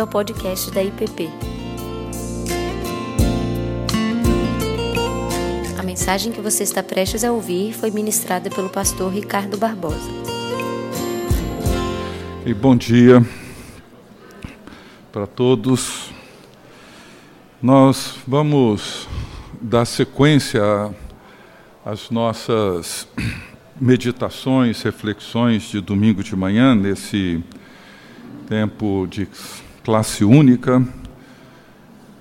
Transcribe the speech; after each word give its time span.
bem-vindo 0.00 0.02
ao 0.02 0.06
podcast 0.06 0.70
da 0.70 0.82
IPP. 0.82 1.28
A 5.78 5.82
mensagem 5.82 6.32
que 6.32 6.40
você 6.40 6.62
está 6.62 6.82
prestes 6.82 7.22
a 7.24 7.32
ouvir 7.32 7.74
foi 7.74 7.90
ministrada 7.90 8.48
pelo 8.48 8.70
pastor 8.70 9.12
Ricardo 9.12 9.58
Barbosa. 9.58 10.10
E 12.46 12.54
bom 12.54 12.74
dia 12.74 13.24
para 15.12 15.26
todos. 15.26 16.10
Nós 17.60 18.16
vamos 18.26 19.06
dar 19.60 19.84
sequência 19.84 20.62
às 21.84 22.10
nossas 22.10 23.06
meditações, 23.78 24.82
reflexões 24.82 25.64
de 25.64 25.80
domingo 25.80 26.22
de 26.22 26.34
manhã, 26.34 26.74
nesse 26.74 27.42
tempo 28.48 29.06
de 29.08 29.28
classe 29.90 30.24
única. 30.24 30.80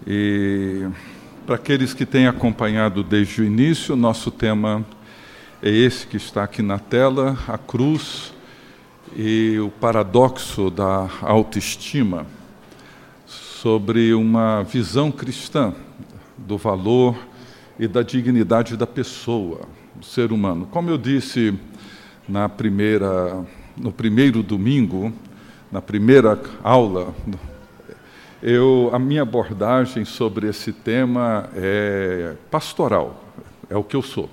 E 0.07 0.87
para 1.45 1.53
aqueles 1.53 1.93
que 1.93 2.03
têm 2.03 2.25
acompanhado 2.25 3.03
desde 3.03 3.43
o 3.43 3.45
início, 3.45 3.95
nosso 3.95 4.31
tema 4.31 4.83
é 5.61 5.69
esse 5.69 6.07
que 6.07 6.17
está 6.17 6.43
aqui 6.43 6.63
na 6.63 6.79
tela: 6.79 7.37
a 7.47 7.59
cruz 7.59 8.33
e 9.15 9.59
o 9.59 9.69
paradoxo 9.69 10.71
da 10.71 11.07
autoestima, 11.21 12.25
sobre 13.27 14.15
uma 14.15 14.63
visão 14.63 15.11
cristã 15.11 15.71
do 16.39 16.57
valor 16.57 17.15
e 17.77 17.87
da 17.87 18.01
dignidade 18.01 18.75
da 18.75 18.87
pessoa, 18.87 19.61
do 19.93 20.03
ser 20.03 20.31
humano. 20.31 20.67
Como 20.71 20.89
eu 20.89 20.97
disse 20.97 21.53
na 22.27 22.49
primeira, 22.49 23.45
no 23.77 23.91
primeiro 23.91 24.41
domingo, 24.41 25.13
na 25.71 25.83
primeira 25.83 26.41
aula, 26.63 27.13
eu, 28.41 28.89
a 28.93 28.99
minha 28.99 29.21
abordagem 29.21 30.05
sobre 30.05 30.47
esse 30.47 30.71
tema 30.71 31.49
é 31.55 32.35
pastoral, 32.49 33.23
é 33.69 33.75
o 33.75 33.83
que 33.83 33.95
eu 33.95 34.01
sou. 34.01 34.29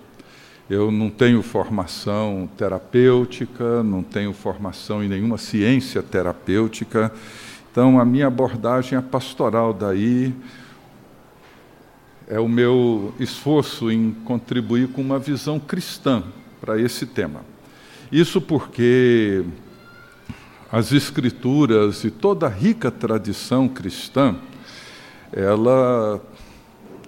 Eu 0.69 0.91
não 0.91 1.11
tenho 1.11 1.43
formação 1.43 2.49
terapêutica, 2.57 3.83
não 3.83 4.03
tenho 4.03 4.33
formação 4.33 5.03
em 5.03 5.09
nenhuma 5.09 5.39
ciência 5.39 6.03
terapêutica, 6.03 7.13
então 7.71 8.01
a 8.01 8.05
minha 8.05 8.27
abordagem 8.27 8.99
é 8.99 9.03
pastoral, 9.03 9.73
daí 9.73 10.35
é 12.29 12.41
o 12.41 12.49
meu 12.49 13.15
esforço 13.21 13.91
em 13.91 14.13
contribuir 14.25 14.89
com 14.89 15.01
uma 15.01 15.19
visão 15.19 15.61
cristã 15.61 16.23
para 16.61 16.81
esse 16.81 17.07
tema. 17.07 17.43
Isso 18.11 18.41
porque 18.41 19.45
as 20.71 20.93
escrituras 20.93 22.03
e 22.05 22.11
toda 22.11 22.47
a 22.47 22.51
rica 22.51 22.91
tradição 22.91 23.69
cristã, 23.69 24.37
ela 25.33 26.21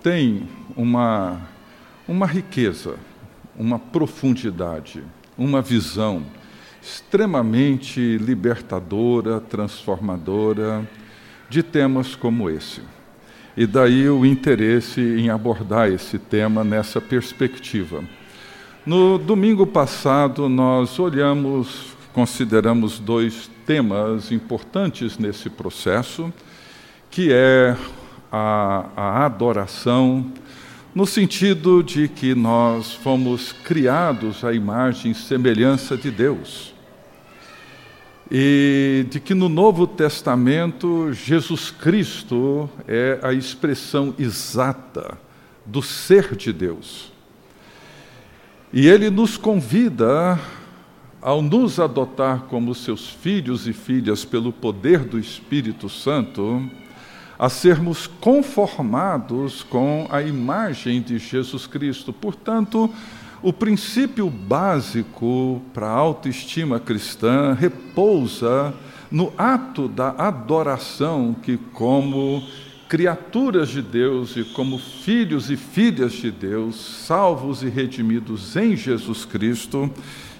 tem 0.02 0.48
uma, 0.76 1.40
uma 2.06 2.26
riqueza, 2.26 2.94
uma 3.56 3.78
profundidade, 3.78 5.02
uma 5.36 5.60
visão 5.60 6.24
extremamente 6.80 8.16
libertadora, 8.18 9.40
transformadora 9.40 10.88
de 11.50 11.62
temas 11.62 12.14
como 12.14 12.48
esse. 12.48 12.80
E 13.56 13.66
daí 13.66 14.08
o 14.08 14.24
interesse 14.24 15.00
em 15.00 15.30
abordar 15.30 15.90
esse 15.90 16.16
tema 16.16 16.62
nessa 16.62 17.00
perspectiva. 17.00 18.04
No 18.86 19.18
domingo 19.18 19.66
passado, 19.66 20.48
nós 20.48 20.98
olhamos 20.98 21.97
consideramos 22.18 22.98
dois 22.98 23.48
temas 23.64 24.32
importantes 24.32 25.18
nesse 25.18 25.48
processo, 25.48 26.32
que 27.08 27.32
é 27.32 27.76
a, 28.32 28.86
a 28.96 29.24
adoração, 29.24 30.32
no 30.92 31.06
sentido 31.06 31.80
de 31.80 32.08
que 32.08 32.34
nós 32.34 32.92
fomos 32.92 33.52
criados 33.52 34.42
à 34.42 34.52
imagem 34.52 35.12
e 35.12 35.14
semelhança 35.14 35.96
de 35.96 36.10
Deus. 36.10 36.74
E 38.28 39.06
de 39.08 39.20
que 39.20 39.32
no 39.32 39.48
Novo 39.48 39.86
Testamento 39.86 41.12
Jesus 41.12 41.70
Cristo 41.70 42.68
é 42.88 43.20
a 43.22 43.32
expressão 43.32 44.12
exata 44.18 45.16
do 45.64 45.80
ser 45.80 46.34
de 46.34 46.52
Deus. 46.52 47.12
E 48.72 48.88
ele 48.88 49.08
nos 49.08 49.36
convida 49.36 50.36
ao 51.20 51.42
nos 51.42 51.80
adotar 51.80 52.42
como 52.48 52.74
seus 52.74 53.08
filhos 53.08 53.66
e 53.66 53.72
filhas 53.72 54.24
pelo 54.24 54.52
poder 54.52 55.00
do 55.00 55.18
Espírito 55.18 55.88
Santo, 55.88 56.62
a 57.38 57.48
sermos 57.48 58.06
conformados 58.06 59.62
com 59.62 60.06
a 60.10 60.22
imagem 60.22 61.00
de 61.00 61.18
Jesus 61.18 61.66
Cristo. 61.66 62.12
Portanto, 62.12 62.90
o 63.40 63.52
princípio 63.52 64.28
básico 64.28 65.62
para 65.72 65.86
a 65.86 65.92
autoestima 65.92 66.80
cristã 66.80 67.52
repousa 67.52 68.74
no 69.10 69.32
ato 69.38 69.88
da 69.88 70.10
adoração 70.10 71.34
que, 71.40 71.56
como 71.72 72.42
criaturas 72.88 73.68
de 73.68 73.82
Deus 73.82 74.36
e 74.36 74.44
como 74.44 74.78
filhos 74.78 75.50
e 75.50 75.56
filhas 75.56 76.12
de 76.12 76.30
Deus, 76.30 76.76
salvos 77.06 77.62
e 77.62 77.68
redimidos 77.68 78.56
em 78.56 78.74
Jesus 78.74 79.24
Cristo, 79.24 79.90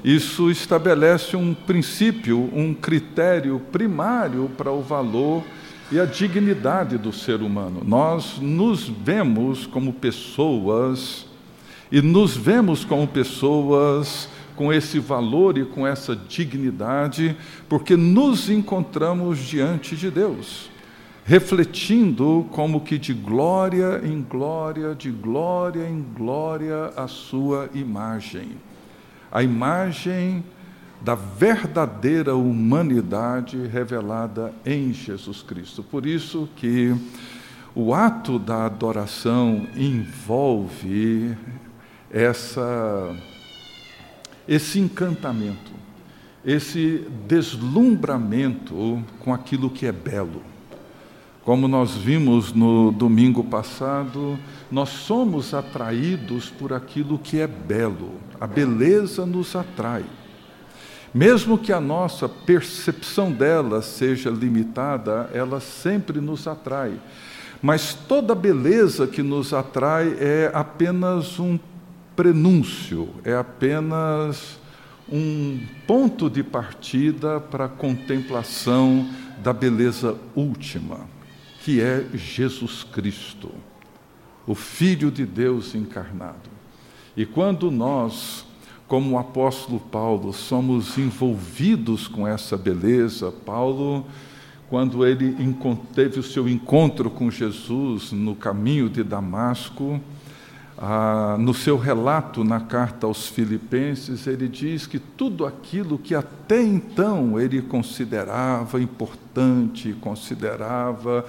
isso 0.04 0.50
estabelece 0.50 1.36
um 1.36 1.52
princípio, 1.52 2.50
um 2.54 2.72
critério 2.72 3.60
primário 3.72 4.50
para 4.56 4.70
o 4.70 4.80
valor 4.80 5.42
e 5.90 5.98
a 5.98 6.04
dignidade 6.04 6.96
do 6.96 7.12
ser 7.12 7.40
humano. 7.42 7.82
Nós 7.84 8.38
nos 8.40 8.88
vemos 8.88 9.66
como 9.66 9.92
pessoas 9.92 11.26
e 11.90 12.00
nos 12.00 12.36
vemos 12.36 12.84
como 12.84 13.08
pessoas 13.08 14.28
com 14.54 14.72
esse 14.72 14.98
valor 14.98 15.56
e 15.56 15.64
com 15.64 15.86
essa 15.86 16.14
dignidade, 16.14 17.36
porque 17.68 17.96
nos 17.96 18.50
encontramos 18.50 19.38
diante 19.38 19.96
de 19.96 20.10
Deus, 20.10 20.68
refletindo 21.24 22.46
como 22.50 22.80
que 22.80 22.98
de 22.98 23.14
glória 23.14 24.00
em 24.04 24.20
glória, 24.20 24.94
de 24.94 25.10
glória 25.10 25.88
em 25.88 26.04
glória 26.16 26.92
a 26.96 27.06
sua 27.06 27.70
imagem 27.72 28.67
a 29.30 29.42
imagem 29.42 30.44
da 31.00 31.14
verdadeira 31.14 32.34
humanidade 32.34 33.56
revelada 33.66 34.52
em 34.66 34.92
Jesus 34.92 35.42
Cristo. 35.42 35.82
Por 35.82 36.06
isso 36.06 36.48
que 36.56 36.94
o 37.74 37.94
ato 37.94 38.38
da 38.38 38.66
adoração 38.66 39.66
envolve 39.76 41.36
essa 42.10 43.14
esse 44.48 44.80
encantamento, 44.80 45.72
esse 46.42 47.06
deslumbramento 47.26 49.04
com 49.20 49.34
aquilo 49.34 49.68
que 49.68 49.84
é 49.84 49.92
belo. 49.92 50.42
Como 51.48 51.66
nós 51.66 51.94
vimos 51.94 52.52
no 52.52 52.92
domingo 52.92 53.42
passado, 53.42 54.38
nós 54.70 54.90
somos 54.90 55.54
atraídos 55.54 56.50
por 56.50 56.74
aquilo 56.74 57.18
que 57.18 57.40
é 57.40 57.46
belo. 57.46 58.16
A 58.38 58.46
beleza 58.46 59.24
nos 59.24 59.56
atrai. 59.56 60.04
Mesmo 61.14 61.56
que 61.56 61.72
a 61.72 61.80
nossa 61.80 62.28
percepção 62.28 63.32
dela 63.32 63.80
seja 63.80 64.28
limitada, 64.28 65.30
ela 65.32 65.58
sempre 65.58 66.20
nos 66.20 66.46
atrai. 66.46 67.00
Mas 67.62 67.94
toda 67.94 68.34
beleza 68.34 69.06
que 69.06 69.22
nos 69.22 69.54
atrai 69.54 70.18
é 70.20 70.50
apenas 70.52 71.40
um 71.40 71.58
prenúncio, 72.14 73.08
é 73.24 73.34
apenas 73.34 74.60
um 75.10 75.58
ponto 75.86 76.28
de 76.28 76.42
partida 76.42 77.40
para 77.40 77.64
a 77.64 77.70
contemplação 77.70 79.08
da 79.42 79.54
beleza 79.54 80.14
última 80.36 81.16
que 81.64 81.80
é 81.80 82.06
Jesus 82.14 82.84
Cristo, 82.84 83.50
o 84.46 84.54
Filho 84.54 85.10
de 85.10 85.26
Deus 85.26 85.74
encarnado. 85.74 86.50
E 87.16 87.26
quando 87.26 87.70
nós, 87.70 88.46
como 88.86 89.14
o 89.14 89.18
apóstolo 89.18 89.80
Paulo, 89.80 90.32
somos 90.32 90.96
envolvidos 90.96 92.06
com 92.06 92.26
essa 92.26 92.56
beleza, 92.56 93.30
Paulo, 93.30 94.06
quando 94.68 95.04
ele 95.06 95.34
teve 95.94 96.20
o 96.20 96.22
seu 96.22 96.48
encontro 96.48 97.10
com 97.10 97.30
Jesus 97.30 98.12
no 98.12 98.34
caminho 98.34 98.88
de 98.88 99.02
Damasco, 99.02 100.00
ah, 100.80 101.36
no 101.40 101.52
seu 101.52 101.76
relato 101.76 102.44
na 102.44 102.60
carta 102.60 103.04
aos 103.04 103.26
Filipenses, 103.26 104.28
ele 104.28 104.46
diz 104.46 104.86
que 104.86 105.00
tudo 105.00 105.44
aquilo 105.44 105.98
que 105.98 106.14
até 106.14 106.62
então 106.62 107.40
ele 107.40 107.60
considerava 107.60 108.80
importante, 108.80 109.92
considerava 110.00 111.26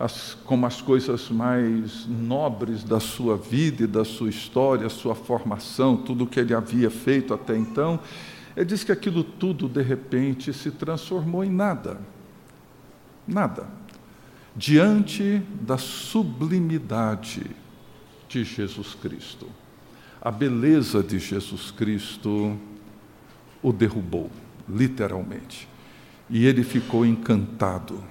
as, 0.00 0.36
como 0.44 0.66
as 0.66 0.82
coisas 0.82 1.30
mais 1.30 2.06
nobres 2.06 2.82
da 2.82 2.98
sua 2.98 3.36
vida 3.36 3.84
e 3.84 3.86
da 3.86 4.04
sua 4.04 4.30
história, 4.30 4.88
sua 4.88 5.14
formação, 5.14 5.96
tudo 5.96 6.24
o 6.24 6.26
que 6.26 6.40
ele 6.40 6.52
havia 6.52 6.90
feito 6.90 7.32
até 7.32 7.56
então, 7.56 8.00
ele 8.56 8.66
diz 8.66 8.82
que 8.82 8.90
aquilo 8.90 9.22
tudo, 9.22 9.68
de 9.68 9.80
repente, 9.80 10.52
se 10.52 10.72
transformou 10.72 11.44
em 11.44 11.50
nada. 11.50 12.00
Nada. 13.28 13.66
diante 14.56 15.40
da 15.60 15.78
sublimidade 15.78 17.44
de 18.28 18.44
Jesus 18.44 18.94
Cristo. 18.94 19.46
A 20.20 20.30
beleza 20.30 21.02
de 21.02 21.18
Jesus 21.18 21.70
Cristo 21.70 22.58
o 23.62 23.72
derrubou, 23.72 24.30
literalmente. 24.68 25.68
E 26.28 26.44
ele 26.46 26.62
ficou 26.62 27.06
encantado. 27.06 28.02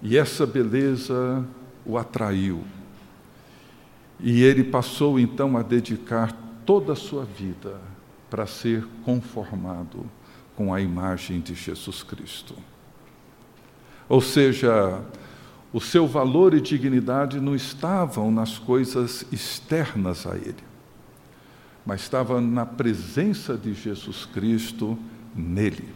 E 0.00 0.16
essa 0.16 0.46
beleza 0.46 1.44
o 1.84 1.98
atraiu. 1.98 2.62
E 4.20 4.42
ele 4.42 4.62
passou 4.62 5.18
então 5.18 5.56
a 5.56 5.62
dedicar 5.62 6.32
toda 6.64 6.92
a 6.92 6.96
sua 6.96 7.24
vida 7.24 7.80
para 8.30 8.46
ser 8.46 8.86
conformado 9.04 10.06
com 10.56 10.72
a 10.72 10.80
imagem 10.80 11.40
de 11.40 11.54
Jesus 11.54 12.02
Cristo. 12.02 12.54
Ou 14.08 14.20
seja, 14.20 15.02
o 15.74 15.80
seu 15.80 16.06
valor 16.06 16.54
e 16.54 16.60
dignidade 16.60 17.40
não 17.40 17.56
estavam 17.56 18.30
nas 18.30 18.60
coisas 18.60 19.26
externas 19.32 20.24
a 20.24 20.36
ele, 20.36 20.62
mas 21.84 22.02
estava 22.02 22.40
na 22.40 22.64
presença 22.64 23.58
de 23.58 23.74
Jesus 23.74 24.24
Cristo 24.24 24.96
nele. 25.34 25.88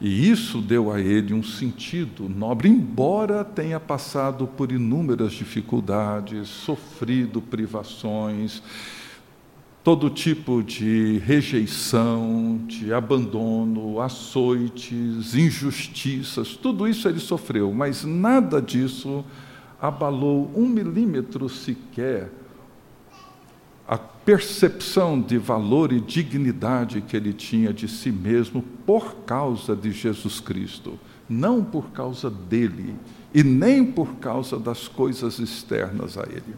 E 0.00 0.26
isso 0.30 0.62
deu 0.62 0.90
a 0.90 0.98
ele 0.98 1.34
um 1.34 1.42
sentido 1.42 2.30
nobre, 2.30 2.66
embora 2.66 3.44
tenha 3.44 3.78
passado 3.78 4.46
por 4.46 4.72
inúmeras 4.72 5.34
dificuldades, 5.34 6.48
sofrido 6.48 7.42
privações, 7.42 8.62
todo 9.82 10.08
tipo 10.08 10.62
de 10.62 11.18
rejeição, 11.18 12.60
de 12.66 12.92
abandono, 12.92 14.00
açoites, 14.00 15.34
injustiças, 15.34 16.56
tudo 16.56 16.86
isso 16.86 17.08
ele 17.08 17.18
sofreu, 17.18 17.72
mas 17.72 18.04
nada 18.04 18.62
disso 18.62 19.24
abalou 19.80 20.50
um 20.54 20.66
milímetro 20.68 21.48
sequer 21.48 22.30
a 23.88 23.98
percepção 23.98 25.20
de 25.20 25.36
valor 25.36 25.92
e 25.92 26.00
dignidade 26.00 27.00
que 27.00 27.16
ele 27.16 27.32
tinha 27.32 27.72
de 27.72 27.88
si 27.88 28.12
mesmo 28.12 28.62
por 28.86 29.16
causa 29.26 29.74
de 29.74 29.90
Jesus 29.90 30.38
Cristo, 30.38 30.98
não 31.28 31.64
por 31.64 31.90
causa 31.90 32.30
dele 32.30 32.94
e 33.34 33.42
nem 33.42 33.84
por 33.84 34.14
causa 34.14 34.58
das 34.58 34.86
coisas 34.86 35.40
externas 35.40 36.16
a 36.16 36.22
ele. 36.22 36.54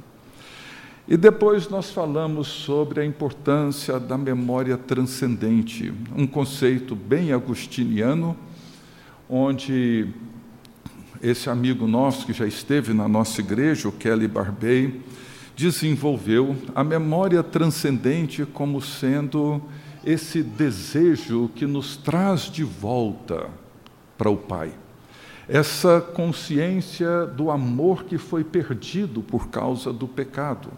E 1.07 1.19
depois 1.19 1.69
nós 1.69 1.91
falamos 1.91 2.49
sobre 2.49 3.03
a 3.03 3.05
importância 3.05 4.01
da 4.01 4.17
memória 4.17 4.79
transcendente, 4.79 5.93
um 6.17 6.27
conceito 6.27 6.97
bem 6.97 7.31
agustiniano, 7.31 8.35
onde 9.29 10.09
esse 11.23 11.51
amigo 11.51 11.87
nosso 11.87 12.25
que 12.25 12.33
já 12.33 12.47
esteve 12.47 12.95
na 12.95 13.07
nossa 13.07 13.43
igreja, 13.43 13.87
o 13.87 13.93
Kelly 13.93 14.27
Barbey, 14.27 15.03
desenvolveu 15.55 16.57
a 16.75 16.83
memória 16.83 17.43
transcendente 17.43 18.47
como 18.47 18.81
sendo 18.81 19.61
esse 20.07 20.43
desejo 20.43 21.51
que 21.55 21.67
nos 21.67 21.99
traz 21.99 22.51
de 22.51 22.65
volta 22.65 23.51
para 24.17 24.31
o 24.31 24.39
Pai. 24.39 24.73
Essa 25.47 26.01
consciência 26.01 27.27
do 27.27 27.51
amor 27.51 28.05
que 28.05 28.17
foi 28.17 28.43
perdido 28.43 29.23
por 29.23 29.49
causa 29.49 29.93
do 29.93 30.09
pecado. 30.09 30.71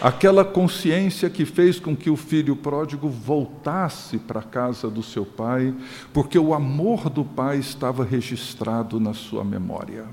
Aquela 0.00 0.44
consciência 0.44 1.30
que 1.30 1.44
fez 1.44 1.78
com 1.78 1.96
que 1.96 2.10
o 2.10 2.16
filho 2.16 2.56
pródigo 2.56 3.08
voltasse 3.08 4.18
para 4.18 4.40
a 4.40 4.42
casa 4.42 4.90
do 4.90 5.02
seu 5.02 5.24
pai, 5.24 5.74
porque 6.12 6.38
o 6.38 6.52
amor 6.52 7.08
do 7.08 7.24
pai 7.24 7.58
estava 7.58 8.04
registrado 8.04 8.98
na 8.98 9.14
sua 9.14 9.44
memória. 9.44 10.04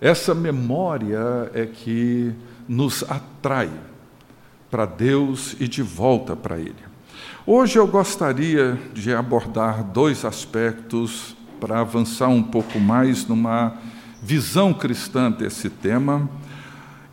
Essa 0.00 0.34
memória 0.34 1.50
é 1.54 1.66
que 1.66 2.32
nos 2.68 3.02
atrai 3.04 3.70
para 4.70 4.86
Deus 4.86 5.54
e 5.60 5.68
de 5.68 5.82
volta 5.82 6.34
para 6.34 6.58
Ele. 6.58 6.74
Hoje 7.46 7.78
eu 7.78 7.86
gostaria 7.86 8.80
de 8.94 9.12
abordar 9.12 9.84
dois 9.84 10.24
aspectos 10.24 11.36
para 11.60 11.80
avançar 11.80 12.28
um 12.28 12.42
pouco 12.42 12.80
mais 12.80 13.26
numa 13.26 13.74
visão 14.22 14.72
cristã 14.72 15.30
desse 15.30 15.68
tema. 15.68 16.28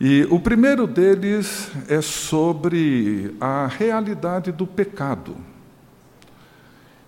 E 0.00 0.26
o 0.30 0.40
primeiro 0.40 0.86
deles 0.86 1.70
é 1.86 2.00
sobre 2.00 3.36
a 3.38 3.66
realidade 3.66 4.50
do 4.50 4.66
pecado. 4.66 5.36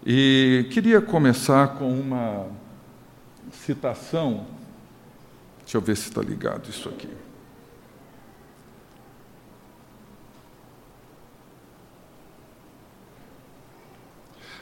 E 0.04 0.68
queria 0.70 1.00
começar 1.00 1.78
com 1.78 1.90
uma 1.90 2.48
citação. 3.50 4.46
Deixa 5.60 5.78
eu 5.78 5.80
ver 5.80 5.96
se 5.96 6.10
está 6.10 6.20
ligado 6.20 6.68
isso 6.68 6.86
aqui. 6.86 7.08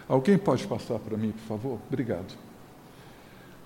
Alguém 0.06 0.38
pode 0.38 0.68
passar 0.68 1.00
para 1.00 1.16
mim, 1.16 1.32
por 1.32 1.46
favor? 1.48 1.80
Obrigado. 1.88 2.49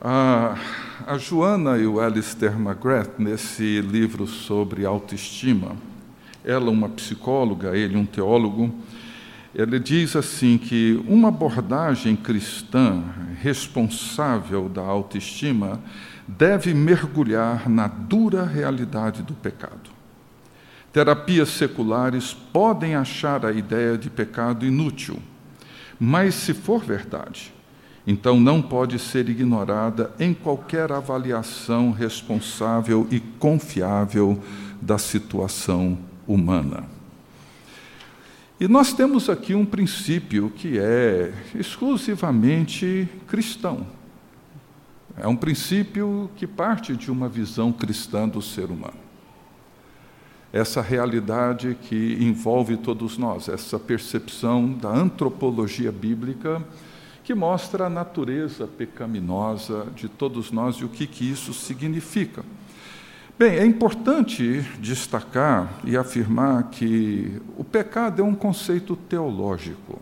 A, 0.07 0.59
a 1.07 1.17
Joana 1.17 1.79
e 1.79 1.87
o 1.87 1.99
Alistair 1.99 2.61
McGrath, 2.61 3.19
nesse 3.19 3.81
livro 3.81 4.27
sobre 4.27 4.85
autoestima, 4.85 5.77
ela 6.45 6.71
uma 6.71 6.91
psicóloga, 6.91 7.75
ele 7.75 7.97
um 7.97 8.05
teólogo, 8.05 8.71
ele 9.55 9.81
diz 9.81 10.15
assim 10.15 10.59
que 10.59 11.03
uma 11.09 11.29
abordagem 11.29 12.15
cristã 12.17 13.03
responsável 13.41 14.69
da 14.69 14.83
autoestima 14.83 15.81
deve 16.29 16.75
mergulhar 16.75 17.67
na 17.67 17.89
dura 17.89 18.45
realidade 18.45 19.23
do 19.23 19.33
pecado. 19.33 19.89
Terapias 20.93 21.49
seculares 21.49 22.35
podem 22.35 22.95
achar 22.95 23.47
a 23.47 23.53
ideia 23.53 23.97
de 23.97 24.11
pecado 24.11 24.67
inútil, 24.67 25.19
mas, 25.99 26.35
se 26.35 26.53
for 26.53 26.85
verdade, 26.85 27.54
então 28.07 28.39
não 28.39 28.61
pode 28.61 28.99
ser 28.99 29.29
ignorada 29.29 30.13
em 30.19 30.35
qualquer 30.35 30.93
avaliação 30.93 31.91
responsável 31.91 33.07
e 33.11 33.21
confiável 33.21 34.39
da 34.81 34.99
situação 34.99 35.99
humana. 36.27 36.85
E 38.61 38.69
nós 38.69 38.93
temos 38.93 39.29
aqui 39.29 39.55
um 39.55 39.65
princípio 39.65 40.51
que 40.51 40.79
é 40.79 41.33
exclusivamente 41.55 43.09
cristão. 43.27 43.87
É 45.17 45.27
um 45.27 45.37
princípio 45.37 46.31
que 46.37 46.47
parte 46.47 46.97
de 46.97 47.11
uma 47.11 47.29
visão 47.29 47.73
cristã 47.73 48.29
do 48.29 48.43
ser 48.43 48.71
humano 48.71 49.05
essa 50.55 50.81
realidade 50.81 51.77
que 51.83 52.17
envolve 52.21 52.77
todos 52.77 53.19
nós, 53.19 53.49
essa 53.49 53.77
percepção 53.77 54.73
da 54.73 54.89
antropologia 54.89 55.91
bíblica 55.91 56.63
que 57.25 57.35
mostra 57.35 57.87
a 57.87 57.91
natureza 57.91 58.67
pecaminosa 58.67 59.87
de 59.97 60.09
todos 60.09 60.53
nós 60.53 60.77
e 60.77 60.85
o 60.85 60.89
que, 60.91 61.07
que 61.07 61.29
isso 61.29 61.55
significa. 61.55 62.45
Bem, 63.37 63.57
é 63.57 63.67
importante 63.67 64.61
destacar 64.79 65.81
e 65.85 65.97
afirmar 65.97 66.71
que 66.71 67.43
o 67.57 67.65
pecado 67.65 68.23
é 68.23 68.25
um 68.25 68.35
conceito 68.35 68.95
teológico, 68.95 70.01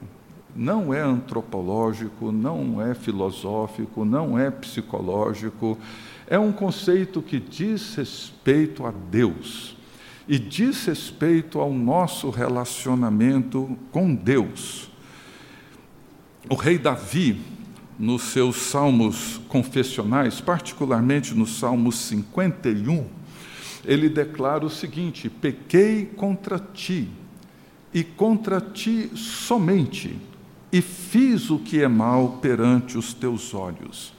não 0.55 0.93
é 0.93 1.01
antropológico, 1.01 2.31
não 2.31 2.83
é 2.83 2.93
filosófico, 2.93 4.05
não 4.05 4.39
é 4.39 4.51
psicológico, 4.51 5.79
é 6.27 6.39
um 6.39 6.53
conceito 6.53 7.23
que 7.23 7.41
diz 7.41 7.95
respeito 7.95 8.85
a 8.85 8.91
Deus 8.91 9.77
e 10.29 10.39
diz 10.39 10.85
respeito 10.85 11.59
ao 11.59 11.73
nosso 11.73 12.31
relacionamento 12.31 13.79
com 13.91 14.15
Deus. 14.15 14.92
O 16.51 16.57
rei 16.57 16.77
Davi, 16.77 17.41
nos 17.99 18.23
seus 18.23 18.57
salmos 18.57 19.41
confessionais, 19.49 20.41
particularmente 20.41 21.35
no 21.35 21.47
Salmo 21.47 21.93
51, 21.93 23.07
ele 23.85 24.09
declara 24.09 24.67
o 24.67 24.71
seguinte: 24.71 25.31
Pequei 25.31 26.05
contra 26.05 26.59
ti, 26.59 27.09
e 27.95 28.03
contra 28.03 28.61
ti 28.61 29.11
somente, 29.15 30.19
e 30.73 30.83
fiz 30.83 31.49
o 31.49 31.61
que 31.61 31.81
é 31.81 31.89
mal 31.89 32.39
perante 32.43 32.99
os 32.99 33.15
teus 33.15 33.55
olhos. 33.55 34.13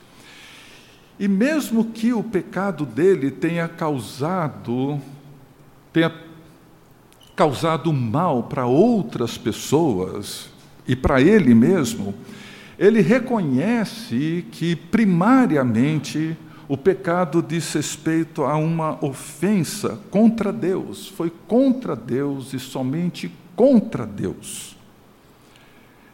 E 1.20 1.28
mesmo 1.28 1.86
que 1.86 2.14
o 2.14 2.24
pecado 2.24 2.86
dele 2.86 3.32
tenha 3.32 3.68
causado 3.68 5.00
tenha 5.92 6.12
causado 7.36 7.94
mal 7.94 8.44
para 8.44 8.66
outras 8.66 9.38
pessoas 9.38 10.53
e 10.88 10.96
para 10.96 11.22
ele 11.22 11.54
mesmo, 11.54 12.14
ele 12.78 13.02
reconhece 13.02 14.46
que, 14.52 14.76
primariamente, 14.76 16.36
o 16.68 16.78
pecado 16.78 17.42
diz 17.42 17.72
respeito 17.74 18.44
a 18.44 18.56
uma 18.56 19.04
ofensa 19.04 20.00
contra 20.10 20.52
Deus, 20.52 21.08
foi 21.08 21.32
contra 21.48 21.96
Deus 21.96 22.54
e 22.54 22.60
somente 22.60 23.32
contra 23.56 24.06
Deus. 24.06 24.76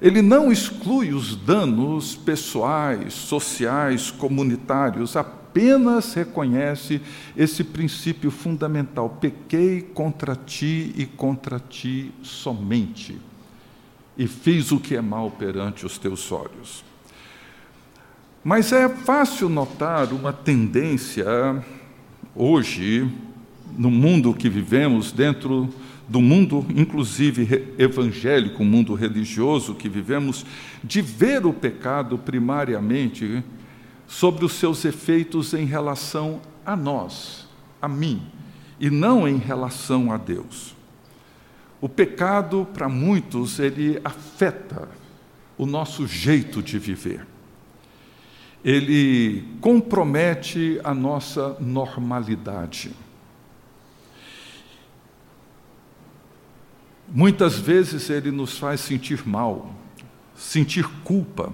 Ele 0.02 0.22
não 0.22 0.52
exclui 0.52 1.14
os 1.14 1.36
danos 1.36 2.16
pessoais, 2.16 3.14
sociais, 3.14 4.10
comunitários, 4.10 5.18
apenas 5.18 6.14
reconhece 6.14 7.02
esse 7.36 7.64
princípio 7.64 8.32
fundamental: 8.32 9.18
pequei 9.20 9.82
contra 9.82 10.36
ti 10.36 10.94
e 10.96 11.06
contra 11.06 11.60
ti 11.60 12.14
somente, 12.22 13.20
e 14.20 14.28
fiz 14.28 14.74
o 14.74 14.80
que 14.82 14.98
é 14.98 15.02
mal 15.02 15.32
perante 15.32 15.86
os 15.86 15.98
teus 15.98 16.30
olhos. 16.30 16.84
Mas 18.44 18.74
é 18.74 18.90
fácil 18.90 19.48
notar 19.48 20.12
uma 20.12 20.34
tendência 20.34 21.26
hoje, 22.36 23.10
no 23.78 23.90
mundo 23.90 24.34
que 24.34 24.50
vivemos, 24.50 25.14
dentro 25.14 25.70
do 26.06 26.20
mundo, 26.20 26.66
inclusive 26.76 27.74
evangélico, 27.78 28.62
mundo 28.66 28.94
religioso 28.94 29.74
que 29.74 29.88
vivemos, 29.88 30.46
de 30.84 31.02
ver 31.02 31.46
o 31.46 31.54
pecado 31.54 32.18
primariamente 32.18 33.42
sobre 34.06 34.44
os 34.44 34.52
seus 34.52 34.84
efeitos 34.84 35.54
em 35.54 35.64
relação 35.64 36.42
a 36.66 36.76
nós, 36.76 37.48
a 37.82 37.88
mim, 37.88 38.22
e 38.82 38.90
não 38.90 39.26
em 39.26 39.38
relação 39.38 40.12
a 40.12 40.18
Deus. 40.18 40.78
O 41.82 41.88
pecado, 41.88 42.68
para 42.74 42.90
muitos, 42.90 43.58
ele 43.60 44.00
afeta 44.04 44.90
o 45.58 45.66
nosso 45.66 46.06
jeito 46.06 46.62
de 46.62 46.78
viver. 46.78 47.26
Ele 48.64 49.46
compromete 49.62 50.80
a 50.84 50.94
nossa 50.94 51.56
normalidade. 51.60 52.92
Muitas 57.08 57.58
vezes 57.58 58.10
ele 58.10 58.30
nos 58.30 58.58
faz 58.58 58.82
sentir 58.82 59.26
mal, 59.26 59.74
sentir 60.36 60.88
culpa. 61.04 61.54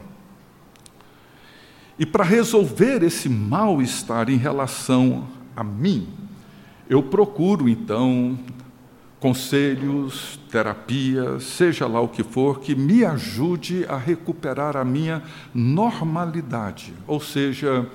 E 1.97 2.05
para 2.05 2.23
resolver 2.23 3.03
esse 3.03 3.29
mal-estar 3.29 4.29
em 4.29 4.37
relação 4.37 5.27
a 5.55 5.63
mim, 5.63 6.09
eu 6.89 7.01
procuro 7.01 7.69
então 7.69 8.37
conselhos, 9.25 10.39
terapia, 10.51 11.39
seja 11.39 11.87
lá 11.87 11.99
o 11.99 12.07
que 12.07 12.21
for, 12.21 12.59
que 12.59 12.75
me 12.75 13.03
ajude 13.03 13.83
a 13.89 13.97
recuperar 13.97 14.77
a 14.77 14.85
minha 14.85 15.23
normalidade, 15.51 16.93
ou 17.07 17.19
seja, 17.19 17.89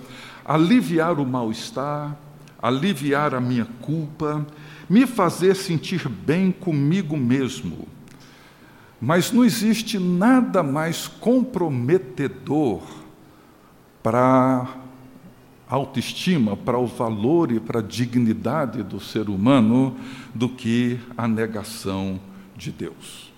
aliviar 0.44 1.20
o 1.20 1.24
mal-estar, 1.24 2.16
aliviar 2.60 3.32
a 3.32 3.40
minha 3.40 3.64
culpa 3.80 4.44
me 4.88 5.06
fazer 5.06 5.54
sentir 5.54 6.08
bem 6.08 6.50
comigo 6.50 7.16
mesmo. 7.16 7.86
Mas 9.00 9.30
não 9.30 9.44
existe 9.44 10.00
nada 10.00 10.64
mais 10.64 11.06
comprometedor 11.06 12.82
para 14.02 14.66
autoestima, 15.70 16.56
para 16.56 16.78
o 16.78 16.86
valor 16.86 17.52
e 17.52 17.60
para 17.60 17.78
a 17.78 17.82
dignidade 17.82 18.82
do 18.82 18.98
ser 18.98 19.28
humano 19.28 19.96
do 20.34 20.48
que 20.48 20.98
a 21.16 21.28
negação 21.28 22.20
de 22.56 22.72
Deus. 22.72 23.30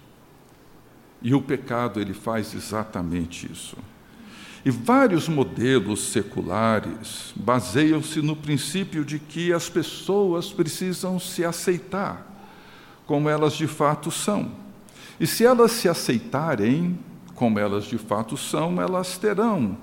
E 1.20 1.34
o 1.34 1.42
pecado 1.42 2.00
ele 2.00 2.14
faz 2.14 2.54
exatamente 2.54 3.50
isso. 3.52 3.76
E 4.64 4.70
vários 4.70 5.28
modelos 5.28 6.08
seculares 6.08 7.32
baseiam-se 7.36 8.22
no 8.22 8.34
princípio 8.34 9.04
de 9.04 9.18
que 9.18 9.52
as 9.52 9.68
pessoas 9.68 10.52
precisam 10.52 11.18
se 11.18 11.44
aceitar 11.44 12.28
como 13.06 13.28
elas 13.28 13.52
de 13.54 13.66
fato 13.66 14.10
são. 14.10 14.52
E 15.20 15.26
se 15.26 15.44
elas 15.44 15.72
se 15.72 15.88
aceitarem 15.88 16.98
como 17.34 17.58
elas 17.58 17.84
de 17.84 17.98
fato 17.98 18.36
são, 18.36 18.80
elas 18.80 19.18
terão 19.18 19.76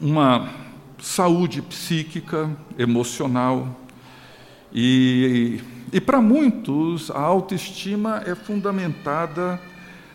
uma 0.00 0.69
saúde 1.00 1.62
psíquica, 1.62 2.50
emocional. 2.78 3.76
E, 4.72 5.60
e 5.92 6.00
para 6.00 6.20
muitos, 6.20 7.10
a 7.10 7.20
autoestima 7.20 8.22
é 8.26 8.34
fundamentada 8.34 9.60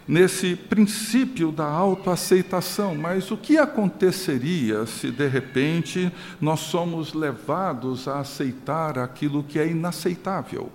nesse 0.08 0.56
princípio 0.56 1.52
da 1.52 1.66
autoaceitação. 1.66 2.96
Mas 2.96 3.32
o 3.32 3.38
que 3.38 3.58
aconteceria 3.58 4.86
se, 4.86 5.12
de 5.12 5.28
repente, 5.28 6.12
nós 6.40 6.62
somos 6.62 7.14
levados 7.14 8.08
a 8.08 8.20
aceitar 8.20 9.00
aquilo 9.00 9.44
que 9.44 9.60
é 9.60 9.68
inaceitável? 9.68 10.72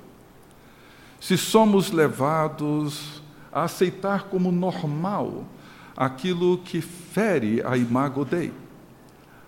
Se 1.21 1.37
somos 1.37 1.91
levados 1.91 3.23
a 3.53 3.65
aceitar 3.65 4.25
como 4.25 4.51
normal 4.51 5.45
aquilo 5.97 6.59
que 6.59 6.81
fere 6.81 7.63
a 7.65 7.77
imago 7.77 8.25
Dei, 8.25 8.53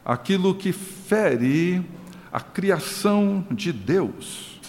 aquilo 0.04 0.54
que 0.54 0.73
fere 0.73 1.85
a 2.32 2.40
criação 2.40 3.47
de 3.50 3.73
Deus, 3.73 4.61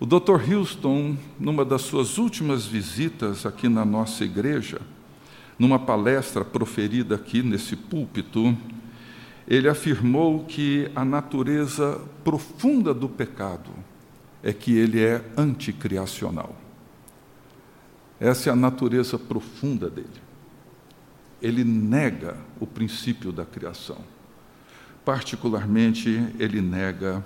o 0.00 0.06
Dr. 0.06 0.52
Houston, 0.52 1.16
numa 1.38 1.64
das 1.64 1.82
suas 1.82 2.18
últimas 2.18 2.66
visitas 2.66 3.46
aqui 3.46 3.68
na 3.68 3.84
nossa 3.84 4.24
igreja, 4.24 4.80
numa 5.58 5.78
palestra 5.78 6.44
proferida 6.44 7.14
aqui 7.14 7.42
nesse 7.42 7.76
púlpito, 7.76 8.56
ele 9.46 9.68
afirmou 9.68 10.44
que 10.44 10.90
a 10.94 11.04
natureza 11.04 12.00
profunda 12.22 12.92
do 12.92 13.08
pecado 13.08 13.70
é 14.42 14.52
que 14.52 14.76
ele 14.76 15.02
é 15.02 15.24
anticriacional. 15.36 16.54
Essa 18.18 18.50
é 18.50 18.52
a 18.52 18.56
natureza 18.56 19.18
profunda 19.18 19.88
dele. 19.88 20.23
Ele 21.44 21.62
nega 21.62 22.36
o 22.58 22.66
princípio 22.66 23.30
da 23.30 23.44
criação. 23.44 23.98
Particularmente, 25.04 26.08
ele 26.38 26.62
nega 26.62 27.24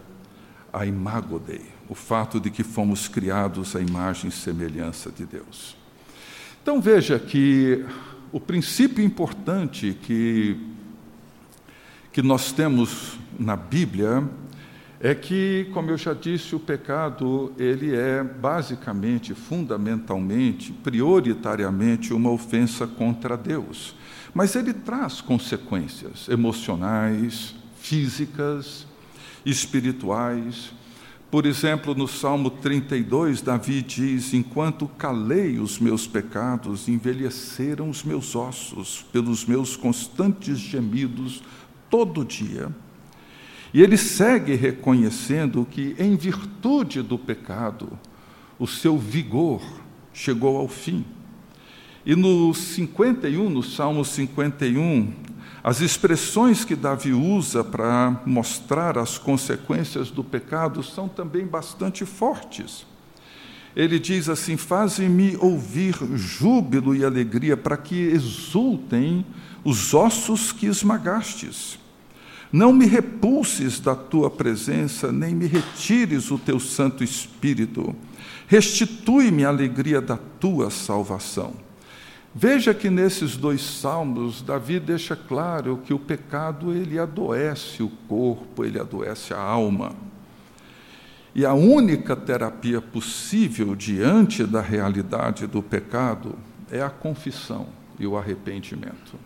a 0.73 0.85
imago 0.85 1.39
Dei 1.39 1.79
o 1.89 1.95
fato 1.95 2.39
de 2.39 2.51
que 2.51 2.63
fomos 2.63 3.09
criados 3.09 3.75
à 3.75 3.81
imagem 3.81 4.29
e 4.29 4.33
semelhança 4.33 5.11
de 5.11 5.25
Deus. 5.25 5.77
Então 6.63 6.81
veja 6.81 7.19
que 7.19 7.85
o 8.31 8.39
princípio 8.39 9.03
importante 9.03 9.97
que, 10.03 10.59
que 12.13 12.21
nós 12.21 12.53
temos 12.53 13.19
na 13.39 13.57
Bíblia 13.57 14.29
é 15.01 15.15
que, 15.15 15.71
como 15.73 15.91
eu 15.91 15.97
já 15.97 16.13
disse, 16.13 16.55
o 16.55 16.61
pecado 16.61 17.53
ele 17.57 17.95
é 17.95 18.23
basicamente, 18.23 19.33
fundamentalmente, 19.33 20.73
prioritariamente 20.73 22.13
uma 22.13 22.31
ofensa 22.31 22.87
contra 22.87 23.37
Deus. 23.37 23.95
Mas 24.35 24.55
ele 24.55 24.73
traz 24.73 25.21
consequências 25.21 26.29
emocionais, 26.29 27.55
físicas, 27.81 28.87
espirituais, 29.45 30.73
por 31.31 31.45
exemplo, 31.45 31.95
no 31.95 32.09
Salmo 32.09 32.49
32, 32.49 33.43
Davi 33.43 33.83
diz: 33.83 34.33
Enquanto 34.33 34.89
calei 34.89 35.59
os 35.59 35.79
meus 35.79 36.07
pecados, 36.07 36.89
envelheceram 36.89 37.91
os 37.91 38.03
meus 38.03 38.35
ossos 38.35 39.05
pelos 39.13 39.45
meus 39.45 39.77
constantes 39.77 40.59
gemidos 40.59 41.43
todo 41.91 42.25
dia. 42.25 42.75
E 43.75 43.83
ele 43.83 43.99
segue 43.99 44.55
reconhecendo 44.55 45.67
que, 45.71 45.95
em 45.99 46.17
virtude 46.17 47.03
do 47.03 47.19
pecado, 47.19 47.99
o 48.59 48.67
seu 48.67 48.97
vigor 48.97 49.61
chegou 50.15 50.57
ao 50.57 50.67
fim. 50.67 51.05
E 52.07 52.15
no 52.15 52.55
51, 52.55 53.51
no 53.51 53.63
Salmo 53.63 54.05
51, 54.05 55.13
as 55.63 55.81
expressões 55.81 56.65
que 56.65 56.77
Davi 56.77 57.13
usa 57.13 57.63
para 57.65 58.23
mostrar 58.25 58.97
as 58.97 59.19
consequências 59.19 60.11
do 60.11 60.23
pecado 60.23 60.83
são 60.83 61.09
também 61.09 61.47
bastante 61.47 62.07
fortes. 62.07 62.87
Ele 63.77 63.99
diz 63.99 64.29
assim: 64.29 64.57
Faze-me 64.57 65.37
ouvir 65.37 65.95
júbilo 66.15 66.95
e 66.97 67.05
alegria, 67.05 67.57
para 67.57 67.77
que 67.77 67.95
exultem 67.95 69.27
os 69.65 69.93
ossos 69.93 70.53
que 70.53 70.67
esmagastes. 70.67 71.79
Não 72.51 72.73
me 72.73 72.87
repulses 72.87 73.79
da 73.79 73.95
tua 73.95 74.31
presença, 74.31 75.13
nem 75.13 75.35
me 75.35 75.47
retires 75.47 76.31
o 76.31 76.39
teu 76.39 76.59
Santo 76.59 77.05
Espírito. 77.05 77.95
Restitui-me 78.47 79.45
a 79.45 79.49
alegria 79.49 80.01
da 80.01 80.17
tua 80.17 80.71
salvação. 80.71 81.68
Veja 82.41 82.73
que 82.73 82.89
nesses 82.89 83.37
dois 83.37 83.61
salmos, 83.61 84.43
Davi 84.43 84.79
deixa 84.79 85.17
claro 85.17 85.81
que 85.85 85.93
o 85.93 85.99
pecado 85.99 86.73
ele 86.73 86.97
adoece 86.97 87.83
o 87.83 87.89
corpo, 88.07 88.65
ele 88.65 88.79
adoece 88.79 89.35
a 89.35 89.41
alma. 89.41 89.91
E 91.35 91.45
a 91.45 91.53
única 91.53 92.15
terapia 92.15 92.81
possível 92.81 93.75
diante 93.75 94.45
da 94.45 94.61
realidade 94.61 95.49
do 95.49 95.61
pecado 95.61 96.37
é 96.71 96.81
a 96.81 96.89
confissão 96.89 97.67
e 97.99 98.07
o 98.07 98.17
arrependimento. 98.17 99.17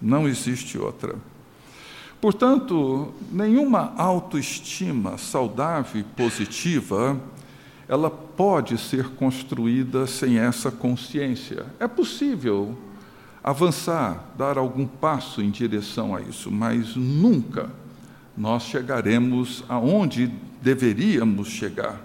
Não 0.00 0.28
existe 0.28 0.78
outra. 0.78 1.16
Portanto, 2.20 3.12
nenhuma 3.32 3.92
autoestima 3.96 5.18
saudável 5.18 6.00
e 6.00 6.04
positiva 6.04 7.20
ela 7.88 8.10
pode 8.10 8.78
ser 8.78 9.10
construída 9.10 10.06
sem 10.06 10.38
essa 10.38 10.70
consciência. 10.70 11.66
É 11.78 11.86
possível 11.86 12.76
avançar, 13.42 14.32
dar 14.36 14.58
algum 14.58 14.86
passo 14.86 15.40
em 15.40 15.50
direção 15.50 16.14
a 16.14 16.20
isso, 16.20 16.50
mas 16.50 16.96
nunca 16.96 17.70
nós 18.36 18.64
chegaremos 18.64 19.64
aonde 19.68 20.32
deveríamos 20.60 21.48
chegar. 21.48 22.04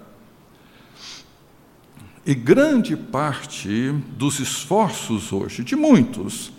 E 2.24 2.32
grande 2.32 2.96
parte 2.96 3.90
dos 4.16 4.38
esforços 4.38 5.32
hoje, 5.32 5.64
de 5.64 5.74
muitos, 5.74 6.52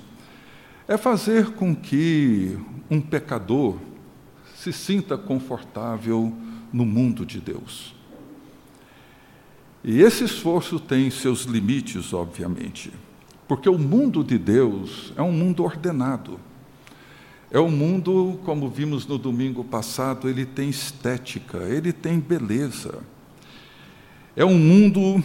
é 0.85 0.97
fazer 0.97 1.51
com 1.51 1.73
que 1.73 2.57
um 2.91 2.99
pecador 2.99 3.77
se 4.53 4.73
sinta 4.73 5.17
confortável 5.17 6.33
no 6.73 6.85
mundo 6.85 7.25
de 7.25 7.39
Deus. 7.39 7.95
E 9.83 10.01
esse 10.01 10.23
esforço 10.23 10.79
tem 10.79 11.09
seus 11.11 11.43
limites, 11.43 12.13
obviamente, 12.13 12.91
porque 13.47 13.67
o 13.67 13.77
mundo 13.77 14.23
de 14.23 14.37
Deus 14.37 15.11
é 15.17 15.21
um 15.21 15.31
mundo 15.31 15.63
ordenado. 15.63 16.39
É 17.51 17.59
um 17.59 17.69
mundo, 17.69 18.39
como 18.45 18.69
vimos 18.69 19.05
no 19.05 19.17
domingo 19.17 19.63
passado, 19.63 20.29
ele 20.29 20.45
tem 20.45 20.69
estética, 20.69 21.57
ele 21.57 21.91
tem 21.91 22.19
beleza. 22.19 22.99
É 24.35 24.43
um 24.43 24.57
mundo 24.57 25.23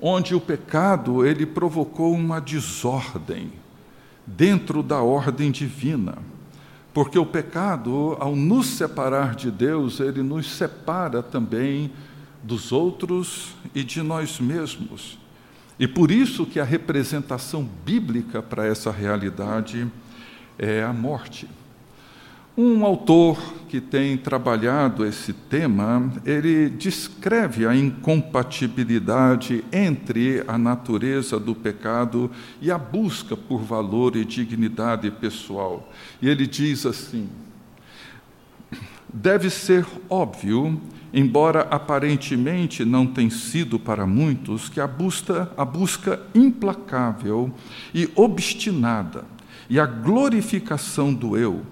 onde 0.00 0.34
o 0.34 0.40
pecado 0.40 1.26
ele 1.26 1.46
provocou 1.46 2.12
uma 2.12 2.40
desordem 2.40 3.50
dentro 4.26 4.82
da 4.82 5.00
ordem 5.00 5.50
divina. 5.50 6.18
Porque 6.92 7.18
o 7.18 7.26
pecado, 7.26 8.16
ao 8.20 8.36
nos 8.36 8.66
separar 8.66 9.34
de 9.34 9.50
Deus, 9.50 9.98
ele 9.98 10.22
nos 10.22 10.48
separa 10.52 11.22
também 11.22 11.90
dos 12.44 12.70
outros 12.70 13.54
e 13.74 13.82
de 13.82 14.02
nós 14.02 14.38
mesmos. 14.38 15.18
E 15.78 15.88
por 15.88 16.10
isso 16.10 16.46
que 16.46 16.60
a 16.60 16.64
representação 16.64 17.68
bíblica 17.84 18.40
para 18.42 18.66
essa 18.66 18.92
realidade 18.92 19.90
é 20.58 20.84
a 20.84 20.92
morte. 20.92 21.48
Um 22.56 22.84
autor 22.84 23.36
que 23.68 23.80
tem 23.80 24.16
trabalhado 24.16 25.04
esse 25.04 25.32
tema, 25.32 26.12
ele 26.24 26.70
descreve 26.70 27.66
a 27.66 27.74
incompatibilidade 27.74 29.64
entre 29.72 30.44
a 30.46 30.56
natureza 30.56 31.40
do 31.40 31.52
pecado 31.52 32.30
e 32.62 32.70
a 32.70 32.78
busca 32.78 33.36
por 33.36 33.60
valor 33.60 34.14
e 34.14 34.24
dignidade 34.24 35.10
pessoal. 35.10 35.92
E 36.22 36.28
ele 36.28 36.46
diz 36.46 36.86
assim: 36.86 37.28
deve 39.14 39.48
ser 39.48 39.86
óbvio, 40.10 40.80
embora 41.12 41.60
aparentemente 41.70 42.84
não 42.84 43.06
tenha 43.06 43.30
sido 43.30 43.78
para 43.78 44.04
muitos, 44.04 44.68
que 44.68 44.80
a 44.80 44.86
busca, 44.86 45.50
a 45.56 45.64
busca 45.64 46.20
implacável 46.34 47.54
e 47.94 48.10
obstinada 48.16 49.24
e 49.70 49.78
a 49.78 49.86
glorificação 49.86 51.14
do 51.14 51.36
eu 51.36 51.62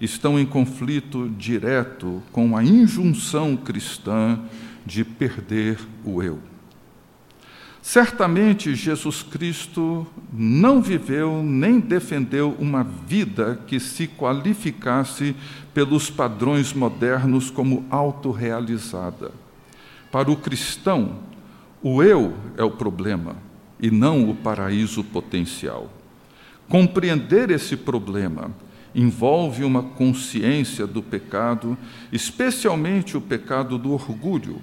estão 0.00 0.38
em 0.38 0.46
conflito 0.46 1.28
direto 1.36 2.22
com 2.32 2.56
a 2.56 2.64
injunção 2.64 3.56
cristã 3.56 4.38
de 4.86 5.04
perder 5.04 5.78
o 6.04 6.22
eu. 6.22 6.38
Certamente 7.82 8.76
Jesus 8.76 9.24
Cristo 9.24 10.06
não 10.32 10.80
viveu 10.80 11.42
nem 11.42 11.80
defendeu 11.80 12.56
uma 12.60 12.84
vida 12.84 13.60
que 13.66 13.80
se 13.80 14.06
qualificasse 14.06 15.34
pelos 15.74 16.10
padrões 16.10 16.72
modernos 16.72 17.50
como 17.50 17.84
autorrealizada. 17.90 19.30
Para 20.10 20.30
o 20.30 20.36
cristão, 20.36 21.16
o 21.82 22.02
eu 22.02 22.34
é 22.56 22.62
o 22.62 22.70
problema 22.70 23.36
e 23.80 23.90
não 23.90 24.28
o 24.30 24.34
paraíso 24.34 25.02
potencial. 25.02 25.90
Compreender 26.68 27.50
esse 27.50 27.76
problema 27.76 28.50
envolve 28.94 29.64
uma 29.64 29.82
consciência 29.82 30.86
do 30.86 31.02
pecado, 31.02 31.76
especialmente 32.12 33.16
o 33.16 33.20
pecado 33.20 33.78
do 33.78 33.92
orgulho. 33.92 34.60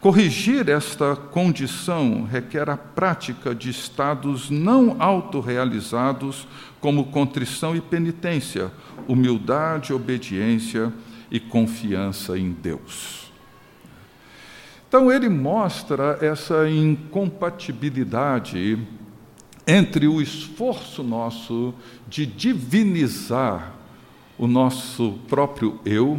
Corrigir 0.00 0.68
esta 0.68 1.16
condição 1.16 2.22
requer 2.22 2.70
a 2.70 2.76
prática 2.76 3.52
de 3.52 3.68
estados 3.68 4.48
não 4.48 4.96
autorrealizados, 5.00 6.46
como 6.80 7.06
contrição 7.06 7.74
e 7.74 7.80
penitência, 7.80 8.70
humildade, 9.06 9.92
obediência 9.92 10.92
e 11.30 11.40
confianncia 11.40 12.38
em 12.38 12.52
Deus. 12.52 13.28
Então, 14.88 15.12
ele 15.12 15.28
mostra 15.28 16.18
essa 16.22 16.66
incompatibilidade 16.68 18.78
entre 19.66 20.08
o 20.08 20.22
esforço 20.22 21.02
nosso 21.02 21.74
de 22.08 22.24
divinizar 22.24 23.74
o 24.38 24.46
nosso 24.46 25.18
próprio 25.28 25.78
eu, 25.84 26.18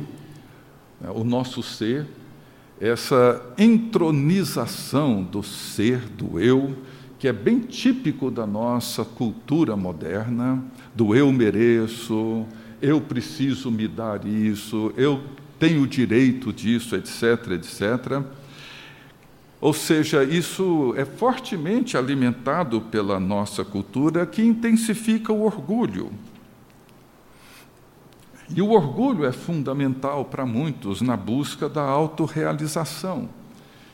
né, 1.01 1.09
o 1.09 1.23
nosso 1.23 1.63
ser, 1.63 2.05
essa 2.79 3.41
entronização 3.57 5.23
do 5.23 5.41
ser, 5.41 6.01
do 6.09 6.39
eu, 6.39 6.77
que 7.19 7.27
é 7.27 7.33
bem 7.33 7.59
típico 7.59 8.31
da 8.31 8.47
nossa 8.47 9.03
cultura 9.03 9.75
moderna, 9.75 10.63
do 10.95 11.13
eu 11.13 11.29
mereço, 11.33 12.45
eu 12.81 13.01
preciso 13.01 13.69
me 13.69 13.89
dar 13.89 14.25
isso, 14.25 14.93
eu 14.95 15.21
tenho 15.59 15.85
direito 15.85 16.53
disso, 16.53 16.95
etc., 16.95 17.51
etc. 17.51 18.23
Ou 19.59 19.73
seja, 19.73 20.23
isso 20.23 20.93
é 20.95 21.03
fortemente 21.03 21.97
alimentado 21.97 22.79
pela 22.79 23.19
nossa 23.19 23.65
cultura 23.65 24.25
que 24.25 24.41
intensifica 24.41 25.33
o 25.33 25.43
orgulho. 25.43 26.11
E 28.55 28.61
o 28.61 28.71
orgulho 28.71 29.25
é 29.25 29.33
fundamental 29.33 30.23
para 30.23 30.45
muitos 30.45 31.01
na 31.01 31.17
busca 31.17 31.67
da 31.67 31.83
autorrealização. 31.83 33.27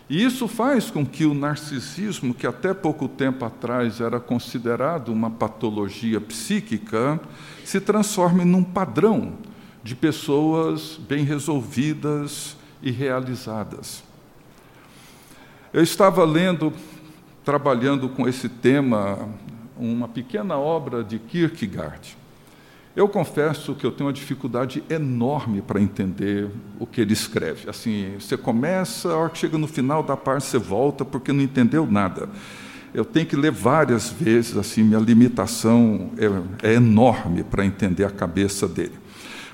E 0.08 0.24
isso 0.24 0.48
faz 0.48 0.92
com 0.92 1.04
que 1.04 1.26
o 1.26 1.34
narcisismo, 1.34 2.34
que 2.34 2.46
até 2.46 2.74
pouco 2.74 3.08
tempo 3.08 3.44
atrás 3.44 4.00
era 4.00 4.20
considerado 4.20 5.10
uma 5.10 5.32
patologia 5.32 6.22
psíquica, 6.22 7.20
se 7.64 7.82
transforme 7.82 8.46
num 8.46 8.64
padrão 8.64 9.34
de 9.84 9.96
pessoas 9.96 11.00
bem 11.08 11.24
resolvidas 11.24 12.56
e 12.84 12.92
realizadas. 12.92 14.04
Eu 15.74 15.82
estava 15.82 16.24
lendo, 16.24 16.72
trabalhando 17.44 18.08
com 18.08 18.28
esse 18.28 18.48
tema, 18.48 19.28
uma 19.76 20.08
pequena 20.08 20.56
obra 20.56 21.04
de 21.04 21.18
Kierkegaard. 21.18 22.16
Eu 22.96 23.10
confesso 23.10 23.76
que 23.76 23.86
eu 23.86 23.92
tenho 23.92 24.08
uma 24.08 24.14
dificuldade 24.14 24.82
enorme 24.90 25.62
para 25.62 25.82
entender 25.82 26.50
o 26.80 26.88
que 26.88 27.02
ele 27.02 27.14
escreve. 27.14 27.70
Assim, 27.70 28.14
você 28.18 28.38
começa, 28.38 29.10
a 29.10 29.18
hora 29.18 29.30
que 29.30 29.38
chega 29.38 29.58
no 29.58 29.68
final 29.68 30.02
da 30.02 30.16
parte, 30.16 30.46
você 30.46 30.58
volta 30.58 31.04
porque 31.04 31.34
não 31.34 31.42
entendeu 31.42 31.86
nada. 31.86 32.30
Eu 32.94 33.04
tenho 33.04 33.26
que 33.26 33.36
ler 33.36 33.52
várias 33.52 34.10
vezes, 34.10 34.56
assim, 34.56 34.82
minha 34.82 35.00
limitação 35.00 36.12
é, 36.64 36.70
é 36.72 36.74
enorme 36.76 37.44
para 37.44 37.66
entender 37.66 38.06
a 38.06 38.10
cabeça 38.10 38.68
dele. 38.68 38.94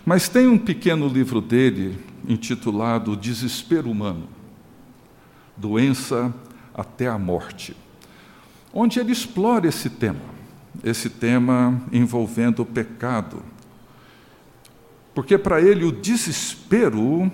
Mas 0.06 0.30
tem 0.30 0.48
um 0.48 0.58
pequeno 0.58 1.08
livro 1.08 1.42
dele 1.42 1.98
intitulado 2.28 3.16
Desespero 3.16 3.90
Humano 3.90 4.42
doença 5.62 6.34
até 6.74 7.08
a 7.08 7.18
morte, 7.18 7.76
onde 8.74 9.00
ele 9.00 9.12
explora 9.12 9.68
esse 9.68 9.90
tema, 9.90 10.20
esse 10.84 11.10
tema 11.10 11.82
envolvendo 11.92 12.62
o 12.62 12.66
pecado. 12.66 13.44
Porque 15.14 15.38
para 15.38 15.62
ele 15.62 15.84
o 15.84 15.92
desespero 15.92 17.32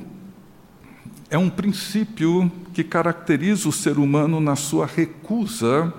é 1.30 1.38
um 1.38 1.50
princípio 1.50 2.52
que 2.74 2.84
caracteriza 2.84 3.70
o 3.70 3.72
ser 3.72 3.98
humano 3.98 4.40
na 4.40 4.56
sua 4.56 4.86
recusa 4.86 5.94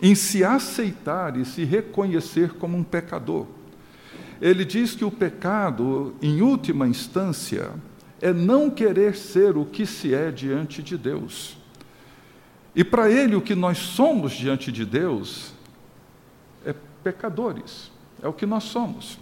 em 0.00 0.14
se 0.14 0.42
aceitar 0.42 1.36
e 1.36 1.44
se 1.44 1.64
reconhecer 1.64 2.54
como 2.54 2.76
um 2.76 2.82
pecador. 2.82 3.46
Ele 4.40 4.64
diz 4.64 4.94
que 4.94 5.04
o 5.04 5.10
pecado, 5.10 6.16
em 6.20 6.42
última 6.42 6.88
instância, 6.88 7.70
é 8.20 8.32
não 8.32 8.68
querer 8.68 9.14
ser 9.14 9.56
o 9.56 9.64
que 9.64 9.86
se 9.86 10.12
é 10.14 10.32
diante 10.32 10.82
de 10.82 10.96
Deus. 10.96 11.56
E 12.74 12.82
para 12.82 13.10
ele, 13.10 13.36
o 13.36 13.40
que 13.40 13.54
nós 13.54 13.78
somos 13.78 14.32
diante 14.32 14.72
de 14.72 14.84
Deus 14.84 15.52
pecadores, 17.02 17.90
é 18.22 18.28
o 18.28 18.32
que 18.32 18.46
nós 18.46 18.64
somos. 18.64 19.18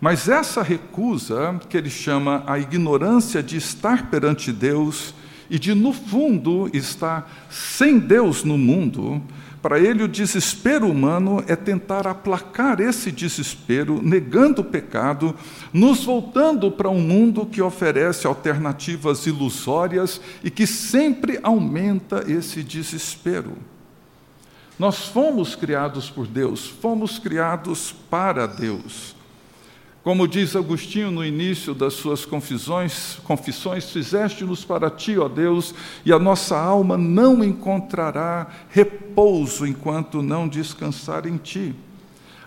Mas 0.00 0.28
essa 0.28 0.62
recusa, 0.62 1.60
que 1.68 1.76
ele 1.76 1.90
chama 1.90 2.42
a 2.46 2.58
ignorância 2.58 3.42
de 3.42 3.56
estar 3.56 4.10
perante 4.10 4.52
Deus 4.52 5.14
e 5.48 5.58
de, 5.58 5.74
no 5.74 5.92
fundo, 5.92 6.68
estar 6.72 7.46
sem 7.48 7.98
Deus 7.98 8.42
no 8.42 8.58
mundo, 8.58 9.22
para 9.62 9.78
ele, 9.78 10.02
o 10.02 10.08
desespero 10.08 10.90
humano 10.90 11.44
é 11.46 11.54
tentar 11.54 12.04
aplacar 12.04 12.80
esse 12.80 13.12
desespero, 13.12 14.02
negando 14.02 14.60
o 14.60 14.64
pecado, 14.64 15.36
nos 15.72 16.02
voltando 16.02 16.68
para 16.68 16.90
um 16.90 17.00
mundo 17.00 17.46
que 17.46 17.62
oferece 17.62 18.26
alternativas 18.26 19.24
ilusórias 19.24 20.20
e 20.42 20.50
que 20.50 20.66
sempre 20.66 21.38
aumenta 21.44 22.24
esse 22.26 22.64
desespero. 22.64 23.52
Nós 24.82 25.06
fomos 25.06 25.54
criados 25.54 26.10
por 26.10 26.26
Deus, 26.26 26.66
fomos 26.66 27.16
criados 27.16 27.94
para 28.10 28.48
Deus. 28.48 29.14
Como 30.02 30.26
diz 30.26 30.56
Agostinho 30.56 31.08
no 31.08 31.24
início 31.24 31.72
das 31.72 31.92
suas 31.92 32.24
confissões, 32.24 33.20
confissões 33.22 33.88
fizeste-nos 33.92 34.64
para 34.64 34.90
ti, 34.90 35.16
ó 35.16 35.28
Deus, 35.28 35.72
e 36.04 36.12
a 36.12 36.18
nossa 36.18 36.58
alma 36.58 36.98
não 36.98 37.44
encontrará 37.44 38.48
repouso 38.70 39.64
enquanto 39.64 40.20
não 40.20 40.48
descansar 40.48 41.28
em 41.28 41.36
ti. 41.36 41.76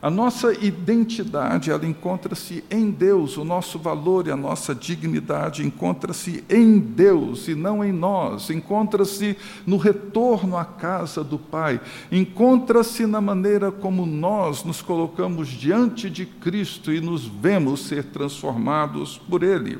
A 0.06 0.10
nossa 0.12 0.54
identidade, 0.63 1.72
ela 1.72 1.84
encontra-se 1.84 2.63
em 2.70 2.91
Deus, 2.91 3.38
o 3.38 3.44
nosso 3.44 3.80
valor 3.80 4.28
e 4.28 4.32
a 4.32 4.36
nossa 4.36 4.76
dignidade 4.76 5.65
encontra-se 5.65 6.44
em 6.48 6.78
Deus 6.78 7.48
e 7.48 7.56
não 7.56 7.84
em 7.84 7.91
nós, 7.91 8.52
encontra-se 8.52 9.36
no 9.65 9.78
retorno 9.78 10.58
à 10.58 10.63
casa 10.63 11.24
do 11.24 11.39
Pai, 11.39 11.82
encontra-se 12.12 13.08
na 13.08 13.20
maneira 13.20 13.72
como 13.72 14.06
nós 14.06 14.63
nos 14.63 14.80
colocamos 14.80 15.48
diante 15.48 16.08
de 16.08 16.28
Cristo 16.28 16.94
e 16.94 17.02
nos 17.02 17.26
vemos 17.26 17.88
ser 17.88 18.04
transformados 18.04 19.18
por 19.18 19.41
Ele. 19.41 19.80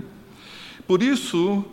Por 0.88 1.04
isso, 1.04 1.64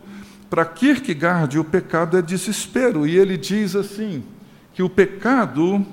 para 0.47 0.63
Kierkegaard, 0.63 1.57
o 1.57 1.63
pecado 1.63 2.19
é 2.19 2.21
desespero, 2.21 3.07
e 3.07 3.17
ele 3.17 3.35
diz 3.35 3.75
assim: 3.75 4.23
que 4.75 4.83
o 4.83 4.89
pecado 4.89 5.83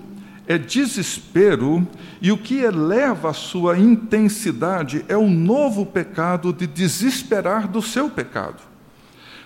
é 0.51 0.59
desespero, 0.59 1.87
e 2.21 2.33
o 2.33 2.37
que 2.37 2.57
eleva 2.57 3.31
a 3.31 3.33
sua 3.33 3.79
intensidade 3.79 5.05
é 5.07 5.17
o 5.17 5.31
novo 5.31 5.87
pecado 5.87 6.53
de 6.53 6.67
desesperar 6.67 7.69
do 7.69 7.81
seu 7.81 8.11
pecado. 8.11 8.61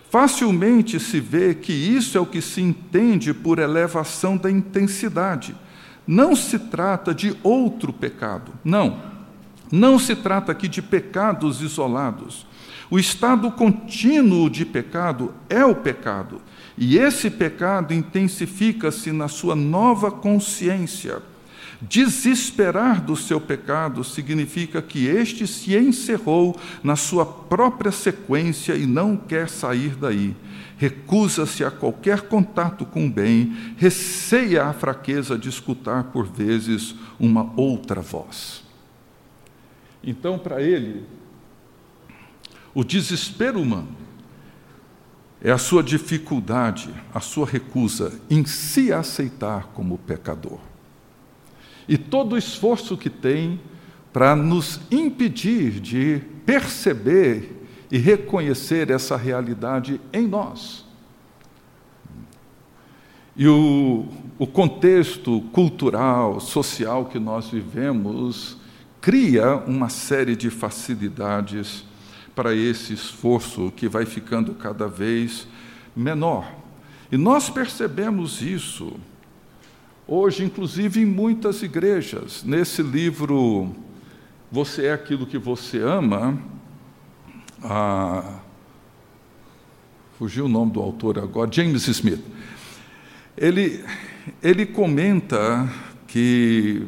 Facilmente 0.09 0.99
se 0.99 1.21
vê 1.21 1.55
que 1.55 1.75
isso 1.75 2.17
é 2.17 2.21
o 2.23 2.25
que 2.25 2.41
se 2.41 2.63
entende 2.63 3.35
por 3.35 3.59
elevação 3.59 4.39
da 4.39 4.51
intensidade. 4.51 5.55
Não 6.07 6.35
se 6.35 6.59
trata 6.59 7.15
de 7.15 7.37
outro 7.43 7.93
pecado, 7.93 8.55
não. 8.65 8.99
Não 9.71 9.99
se 9.99 10.17
trata 10.17 10.53
aqui 10.53 10.69
de 10.69 10.81
pecados 10.81 11.61
isolados. 11.61 12.47
O 12.91 12.99
estado 12.99 13.51
contínuo 13.51 14.49
de 14.49 14.65
pecado 14.65 15.35
é 15.51 15.63
o 15.67 15.75
pecado 15.75 16.41
e 16.77 16.99
esse 16.99 17.31
pecado 17.31 17.95
intensifica-se 17.95 19.13
na 19.13 19.29
sua 19.29 19.55
nova 19.55 20.11
consciência. 20.11 21.23
Desesperar 21.81 23.03
do 23.03 23.17
seu 23.17 23.41
pecado 23.41 24.03
significa 24.03 24.81
que 24.81 25.07
este 25.07 25.47
se 25.47 25.77
encerrou 25.77 26.59
na 26.83 26.97
sua 26.97 27.27
própria 27.27 27.93
sequência 27.93 28.75
e 28.75 28.87
não 28.87 29.17
quer 29.17 29.49
sair 29.49 29.95
daí. 29.95 30.35
Recusa-se 30.77 31.65
a 31.65 31.71
qualquer 31.71 32.23
contato 32.23 32.85
com 32.85 33.07
o 33.07 33.11
bem, 33.11 33.57
receia 33.77 34.65
a 34.65 34.73
fraqueza 34.73 35.39
de 35.39 35.49
escutar 35.49 36.05
por 36.05 36.27
vezes 36.27 36.95
uma 37.19 37.53
outra 37.57 38.01
voz. 38.01 38.65
Então, 40.03 40.39
para 40.39 40.61
ele, 40.61 41.05
o 42.75 42.83
desespero 42.83 43.61
humano 43.61 44.04
é 45.45 45.51
a 45.51 45.59
sua 45.59 45.83
dificuldade, 45.83 46.89
a 47.13 47.21
sua 47.21 47.47
recusa 47.47 48.19
em 48.31 48.47
se 48.47 48.91
aceitar 48.91 49.67
como 49.75 49.99
pecador. 49.99 50.59
E 51.87 51.99
todo 51.99 52.33
o 52.33 52.39
esforço 52.39 52.97
que 52.97 53.11
tem 53.11 53.61
para 54.11 54.35
nos 54.35 54.81
impedir 54.91 55.81
de 55.81 56.23
perceber 56.47 57.67
e 57.93 57.99
reconhecer 57.99 58.91
essa 58.91 59.19
realidade 59.19 60.01
em 60.15 60.27
nós. 60.27 60.87
E 63.37 63.47
o, 63.47 64.07
o 64.39 64.47
contexto 64.47 65.43
cultural, 65.53 66.41
social 66.41 67.05
que 67.05 67.19
nós 67.19 67.51
vivemos 67.51 68.57
cria 68.99 69.57
uma 69.57 69.91
série 69.91 70.35
de 70.35 70.49
facilidades 70.49 71.85
para 72.35 72.55
esse 72.55 72.93
esforço 72.93 73.73
que 73.77 73.89
vai 73.89 74.05
ficando 74.05 74.55
cada 74.55 74.89
vez 74.89 75.47
menor. 75.95 76.51
E 77.13 77.17
nós 77.17 77.49
percebemos 77.49 78.43
isso 78.43 78.95
hoje, 80.07 80.45
inclusive 80.45 81.01
em 81.01 81.07
muitas 81.07 81.63
igrejas. 81.63 82.43
Nesse 82.43 82.83
livro, 82.83 83.75
Você 84.51 84.87
é 84.87 84.93
aquilo 84.93 85.27
que 85.27 85.39
você 85.39 85.81
ama, 85.81 86.39
fugiu 90.17 90.45
o 90.45 90.49
nome 90.49 90.71
do 90.71 90.81
autor 90.81 91.19
agora, 91.19 91.51
James 91.53 91.89
Smith. 91.89 92.23
Ele, 93.37 93.85
ele 94.41 94.65
comenta 94.65 95.69
que 96.07 96.87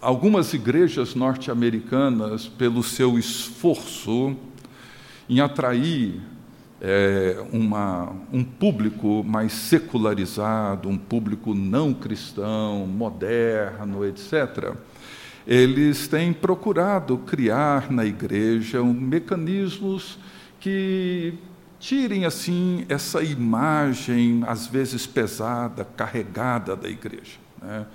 algumas 0.00 0.52
igrejas 0.54 1.14
norte-americanas, 1.14 2.46
pelo 2.46 2.82
seu 2.82 3.18
esforço 3.18 4.36
em 5.28 5.40
atrair 5.40 6.20
é, 6.80 7.44
uma, 7.52 8.12
um 8.32 8.44
público 8.44 9.24
mais 9.24 9.52
secularizado, 9.52 10.88
um 10.88 10.98
público 10.98 11.54
não 11.54 11.92
cristão, 11.94 12.86
moderno, 12.86 14.04
etc., 14.04 14.74
eles 15.46 16.08
têm 16.08 16.32
procurado 16.32 17.18
criar 17.18 17.90
na 17.90 18.04
igreja 18.04 18.82
um, 18.82 18.92
mecanismos 18.92 20.18
que 20.58 21.34
tirem 21.78 22.24
assim 22.24 22.84
essa 22.88 23.22
imagem 23.22 24.42
às 24.44 24.66
vezes 24.66 25.06
pesada, 25.06 25.84
carregada 25.84 26.74
da 26.74 26.88
igreja. 26.88 27.38
Né? 27.62 27.86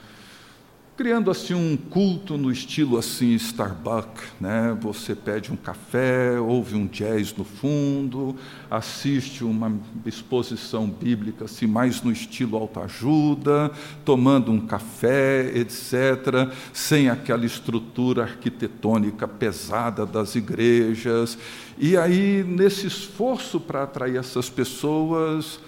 Criando 0.98 1.32
assim 1.32 1.54
um 1.54 1.76
culto 1.76 2.38
no 2.38 2.52
estilo 2.52 2.98
assim 2.98 3.34
Starbucks, 3.34 4.24
né? 4.40 4.78
Você 4.82 5.16
pede 5.16 5.52
um 5.52 5.56
café, 5.56 6.40
ouve 6.40 6.76
um 6.76 6.86
jazz 6.86 7.34
no 7.36 7.44
fundo, 7.44 8.36
assiste 8.70 9.44
uma 9.44 9.74
exposição 10.06 10.88
bíblica 10.88 11.46
assim 11.46 11.66
mais 11.66 12.02
no 12.02 12.12
estilo 12.12 12.58
autoajuda, 12.58 13.72
tomando 14.06 14.52
um 14.52 14.60
café, 14.60 15.52
etc, 15.56 16.52
sem 16.74 17.10
aquela 17.10 17.46
estrutura 17.46 18.24
arquitetônica 18.24 19.28
pesada 19.28 20.06
das 20.06 20.36
igrejas. 20.36 21.38
E 21.78 21.98
aí 21.98 22.44
nesse 22.44 22.86
esforço 22.86 23.60
para 23.60 23.84
atrair 23.84 24.18
essas 24.18 24.50
pessoas, 24.50 25.60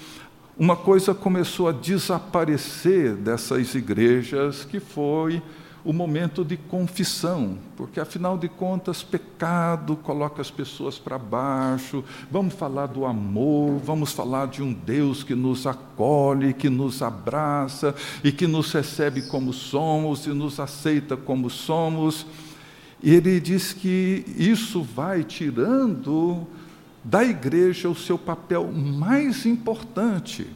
uma 0.58 0.76
coisa 0.76 1.16
começou 1.16 1.68
a 1.68 1.72
desaparecer 1.72 3.16
dessas 3.16 3.74
igrejas, 3.74 4.64
que 4.64 4.80
foi 4.80 5.42
o 5.86 5.92
momento 5.92 6.46
de 6.46 6.56
confissão, 6.56 7.58
porque 7.76 8.00
afinal 8.00 8.38
de 8.38 8.48
contas, 8.48 9.04
pecado 9.04 9.98
coloca 9.98 10.42
as 10.42 10.50
pessoas 10.50 10.98
para 10.98 11.18
baixo. 11.18 12.04
Vamos 12.32 12.54
falar 12.54 12.86
do 12.86 13.06
amor, 13.06 13.80
vamos 13.84 14.14
falar 14.14 14.48
de 14.48 14.64
um 14.64 14.72
Deus 14.72 15.24
que 15.24 15.36
nos 15.36 15.68
acolhe, 15.68 16.54
que 16.54 16.70
nos 16.70 17.02
abraça 17.02 17.94
e 18.24 18.32
que 18.32 18.48
nos 18.48 18.72
recebe 18.72 19.24
como 19.24 19.52
somos 19.52 20.26
e 20.26 20.30
nos 20.30 20.60
aceita 20.60 21.18
como 21.18 21.50
somos. 21.50 22.26
E 23.02 23.14
ele 23.14 23.40
diz 23.42 23.74
que 23.74 24.24
isso 24.38 24.82
vai 24.82 25.24
tirando 25.24 26.48
da 27.04 27.24
igreja 27.24 27.90
o 27.90 27.96
seu 27.96 28.18
papel 28.18 28.72
mais 28.72 29.46
importante, 29.46 30.48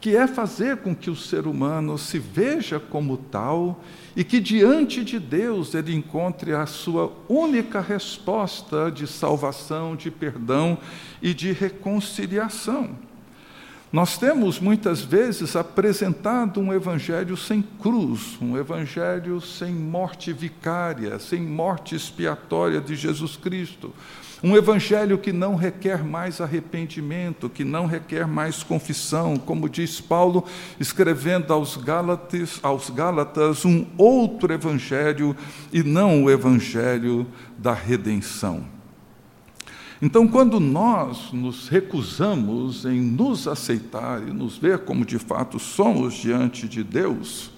que 0.00 0.16
é 0.16 0.26
fazer 0.26 0.78
com 0.78 0.94
que 0.94 1.10
o 1.10 1.16
ser 1.16 1.46
humano 1.46 1.96
se 1.96 2.18
veja 2.18 2.78
como 2.78 3.16
tal 3.16 3.82
e 4.14 4.22
que 4.22 4.38
diante 4.38 5.02
de 5.02 5.18
Deus 5.18 5.74
ele 5.74 5.94
encontre 5.94 6.52
a 6.52 6.66
sua 6.66 7.12
única 7.28 7.80
resposta 7.80 8.90
de 8.90 9.06
salvação, 9.06 9.96
de 9.96 10.10
perdão 10.10 10.78
e 11.22 11.32
de 11.32 11.52
reconciliação. 11.52 12.90
Nós 13.94 14.18
temos 14.18 14.58
muitas 14.58 15.02
vezes 15.02 15.54
apresentado 15.54 16.60
um 16.60 16.72
evangelho 16.72 17.36
sem 17.36 17.62
cruz, 17.62 18.36
um 18.42 18.58
evangelho 18.58 19.40
sem 19.40 19.72
morte 19.72 20.32
vicária, 20.32 21.18
sem 21.20 21.40
morte 21.40 21.94
expiatória 21.94 22.80
de 22.80 22.96
Jesus 22.96 23.36
Cristo, 23.36 23.94
um 24.44 24.54
evangelho 24.54 25.16
que 25.16 25.32
não 25.32 25.54
requer 25.54 26.04
mais 26.04 26.38
arrependimento, 26.38 27.48
que 27.48 27.64
não 27.64 27.86
requer 27.86 28.26
mais 28.26 28.62
confissão, 28.62 29.38
como 29.38 29.70
diz 29.70 30.02
Paulo, 30.02 30.44
escrevendo 30.78 31.50
aos 31.50 31.78
Gálatas, 31.78 32.60
aos 32.62 32.90
Gálatas 32.90 33.64
um 33.64 33.86
outro 33.96 34.52
evangelho 34.52 35.34
e 35.72 35.82
não 35.82 36.24
o 36.24 36.30
evangelho 36.30 37.26
da 37.56 37.72
redenção. 37.72 38.66
Então, 40.02 40.28
quando 40.28 40.60
nós 40.60 41.32
nos 41.32 41.66
recusamos 41.66 42.84
em 42.84 43.00
nos 43.00 43.48
aceitar 43.48 44.20
e 44.28 44.30
nos 44.30 44.58
ver 44.58 44.80
como 44.80 45.06
de 45.06 45.18
fato 45.18 45.58
somos 45.58 46.12
diante 46.12 46.68
de 46.68 46.84
Deus, 46.84 47.50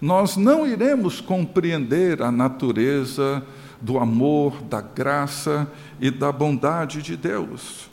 nós 0.00 0.38
não 0.38 0.66
iremos 0.66 1.20
compreender 1.20 2.22
a 2.22 2.32
natureza 2.32 3.44
do 3.80 3.98
amor, 3.98 4.62
da 4.62 4.80
graça 4.80 5.70
e 6.00 6.10
da 6.10 6.30
bondade 6.32 7.02
de 7.02 7.16
Deus. 7.16 7.90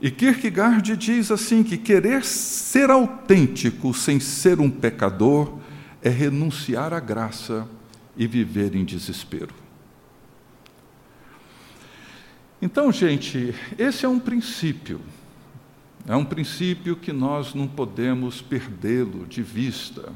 E 0.00 0.10
Kierkegaard 0.10 0.96
diz 0.96 1.30
assim 1.30 1.62
que 1.62 1.78
querer 1.78 2.24
ser 2.24 2.90
autêntico 2.90 3.94
sem 3.94 4.20
ser 4.20 4.60
um 4.60 4.70
pecador 4.70 5.58
é 6.02 6.10
renunciar 6.10 6.92
à 6.92 7.00
graça 7.00 7.66
e 8.16 8.26
viver 8.26 8.74
em 8.74 8.84
desespero. 8.84 9.54
Então, 12.60 12.92
gente, 12.92 13.54
esse 13.78 14.04
é 14.04 14.08
um 14.08 14.18
princípio. 14.18 15.00
É 16.06 16.14
um 16.14 16.24
princípio 16.24 16.96
que 16.96 17.12
nós 17.12 17.54
não 17.54 17.66
podemos 17.66 18.42
perdê-lo 18.42 19.26
de 19.26 19.42
vista. 19.42 20.12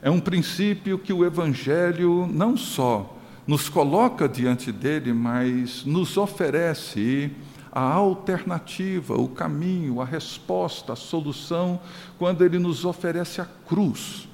É 0.00 0.10
um 0.10 0.20
princípio 0.20 0.98
que 0.98 1.12
o 1.12 1.24
Evangelho 1.24 2.26
não 2.26 2.56
só 2.56 3.18
nos 3.46 3.68
coloca 3.68 4.28
diante 4.28 4.70
dele, 4.70 5.12
mas 5.12 5.84
nos 5.84 6.16
oferece 6.16 7.30
a 7.70 7.80
alternativa, 7.80 9.14
o 9.14 9.28
caminho, 9.28 10.00
a 10.00 10.04
resposta, 10.04 10.92
a 10.92 10.96
solução, 10.96 11.80
quando 12.18 12.44
ele 12.44 12.58
nos 12.58 12.84
oferece 12.84 13.40
a 13.40 13.46
cruz. 13.66 14.28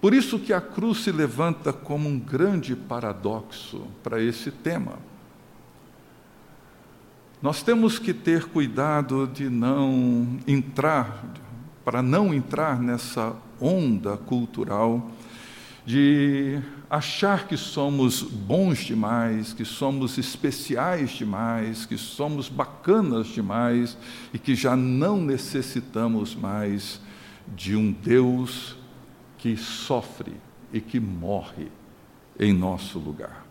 Por 0.00 0.12
isso 0.12 0.38
que 0.38 0.52
a 0.52 0.60
cruz 0.60 0.98
se 1.04 1.12
levanta 1.12 1.72
como 1.72 2.08
um 2.08 2.18
grande 2.18 2.76
paradoxo 2.76 3.86
para 4.02 4.20
esse 4.20 4.50
tema. 4.50 4.98
Nós 7.40 7.62
temos 7.62 7.98
que 7.98 8.12
ter 8.12 8.46
cuidado 8.46 9.26
de 9.26 9.48
não 9.48 10.38
entrar, 10.46 11.24
para 11.84 12.02
não 12.02 12.34
entrar 12.34 12.80
nessa 12.80 13.34
onda 13.60 14.16
cultural 14.16 15.10
de 15.84 16.60
achar 16.88 17.46
que 17.46 17.56
somos 17.56 18.22
bons 18.22 18.78
demais, 18.78 19.52
que 19.52 19.64
somos 19.64 20.16
especiais 20.16 21.10
demais, 21.10 21.84
que 21.84 21.98
somos 21.98 22.48
bacanas 22.48 23.26
demais 23.26 23.96
e 24.32 24.38
que 24.38 24.54
já 24.54 24.74
não 24.74 25.20
necessitamos 25.20 26.34
mais 26.34 27.00
de 27.54 27.76
um 27.76 27.92
Deus 27.92 28.76
que 29.36 29.56
sofre 29.56 30.32
e 30.72 30.80
que 30.80 30.98
morre 30.98 31.68
em 32.38 32.52
nosso 32.52 32.98
lugar. 32.98 33.44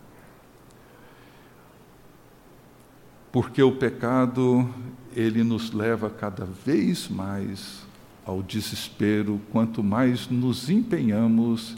Porque 3.32 3.62
o 3.62 3.72
pecado, 3.72 4.70
ele 5.16 5.44
nos 5.44 5.72
leva 5.72 6.10
cada 6.10 6.46
vez 6.46 7.08
mais 7.08 7.84
ao 8.26 8.42
desespero, 8.42 9.42
quanto 9.52 9.84
mais 9.84 10.30
nos 10.30 10.70
empenhamos 10.70 11.76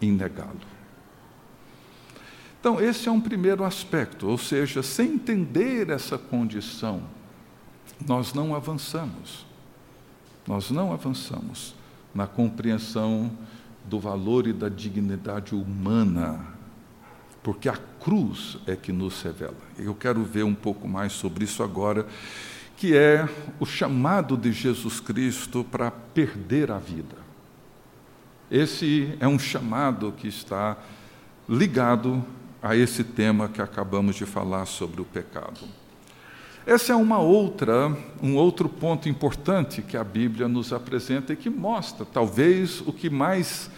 em 0.00 0.12
negá-lo. 0.12 0.60
Então, 2.60 2.80
esse 2.80 3.08
é 3.08 3.12
um 3.12 3.20
primeiro 3.20 3.64
aspecto, 3.64 4.28
ou 4.28 4.36
seja, 4.36 4.82
sem 4.82 5.14
entender 5.14 5.88
essa 5.88 6.18
condição, 6.18 7.02
nós 8.04 8.34
não 8.34 8.54
avançamos. 8.54 9.46
Nós 10.46 10.70
não 10.70 10.92
avançamos 10.92 11.74
na 12.14 12.26
compreensão 12.26 13.30
do 13.84 14.00
valor 14.00 14.46
e 14.46 14.52
da 14.52 14.68
dignidade 14.68 15.54
humana, 15.54 16.44
porque 17.42 17.68
a 17.68 17.76
cruz 18.00 18.58
é 18.66 18.74
que 18.74 18.92
nos 18.92 19.22
revela. 19.22 19.56
Eu 19.78 19.94
quero 19.94 20.24
ver 20.24 20.44
um 20.44 20.54
pouco 20.54 20.88
mais 20.88 21.12
sobre 21.12 21.44
isso 21.44 21.62
agora, 21.62 22.06
que 22.76 22.96
é 22.96 23.28
o 23.60 23.64
chamado 23.64 24.36
de 24.36 24.52
Jesus 24.52 24.98
Cristo 24.98 25.64
para 25.64 25.90
perder 25.90 26.70
a 26.70 26.78
vida. 26.78 27.25
Esse 28.50 29.16
é 29.18 29.26
um 29.26 29.38
chamado 29.38 30.12
que 30.16 30.28
está 30.28 30.76
ligado 31.48 32.24
a 32.62 32.76
esse 32.76 33.02
tema 33.02 33.48
que 33.48 33.60
acabamos 33.60 34.16
de 34.16 34.24
falar 34.24 34.66
sobre 34.66 35.00
o 35.00 35.04
pecado. 35.04 35.60
Essa 36.64 36.92
é 36.92 36.96
uma 36.96 37.18
outra, 37.18 37.96
um 38.22 38.34
outro 38.36 38.68
ponto 38.68 39.08
importante 39.08 39.82
que 39.82 39.96
a 39.96 40.02
Bíblia 40.02 40.48
nos 40.48 40.72
apresenta 40.72 41.32
e 41.32 41.36
que 41.36 41.48
mostra, 41.48 42.04
talvez, 42.04 42.80
o 42.80 42.92
que 42.92 43.08
mais 43.08 43.70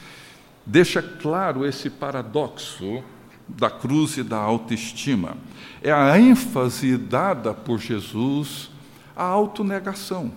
deixa 0.64 1.02
claro 1.02 1.66
esse 1.66 1.88
paradoxo 1.90 3.02
da 3.46 3.70
cruz 3.70 4.18
e 4.18 4.22
da 4.22 4.38
autoestima. 4.38 5.36
É 5.82 5.90
a 5.90 6.18
ênfase 6.18 6.96
dada 6.96 7.54
por 7.54 7.78
Jesus 7.78 8.70
à 9.16 9.24
autonegação. 9.24 10.32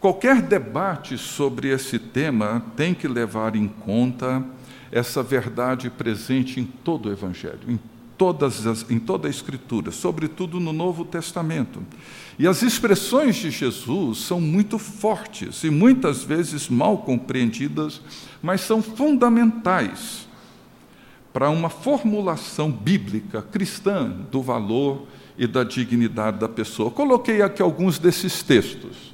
Qualquer 0.00 0.40
debate 0.40 1.18
sobre 1.18 1.68
esse 1.68 1.98
tema 1.98 2.62
tem 2.74 2.94
que 2.94 3.06
levar 3.06 3.54
em 3.54 3.68
conta 3.68 4.42
essa 4.90 5.22
verdade 5.22 5.90
presente 5.90 6.58
em 6.58 6.64
todo 6.64 7.10
o 7.10 7.12
Evangelho, 7.12 7.60
em, 7.68 7.78
todas 8.16 8.66
as, 8.66 8.90
em 8.90 8.98
toda 8.98 9.28
a 9.28 9.30
Escritura, 9.30 9.90
sobretudo 9.90 10.58
no 10.58 10.72
Novo 10.72 11.04
Testamento. 11.04 11.82
E 12.38 12.46
as 12.46 12.62
expressões 12.62 13.36
de 13.36 13.50
Jesus 13.50 14.20
são 14.20 14.40
muito 14.40 14.78
fortes 14.78 15.64
e 15.64 15.70
muitas 15.70 16.24
vezes 16.24 16.70
mal 16.70 16.98
compreendidas, 16.98 18.00
mas 18.42 18.62
são 18.62 18.80
fundamentais 18.80 20.26
para 21.30 21.50
uma 21.50 21.68
formulação 21.68 22.72
bíblica 22.72 23.42
cristã 23.42 24.08
do 24.32 24.40
valor 24.40 25.06
e 25.36 25.46
da 25.46 25.62
dignidade 25.62 26.38
da 26.38 26.48
pessoa. 26.48 26.90
Coloquei 26.90 27.42
aqui 27.42 27.60
alguns 27.60 27.98
desses 27.98 28.42
textos. 28.42 29.09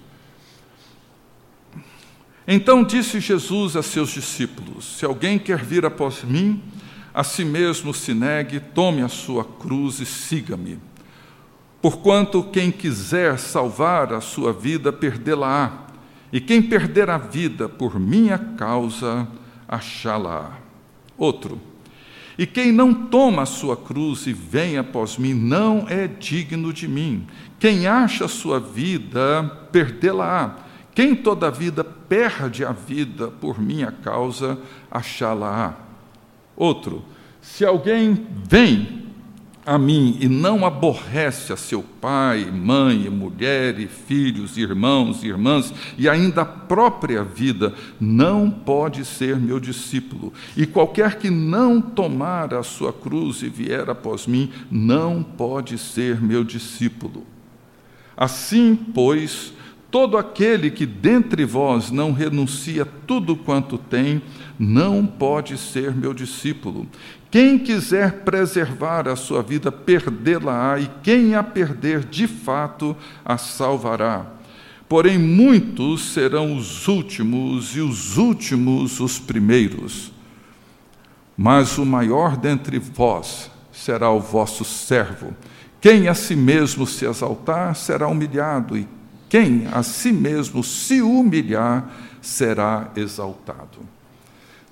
Então 2.46 2.84
disse 2.84 3.18
Jesus 3.18 3.74
a 3.74 3.82
seus 3.82 4.10
discípulos: 4.10 4.84
Se 4.98 5.04
alguém 5.04 5.38
quer 5.38 5.64
vir 5.64 5.84
após 5.84 6.22
mim, 6.22 6.62
a 7.12 7.24
si 7.24 7.44
mesmo 7.44 7.92
se 7.92 8.14
negue, 8.14 8.60
tome 8.60 9.02
a 9.02 9.08
sua 9.08 9.44
cruz 9.44 9.98
e 10.00 10.06
siga-me. 10.06 10.78
Porquanto 11.82 12.44
quem 12.44 12.70
quiser 12.70 13.38
salvar 13.38 14.12
a 14.12 14.20
sua 14.20 14.52
vida, 14.52 14.92
perdê-la-á, 14.92 15.86
e 16.32 16.40
quem 16.40 16.62
perder 16.62 17.10
a 17.10 17.18
vida 17.18 17.68
por 17.68 17.98
minha 17.98 18.38
causa, 18.38 19.26
achá-la-á. 19.68 20.58
Outro. 21.18 21.60
E 22.38 22.46
quem 22.46 22.70
não 22.70 22.92
toma 22.92 23.42
a 23.42 23.46
sua 23.46 23.76
cruz 23.76 24.26
e 24.26 24.32
vem 24.32 24.76
após 24.76 25.16
mim, 25.16 25.32
não 25.32 25.86
é 25.88 26.06
digno 26.06 26.72
de 26.72 26.86
mim. 26.86 27.26
Quem 27.58 27.86
acha 27.86 28.26
a 28.26 28.28
sua 28.28 28.60
vida, 28.60 29.42
perdê-la-á 29.72 30.65
quem 30.96 31.14
toda 31.14 31.50
vida 31.50 31.84
perde 31.84 32.64
a 32.64 32.72
vida 32.72 33.28
por 33.28 33.60
minha 33.60 33.92
causa, 33.92 34.58
achá-la-á. 34.90 35.74
Outro, 36.56 37.04
se 37.42 37.66
alguém 37.66 38.26
vem 38.48 39.04
a 39.66 39.76
mim 39.76 40.16
e 40.18 40.26
não 40.26 40.64
aborrece 40.64 41.52
a 41.52 41.56
seu 41.56 41.82
pai, 42.00 42.50
mãe, 42.50 43.10
mulher, 43.10 43.78
e 43.78 43.86
filhos, 43.86 44.56
irmãos, 44.56 45.22
irmãs 45.22 45.70
e 45.98 46.08
ainda 46.08 46.40
a 46.40 46.46
própria 46.46 47.22
vida, 47.22 47.74
não 48.00 48.50
pode 48.50 49.04
ser 49.04 49.36
meu 49.36 49.60
discípulo. 49.60 50.32
E 50.56 50.64
qualquer 50.64 51.18
que 51.18 51.28
não 51.28 51.78
tomar 51.78 52.54
a 52.54 52.62
sua 52.62 52.90
cruz 52.90 53.42
e 53.42 53.50
vier 53.50 53.90
após 53.90 54.26
mim, 54.26 54.50
não 54.70 55.22
pode 55.22 55.76
ser 55.76 56.22
meu 56.22 56.42
discípulo. 56.42 57.26
Assim, 58.16 58.74
pois, 58.94 59.52
Todo 59.90 60.18
aquele 60.18 60.70
que 60.70 60.84
dentre 60.84 61.44
vós 61.44 61.90
não 61.90 62.12
renuncia 62.12 62.84
tudo 63.06 63.36
quanto 63.36 63.78
tem, 63.78 64.20
não 64.58 65.06
pode 65.06 65.56
ser 65.56 65.94
meu 65.94 66.12
discípulo. 66.12 66.86
Quem 67.30 67.58
quiser 67.58 68.24
preservar 68.24 69.08
a 69.08 69.16
sua 69.16 69.42
vida, 69.42 69.70
perdê-la-á, 69.70 70.80
e 70.80 70.90
quem 71.02 71.34
a 71.34 71.42
perder, 71.42 72.04
de 72.04 72.26
fato, 72.26 72.96
a 73.24 73.36
salvará. 73.38 74.26
Porém, 74.88 75.18
muitos 75.18 76.12
serão 76.12 76.56
os 76.56 76.88
últimos, 76.88 77.76
e 77.76 77.80
os 77.80 78.16
últimos 78.16 79.00
os 79.00 79.18
primeiros. 79.18 80.12
Mas 81.36 81.76
o 81.78 81.84
maior 81.84 82.36
dentre 82.36 82.78
vós 82.78 83.50
será 83.72 84.10
o 84.10 84.20
vosso 84.20 84.64
servo. 84.64 85.34
Quem 85.80 86.08
a 86.08 86.14
si 86.14 86.34
mesmo 86.34 86.86
se 86.86 87.04
exaltar 87.04 87.74
será 87.76 88.08
humilhado, 88.08 88.76
e 88.76 88.88
quem 89.36 89.66
a 89.70 89.82
si 89.82 90.12
mesmo 90.12 90.64
se 90.64 91.02
humilhar 91.02 91.94
será 92.22 92.90
exaltado. 92.96 93.80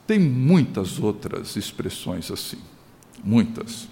Tem 0.06 0.18
muitas 0.18 0.98
outras 0.98 1.54
expressões 1.54 2.30
assim, 2.30 2.56
muitas. 3.22 3.86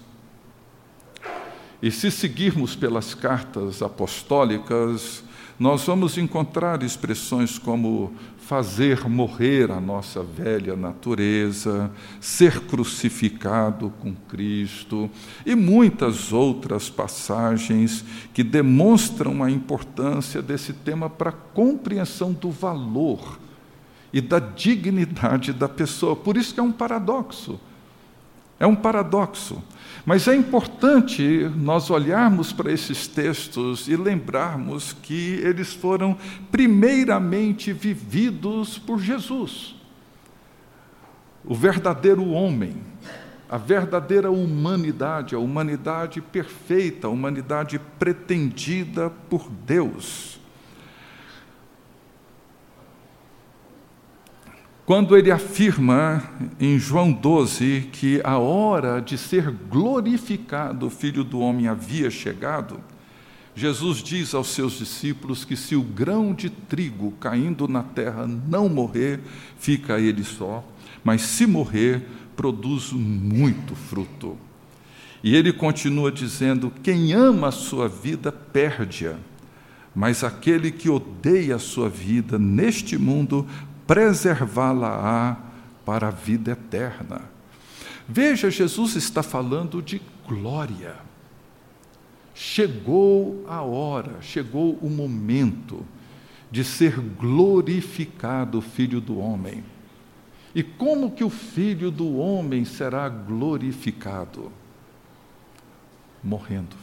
E 1.79 1.91
se 1.91 2.09
seguirmos 2.09 2.75
pelas 2.75 3.13
cartas 3.13 3.83
apostólicas, 3.83 5.23
nós 5.59 5.83
vamos 5.83 6.17
encontrar 6.17 6.81
expressões 6.81 7.59
como 7.59 8.11
fazer 8.45 9.07
morrer 9.07 9.71
a 9.71 9.79
nossa 9.79 10.21
velha 10.21 10.75
natureza, 10.75 11.89
ser 12.19 12.59
crucificado 12.61 13.91
com 14.01 14.13
Cristo 14.13 15.09
e 15.45 15.55
muitas 15.55 16.33
outras 16.33 16.89
passagens 16.89 18.03
que 18.33 18.43
demonstram 18.43 19.41
a 19.41 19.49
importância 19.49 20.41
desse 20.41 20.73
tema 20.73 21.09
para 21.09 21.29
a 21.29 21.33
compreensão 21.33 22.33
do 22.33 22.51
valor 22.51 23.39
e 24.11 24.19
da 24.19 24.39
dignidade 24.39 25.53
da 25.53 25.69
pessoa. 25.69 26.15
Por 26.15 26.35
isso 26.35 26.53
que 26.53 26.59
é 26.59 26.63
um 26.63 26.71
paradoxo. 26.71 27.59
É 28.59 28.67
um 28.67 28.75
paradoxo. 28.75 29.61
Mas 30.05 30.27
é 30.27 30.35
importante 30.35 31.49
nós 31.55 31.89
olharmos 31.89 32.51
para 32.51 32.71
esses 32.71 33.07
textos 33.07 33.87
e 33.87 33.95
lembrarmos 33.95 34.91
que 34.91 35.39
eles 35.41 35.73
foram 35.73 36.17
primeiramente 36.51 37.71
vividos 37.71 38.77
por 38.77 38.99
Jesus, 38.99 39.75
o 41.45 41.55
verdadeiro 41.55 42.29
homem, 42.31 42.75
a 43.49 43.57
verdadeira 43.57 44.29
humanidade, 44.29 45.35
a 45.35 45.39
humanidade 45.39 46.19
perfeita, 46.19 47.07
a 47.07 47.09
humanidade 47.09 47.79
pretendida 47.97 49.09
por 49.29 49.49
Deus. 49.49 50.41
Quando 54.85 55.15
ele 55.15 55.31
afirma 55.31 56.21
em 56.59 56.77
João 56.77 57.09
12 57.09 57.87
que 57.93 58.19
a 58.21 58.37
hora 58.37 58.99
de 58.99 59.17
ser 59.17 59.49
glorificado 59.49 60.87
o 60.87 60.89
Filho 60.89 61.23
do 61.23 61.39
Homem 61.39 61.69
havia 61.69 62.11
chegado, 62.11 62.81
Jesus 63.55 63.99
diz 63.99 64.33
aos 64.33 64.49
seus 64.49 64.73
discípulos 64.73 65.45
que 65.45 65.55
se 65.55 65.73
o 65.73 65.81
grão 65.81 66.33
de 66.33 66.49
trigo 66.49 67.13
caindo 67.13 67.65
na 67.65 67.81
terra 67.81 68.27
não 68.27 68.67
morrer, 68.67 69.21
fica 69.57 70.01
ele 70.01 70.25
só, 70.25 70.61
mas 71.01 71.21
se 71.21 71.47
morrer, 71.47 72.01
produz 72.35 72.91
muito 72.91 73.75
fruto. 73.75 74.37
E 75.23 75.33
ele 75.33 75.53
continua 75.53 76.11
dizendo: 76.11 76.73
quem 76.83 77.13
ama 77.13 77.47
a 77.47 77.51
sua 77.51 77.87
vida 77.87 78.33
perde-a, 78.33 79.15
mas 79.95 80.25
aquele 80.25 80.71
que 80.71 80.89
odeia 80.89 81.55
a 81.55 81.59
sua 81.59 81.87
vida 81.87 82.37
neste 82.37 82.97
mundo 82.97 83.47
preservá-la-á 83.87 85.37
para 85.85 86.07
a 86.07 86.11
vida 86.11 86.51
eterna. 86.51 87.21
Veja, 88.07 88.49
Jesus 88.49 88.95
está 88.95 89.23
falando 89.23 89.81
de 89.81 90.01
glória. 90.27 90.95
Chegou 92.33 93.45
a 93.47 93.61
hora, 93.61 94.21
chegou 94.21 94.77
o 94.81 94.89
momento 94.89 95.85
de 96.51 96.63
ser 96.63 96.99
glorificado 96.99 98.57
o 98.59 98.61
Filho 98.61 98.99
do 98.99 99.17
Homem. 99.17 99.63
E 100.53 100.61
como 100.61 101.11
que 101.11 101.23
o 101.23 101.29
Filho 101.29 101.89
do 101.89 102.17
Homem 102.17 102.63
será 102.63 103.09
glorificado? 103.09 104.51
Morrendo. 106.23 106.82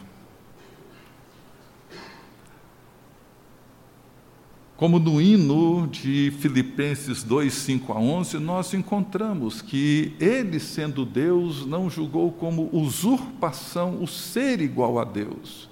Como 4.80 4.98
no 4.98 5.20
hino 5.20 5.86
de 5.88 6.32
Filipenses 6.38 7.22
2, 7.22 7.52
5 7.52 7.92
a 7.92 8.00
11, 8.00 8.38
nós 8.38 8.72
encontramos 8.72 9.60
que 9.60 10.14
ele, 10.18 10.58
sendo 10.58 11.04
Deus, 11.04 11.66
não 11.66 11.90
julgou 11.90 12.32
como 12.32 12.70
usurpação 12.72 14.02
o 14.02 14.06
ser 14.06 14.58
igual 14.62 14.98
a 14.98 15.04
Deus. 15.04 15.68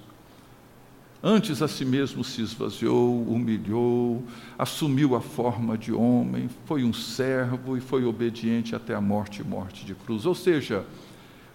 Antes 1.23 1.59
a 1.63 1.67
si 1.67 1.85
mesmo 1.85 2.23
se 2.23 2.43
esvaziou, 2.43 3.23
humilhou, 3.23 4.23
assumiu 4.59 5.15
a 5.15 5.21
forma 5.21 5.75
de 5.75 5.91
homem, 5.91 6.47
foi 6.65 6.83
um 6.83 6.93
servo 6.93 7.75
e 7.75 7.81
foi 7.81 8.05
obediente 8.05 8.75
até 8.75 8.93
a 8.93 9.01
morte 9.01 9.41
e 9.41 9.43
morte 9.43 9.87
de 9.87 9.95
cruz. 9.95 10.27
Ou 10.27 10.35
seja, 10.35 10.85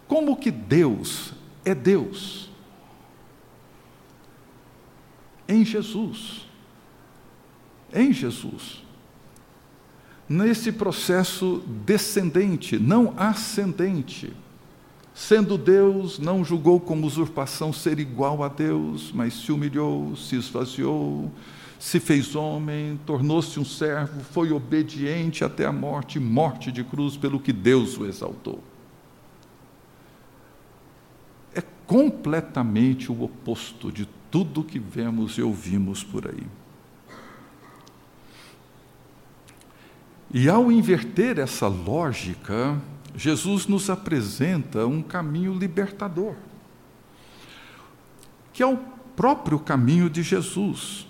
como 0.09 0.37
que 0.37 0.51
Deus 0.51 1.33
é 1.65 1.73
Deus? 1.73 2.51
Em 5.47 5.65
Jesus 5.65 6.53
em 7.95 8.13
Jesus. 8.13 8.83
Nesse 10.29 10.73
processo 10.73 11.63
descendente, 11.85 12.79
não 12.79 13.15
ascendente. 13.17 14.33
Sendo 15.15 15.57
Deus, 15.57 16.19
não 16.19 16.45
julgou 16.45 16.81
como 16.81 17.07
usurpação 17.07 17.73
ser 17.73 18.01
igual 18.01 18.43
a 18.43 18.49
Deus, 18.49 19.13
mas 19.13 19.35
se 19.35 19.53
humilhou, 19.53 20.17
se 20.17 20.35
esvaziou, 20.35 21.31
se 21.79 22.01
fez 22.01 22.35
homem, 22.35 22.99
tornou-se 23.05 23.61
um 23.61 23.65
servo, 23.65 24.25
foi 24.25 24.51
obediente 24.51 25.45
até 25.45 25.67
a 25.67 25.73
morte 25.73 26.19
morte 26.19 26.73
de 26.73 26.83
cruz, 26.83 27.17
pelo 27.17 27.39
que 27.39 27.53
Deus 27.53 27.97
o 27.99 28.07
exaltou. 28.07 28.59
É 31.55 31.63
completamente 31.87 33.13
o 33.13 33.23
oposto 33.23 33.93
de 33.93 34.09
tudo 34.31 34.65
que 34.65 34.79
vemos 34.79 35.39
e 35.39 35.43
ouvimos 35.43 36.03
por 36.03 36.27
aí. 36.27 36.45
E 40.37 40.49
ao 40.49 40.73
inverter 40.73 41.39
essa 41.39 41.69
lógica, 41.69 42.77
Jesus 43.17 43.69
nos 43.69 43.89
apresenta 43.89 44.85
um 44.85 45.01
caminho 45.01 45.55
libertador, 45.55 46.35
que 48.53 48.61
é 48.61 48.67
o 48.67 48.77
próprio 49.15 49.61
caminho 49.61 50.11
de 50.11 50.25
Jesus. 50.25 51.07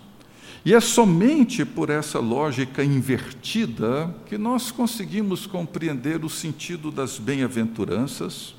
E 0.63 0.75
é 0.75 0.81
somente 0.81 1.65
por 1.65 1.89
essa 1.89 2.19
lógica 2.19 2.85
invertida 2.85 4.15
que 4.27 4.37
nós 4.37 4.71
conseguimos 4.71 5.47
compreender 5.47 6.23
o 6.23 6.29
sentido 6.29 6.91
das 6.91 7.19
bem-aventuranças, 7.19 8.55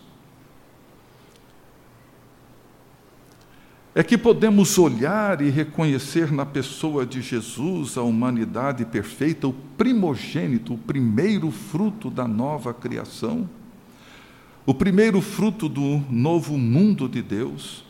é 3.97 4.03
que 4.03 4.17
podemos 4.17 4.77
olhar 4.77 5.41
e 5.41 5.49
reconhecer 5.49 6.29
na 6.29 6.45
pessoa 6.45 7.05
de 7.05 7.21
Jesus 7.21 7.97
a 7.97 8.01
humanidade 8.01 8.84
perfeita, 8.84 9.47
o 9.47 9.53
primogênito, 9.53 10.73
o 10.73 10.77
primeiro 10.77 11.49
fruto 11.49 12.10
da 12.10 12.27
nova 12.27 12.73
criação, 12.73 13.49
o 14.65 14.73
primeiro 14.73 15.21
fruto 15.21 15.69
do 15.69 16.03
novo 16.10 16.58
mundo 16.58 17.08
de 17.08 17.21
Deus, 17.21 17.86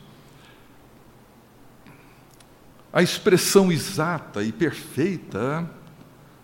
a 2.94 3.02
expressão 3.02 3.72
exata 3.72 4.44
e 4.44 4.52
perfeita 4.52 5.68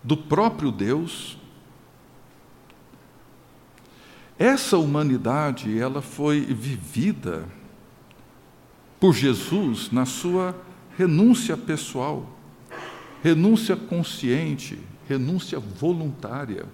do 0.04 0.18
próprio 0.18 0.72
Deus. 0.72 1.38
Essa 4.40 4.80
humanidade, 4.80 5.78
ela 5.78 6.02
foi 6.02 6.42
vivida 6.42 7.48
por 9.02 9.16
Jesus 9.16 9.90
na 9.92 10.06
sua 10.06 10.56
renúncia 10.96 11.58
pessoal, 11.58 12.38
renúncia 13.24 13.76
consciente, 13.76 14.78
renúncia 15.10 15.60
voluntária. 15.60 16.68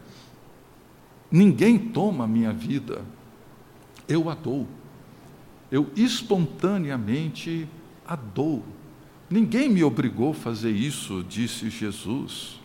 Ninguém 1.31 1.79
toma 1.79 2.25
a 2.25 2.27
minha 2.27 2.51
vida, 2.51 3.05
eu 4.09 4.29
a 4.29 4.35
dou. 4.35 4.67
Eu 5.71 5.89
espontaneamente 5.95 7.65
a 8.05 8.17
dou. 8.17 8.61
Ninguém 9.29 9.69
me 9.69 9.81
obrigou 9.81 10.31
a 10.31 10.35
fazer 10.35 10.71
isso, 10.71 11.23
disse 11.27 11.69
Jesus. 11.69 12.59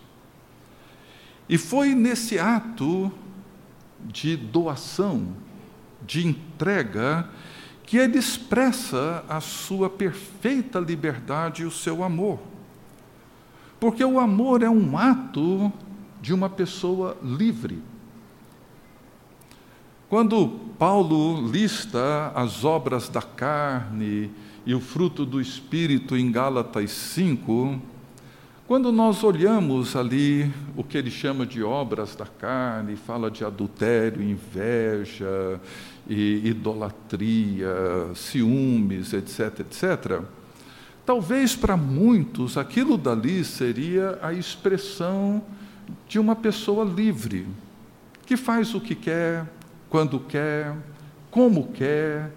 E 1.48 1.56
foi 1.56 1.94
nesse 1.94 2.36
ato 2.36 3.12
de 4.00 4.36
doação, 4.36 5.36
de 6.04 6.26
entrega, 6.26 7.28
que 7.92 7.98
ele 7.98 8.16
expressa 8.16 9.22
a 9.28 9.38
sua 9.38 9.90
perfeita 9.90 10.80
liberdade 10.80 11.60
e 11.60 11.66
o 11.66 11.70
seu 11.70 12.02
amor. 12.02 12.40
Porque 13.78 14.02
o 14.02 14.18
amor 14.18 14.62
é 14.62 14.70
um 14.70 14.96
ato 14.96 15.70
de 16.18 16.32
uma 16.32 16.48
pessoa 16.48 17.18
livre. 17.22 17.82
Quando 20.08 20.48
Paulo 20.78 21.46
lista 21.46 22.32
as 22.34 22.64
obras 22.64 23.10
da 23.10 23.20
carne 23.20 24.30
e 24.64 24.74
o 24.74 24.80
fruto 24.80 25.26
do 25.26 25.38
espírito 25.38 26.16
em 26.16 26.32
Gálatas 26.32 26.90
5, 26.92 27.78
quando 28.72 28.90
nós 28.90 29.22
olhamos 29.22 29.94
ali 29.94 30.50
o 30.74 30.82
que 30.82 30.96
ele 30.96 31.10
chama 31.10 31.44
de 31.44 31.62
obras 31.62 32.16
da 32.16 32.24
carne, 32.24 32.96
fala 32.96 33.30
de 33.30 33.44
adultério, 33.44 34.22
inveja, 34.22 35.60
idolatria, 36.08 37.68
ciúmes, 38.14 39.12
etc., 39.12 39.60
etc., 39.60 40.22
talvez 41.04 41.54
para 41.54 41.76
muitos 41.76 42.56
aquilo 42.56 42.96
dali 42.96 43.44
seria 43.44 44.18
a 44.22 44.32
expressão 44.32 45.42
de 46.08 46.18
uma 46.18 46.34
pessoa 46.34 46.82
livre, 46.82 47.46
que 48.24 48.38
faz 48.38 48.74
o 48.74 48.80
que 48.80 48.94
quer, 48.94 49.44
quando 49.90 50.18
quer, 50.18 50.74
como 51.30 51.70
quer. 51.72 52.30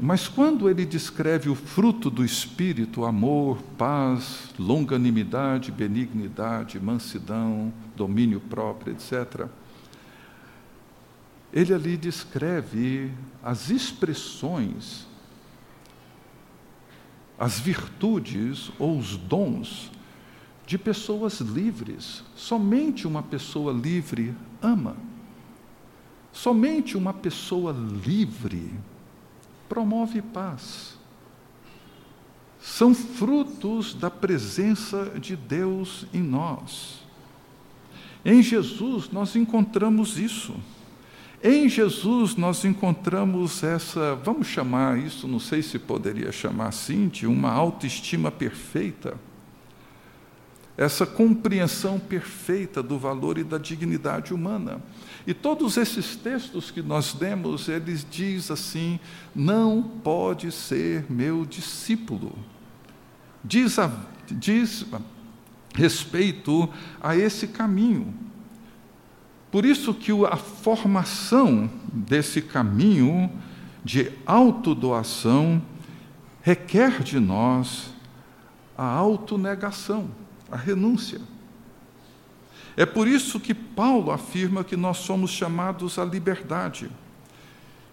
Mas 0.00 0.28
quando 0.28 0.70
ele 0.70 0.86
descreve 0.86 1.48
o 1.48 1.56
fruto 1.56 2.08
do 2.08 2.24
Espírito, 2.24 3.04
amor, 3.04 3.60
paz, 3.76 4.50
longanimidade, 4.56 5.72
benignidade, 5.72 6.78
mansidão, 6.78 7.72
domínio 7.96 8.38
próprio, 8.38 8.92
etc., 8.92 9.48
ele 11.52 11.74
ali 11.74 11.96
descreve 11.96 13.10
as 13.42 13.70
expressões, 13.70 15.06
as 17.36 17.58
virtudes 17.58 18.70
ou 18.78 18.98
os 18.98 19.16
dons 19.16 19.90
de 20.64 20.78
pessoas 20.78 21.40
livres. 21.40 22.22
Somente 22.36 23.06
uma 23.06 23.22
pessoa 23.22 23.72
livre 23.72 24.32
ama. 24.62 24.96
Somente 26.30 26.96
uma 26.96 27.14
pessoa 27.14 27.72
livre 27.72 28.70
promove 29.68 30.22
paz. 30.22 30.96
São 32.60 32.94
frutos 32.94 33.94
da 33.94 34.10
presença 34.10 35.12
de 35.20 35.36
Deus 35.36 36.06
em 36.12 36.22
nós. 36.22 37.00
Em 38.24 38.42
Jesus 38.42 39.10
nós 39.10 39.36
encontramos 39.36 40.18
isso. 40.18 40.54
Em 41.42 41.68
Jesus 41.68 42.34
nós 42.34 42.64
encontramos 42.64 43.62
essa, 43.62 44.16
vamos 44.16 44.48
chamar 44.48 44.98
isso, 44.98 45.28
não 45.28 45.38
sei 45.38 45.62
se 45.62 45.78
poderia 45.78 46.32
chamar 46.32 46.68
assim, 46.68 47.06
de 47.06 47.26
uma 47.26 47.52
autoestima 47.52 48.30
perfeita. 48.30 49.16
Essa 50.78 51.04
compreensão 51.04 51.98
perfeita 51.98 52.82
do 52.82 52.98
valor 52.98 53.36
e 53.36 53.44
da 53.44 53.58
dignidade 53.58 54.32
humana. 54.32 54.80
E 55.26 55.34
todos 55.34 55.76
esses 55.76 56.14
textos 56.14 56.70
que 56.70 56.80
nós 56.80 57.14
lemos, 57.18 57.68
eles 57.68 58.06
diz 58.08 58.50
assim: 58.50 59.00
não 59.34 59.82
pode 59.82 60.52
ser 60.52 61.04
meu 61.10 61.44
discípulo. 61.44 62.32
Diz, 63.44 63.78
a, 63.78 63.90
diz 64.30 64.86
respeito 65.74 66.68
a 67.00 67.16
esse 67.16 67.48
caminho. 67.48 68.14
Por 69.50 69.64
isso 69.64 69.92
que 69.92 70.12
a 70.26 70.36
formação 70.36 71.70
desse 71.92 72.40
caminho 72.40 73.30
de 73.84 74.12
autodoação 74.26 75.62
requer 76.42 77.02
de 77.02 77.18
nós 77.18 77.92
a 78.76 78.84
autonegação, 78.84 80.08
a 80.50 80.56
renúncia. 80.56 81.20
É 82.76 82.86
por 82.86 83.08
isso 83.08 83.40
que 83.40 83.52
Paulo 83.54 84.10
afirma 84.10 84.62
que 84.62 84.76
nós 84.76 84.98
somos 84.98 85.30
chamados 85.30 85.98
à 85.98 86.04
liberdade 86.04 86.90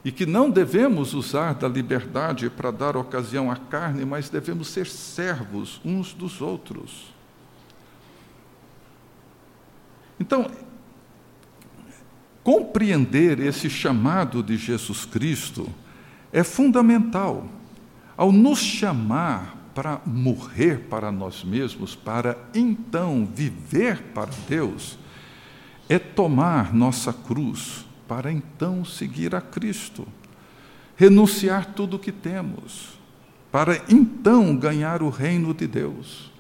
e 0.04 0.12
que 0.12 0.26
não 0.26 0.50
devemos 0.50 1.14
usar 1.14 1.56
da 1.56 1.68
liberdade 1.68 2.50
para 2.50 2.70
dar 2.70 2.96
ocasião 2.96 3.50
à 3.50 3.56
carne, 3.56 4.06
mas 4.06 4.30
devemos 4.30 4.68
ser 4.68 4.86
servos 4.86 5.82
uns 5.84 6.14
dos 6.14 6.42
outros. 6.42 7.14
Então, 10.20 10.50
Compreender 12.46 13.40
esse 13.40 13.72
chamado 13.72 14.44
de 14.44 14.56
Jesus 14.56 15.04
Cristo 15.04 15.68
é 16.32 16.44
fundamental. 16.44 17.48
Ao 18.16 18.32
nos 18.32 18.60
chamar 18.60 19.58
para 19.76 20.02
morrer 20.06 20.88
para 20.90 21.12
nós 21.12 21.44
mesmos, 21.44 21.96
para 21.96 22.38
então 22.56 23.28
viver 23.32 24.02
para 24.14 24.32
Deus, 24.50 24.98
é 25.88 26.00
tomar 26.00 26.74
nossa 26.74 27.14
cruz 27.14 27.86
para 28.08 28.32
então 28.32 28.84
seguir 28.84 29.36
a 29.36 29.42
Cristo, 29.42 30.08
renunciar 30.96 31.74
tudo 31.74 31.98
o 31.98 32.00
que 32.00 32.12
temos, 32.12 32.98
para 33.52 33.84
então 33.88 34.56
ganhar 34.56 35.04
o 35.04 35.10
reino 35.10 35.54
de 35.54 35.68
Deus. 35.68 36.32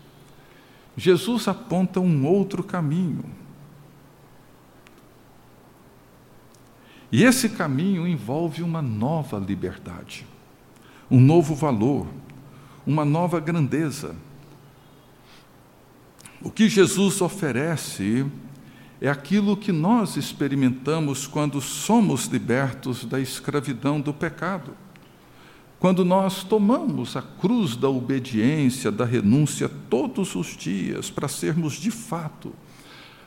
Jesus 0.97 1.47
aponta 1.47 1.99
um 1.99 2.25
outro 2.25 2.63
caminho 2.63 3.25
E 7.15 7.23
esse 7.23 7.47
caminho 7.47 8.05
envolve 8.05 8.61
uma 8.61 8.81
nova 8.81 9.37
liberdade, 9.37 10.25
um 11.09 11.17
novo 11.17 11.55
valor, 11.55 12.07
uma 12.85 13.03
nova 13.03 13.39
grandeza. 13.39 14.15
O 16.41 16.51
que 16.51 16.69
Jesus 16.69 17.21
oferece 17.21 18.25
é 19.01 19.09
aquilo 19.09 19.57
que 19.57 19.71
nós 19.71 20.15
experimentamos 20.15 21.27
quando 21.27 21.59
somos 21.59 22.25
libertos 22.25 23.05
da 23.05 23.19
escravidão 23.19 23.99
do 23.99 24.13
pecado. 24.13 24.75
Quando 25.79 26.05
nós 26.05 26.43
tomamos 26.43 27.15
a 27.15 27.21
cruz 27.21 27.75
da 27.75 27.89
obediência, 27.89 28.91
da 28.91 29.05
renúncia 29.05 29.69
todos 29.89 30.35
os 30.35 30.55
dias 30.55 31.09
para 31.09 31.27
sermos 31.27 31.73
de 31.73 31.91
fato 31.91 32.53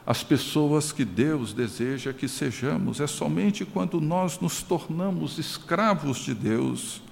as 0.08 0.24
pessoas 0.24 0.90
que 0.90 1.04
Deus 1.04 1.52
deseja 1.52 2.14
que 2.14 2.26
sejamos. 2.26 2.98
É 2.98 3.06
somente 3.06 3.66
quando 3.66 4.00
nós 4.00 4.40
nos 4.40 4.62
tornamos 4.62 5.36
escravos 5.36 6.20
de 6.20 6.32
Deus 6.32 7.02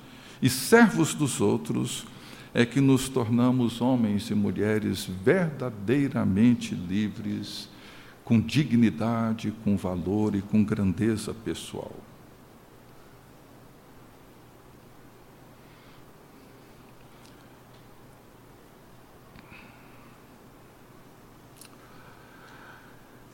e 0.41 0.49
servos 0.49 1.13
dos 1.13 1.39
outros 1.39 2.07
é 2.55 2.65
que 2.65 2.81
nos 2.81 3.09
tornamos 3.09 3.81
homens 3.81 4.31
e 4.31 4.35
mulheres 4.35 5.05
verdadeiramente 5.05 6.75
livres, 6.75 7.69
com 8.25 8.41
dignidade, 8.41 9.53
com 9.63 9.77
valor 9.77 10.35
e 10.35 10.43
com 10.43 10.65
grandeza 10.65 11.33
pessoal. 11.33 11.93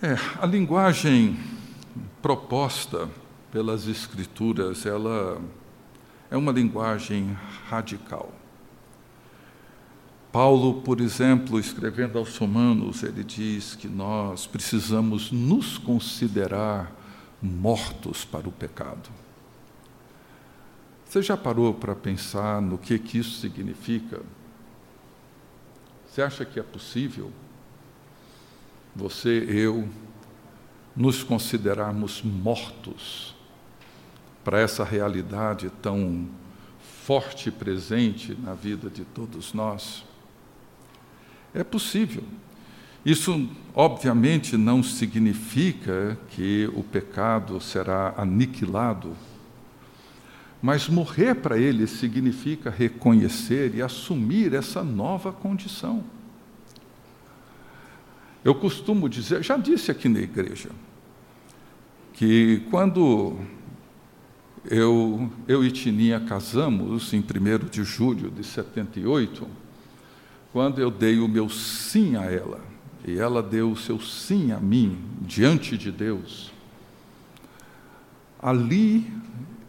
É, 0.05 0.17
a 0.41 0.47
linguagem 0.47 1.39
proposta 2.21 3.09
pelas 3.53 3.87
Escrituras, 3.87 4.85
ela 4.85 5.41
é 6.29 6.37
uma 6.37 6.51
linguagem 6.51 7.39
radical. 7.69 8.42
Paulo, 10.33 10.81
por 10.81 11.01
exemplo, 11.01 11.61
escrevendo 11.61 12.19
aos 12.19 12.37
Romanos, 12.39 13.03
ele 13.03 13.23
diz 13.23 13.75
que 13.75 13.87
nós 13.87 14.47
precisamos 14.47 15.31
nos 15.31 15.77
considerar 15.77 16.91
mortos 17.41 18.25
para 18.25 18.49
o 18.49 18.53
pecado. 18.53 19.11
Você 21.05 21.21
já 21.21 21.37
parou 21.37 21.75
para 21.75 21.95
pensar 21.95 22.63
no 22.63 22.79
que, 22.79 22.99
que 22.99 23.19
isso 23.19 23.39
significa? 23.41 24.23
Você 26.07 26.23
acha 26.23 26.45
que 26.45 26.59
é 26.59 26.63
possível? 26.63 27.31
você, 28.95 29.45
eu, 29.49 29.89
nos 30.95 31.23
considerarmos 31.23 32.23
mortos 32.23 33.35
para 34.45 34.61
essa 34.61 34.85
realidade 34.85 35.71
tão 35.81 36.29
forte 37.07 37.49
e 37.49 37.53
presente 37.53 38.35
na 38.35 38.55
vida 38.55 38.91
de 38.91 39.05
todos 39.05 39.55
nós? 39.55 40.05
É 41.55 41.63
possível. 41.63 42.25
Isso, 43.05 43.49
obviamente, 43.75 44.57
não 44.57 44.83
significa 44.83 46.17
que 46.31 46.71
o 46.75 46.83
pecado 46.83 47.61
será 47.61 48.15
aniquilado, 48.17 49.17
mas 50.63 50.89
morrer 50.89 51.35
para 51.35 51.59
ele 51.59 51.87
significa 51.89 52.71
reconhecer 52.71 53.75
e 53.75 53.83
assumir 53.83 54.55
essa 54.55 54.85
nova 54.85 55.33
condição. 55.33 56.05
Eu 58.45 58.55
costumo 58.55 59.09
dizer, 59.09 59.43
já 59.43 59.57
disse 59.57 59.91
aqui 59.91 60.09
na 60.09 60.21
igreja, 60.21 60.71
que 62.13 62.63
quando 62.71 63.37
eu, 64.65 65.31
eu 65.49 65.65
e 65.65 65.73
Tininha 65.73 66.21
casamos, 66.21 67.13
em 67.13 67.19
1 67.21 67.69
de 67.69 67.83
julho 67.83 68.31
de 68.31 68.45
78, 68.45 69.47
quando 70.53 70.81
eu 70.81 70.91
dei 70.91 71.19
o 71.19 71.27
meu 71.27 71.49
sim 71.49 72.15
a 72.17 72.25
ela, 72.25 72.61
e 73.07 73.19
ela 73.19 73.43
deu 73.43 73.73
o 73.73 73.77
seu 73.77 73.99
sim 73.99 74.53
a 74.53 74.61
mim, 74.61 75.03
diante 75.23 75.79
de 75.79 75.91
Deus, 75.91 76.53
ali 78.41 79.11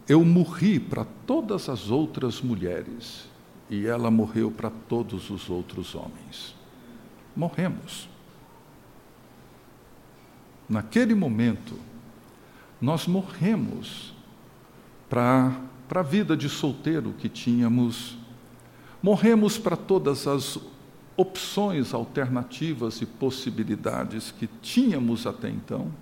eu 0.06 0.22
morri 0.24 0.78
para 0.78 1.06
todas 1.26 1.70
as 1.70 1.90
outras 1.90 2.42
mulheres, 2.42 3.26
e 3.70 3.86
ela 3.86 4.10
morreu 4.10 4.50
para 4.50 4.70
todos 4.70 5.30
os 5.30 5.48
outros 5.48 5.94
homens. 5.94 6.54
Morremos. 7.34 8.08
Naquele 10.68 11.14
momento, 11.14 11.74
nós 12.80 13.06
morremos 13.06 14.12
para 15.08 15.58
a 15.94 16.02
vida 16.02 16.36
de 16.36 16.48
solteiro 16.48 17.14
que 17.18 17.28
tínhamos, 17.28 18.18
morremos 19.02 19.56
para 19.56 19.76
todas 19.76 20.26
as 20.26 20.58
opções 21.16 21.94
alternativas 21.94 23.00
e 23.00 23.06
possibilidades 23.06 24.32
que 24.32 24.48
tínhamos 24.60 25.26
até 25.26 25.48
então. 25.48 25.92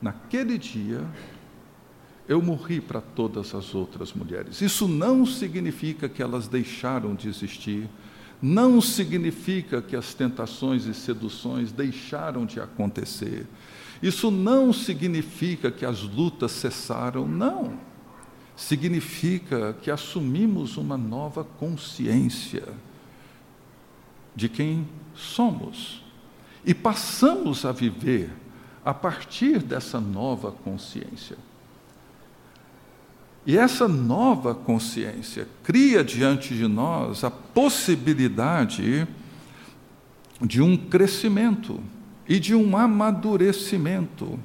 Naquele 0.00 0.56
dia, 0.56 1.04
eu 2.26 2.40
morri 2.40 2.80
para 2.80 3.00
todas 3.00 3.54
as 3.54 3.74
outras 3.74 4.12
mulheres. 4.12 4.62
Isso 4.62 4.88
não 4.88 5.26
significa 5.26 6.08
que 6.08 6.22
elas 6.22 6.48
deixaram 6.48 7.14
de 7.14 7.28
existir, 7.28 7.88
não 8.40 8.80
significa 8.80 9.82
que 9.82 9.94
as 9.94 10.14
tentações 10.14 10.86
e 10.86 10.94
seduções 10.94 11.70
deixaram 11.70 12.46
de 12.46 12.58
acontecer. 12.60 13.46
Isso 14.02 14.30
não 14.30 14.72
significa 14.72 15.70
que 15.70 15.84
as 15.84 16.00
lutas 16.02 16.52
cessaram, 16.52 17.28
não. 17.28 17.78
Significa 18.56 19.76
que 19.82 19.90
assumimos 19.90 20.78
uma 20.78 20.96
nova 20.96 21.44
consciência 21.44 22.64
de 24.34 24.48
quem 24.48 24.86
somos 25.14 26.02
e 26.64 26.74
passamos 26.74 27.64
a 27.64 27.72
viver 27.72 28.30
a 28.84 28.94
partir 28.94 29.58
dessa 29.62 30.00
nova 30.00 30.52
consciência. 30.52 31.36
E 33.46 33.56
essa 33.56 33.88
nova 33.88 34.54
consciência 34.54 35.48
cria 35.64 36.04
diante 36.04 36.54
de 36.54 36.66
nós 36.66 37.24
a 37.24 37.30
possibilidade 37.30 39.08
de 40.40 40.60
um 40.60 40.76
crescimento 40.76 41.80
e 42.28 42.38
de 42.38 42.54
um 42.54 42.76
amadurecimento. 42.76 44.38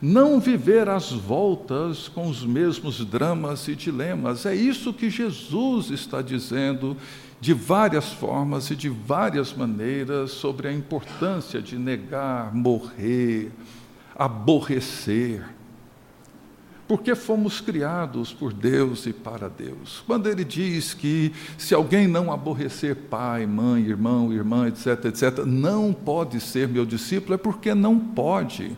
Não 0.00 0.38
viver 0.38 0.88
às 0.88 1.10
voltas 1.10 2.06
com 2.06 2.28
os 2.28 2.44
mesmos 2.44 3.04
dramas 3.04 3.66
e 3.66 3.74
dilemas. 3.74 4.46
É 4.46 4.54
isso 4.54 4.92
que 4.92 5.10
Jesus 5.10 5.90
está 5.90 6.22
dizendo 6.22 6.96
de 7.40 7.52
várias 7.52 8.12
formas 8.12 8.70
e 8.70 8.76
de 8.76 8.88
várias 8.88 9.52
maneiras 9.52 10.32
sobre 10.32 10.68
a 10.68 10.72
importância 10.72 11.62
de 11.62 11.78
negar, 11.78 12.54
morrer, 12.54 13.52
aborrecer. 14.16 15.44
Porque 16.88 17.14
fomos 17.14 17.60
criados 17.60 18.32
por 18.32 18.52
Deus 18.52 19.04
e 19.06 19.12
para 19.12 19.48
Deus. 19.48 20.02
Quando 20.06 20.26
ele 20.26 20.42
diz 20.42 20.94
que 20.94 21.32
se 21.58 21.74
alguém 21.74 22.08
não 22.08 22.32
aborrecer 22.32 22.96
pai, 22.96 23.46
mãe, 23.46 23.84
irmão, 23.84 24.32
irmã, 24.32 24.66
etc., 24.66 25.04
etc., 25.04 25.44
não 25.44 25.92
pode 25.92 26.40
ser 26.40 26.66
meu 26.66 26.86
discípulo, 26.86 27.34
é 27.34 27.38
porque 27.38 27.74
não 27.74 27.98
pode. 27.98 28.74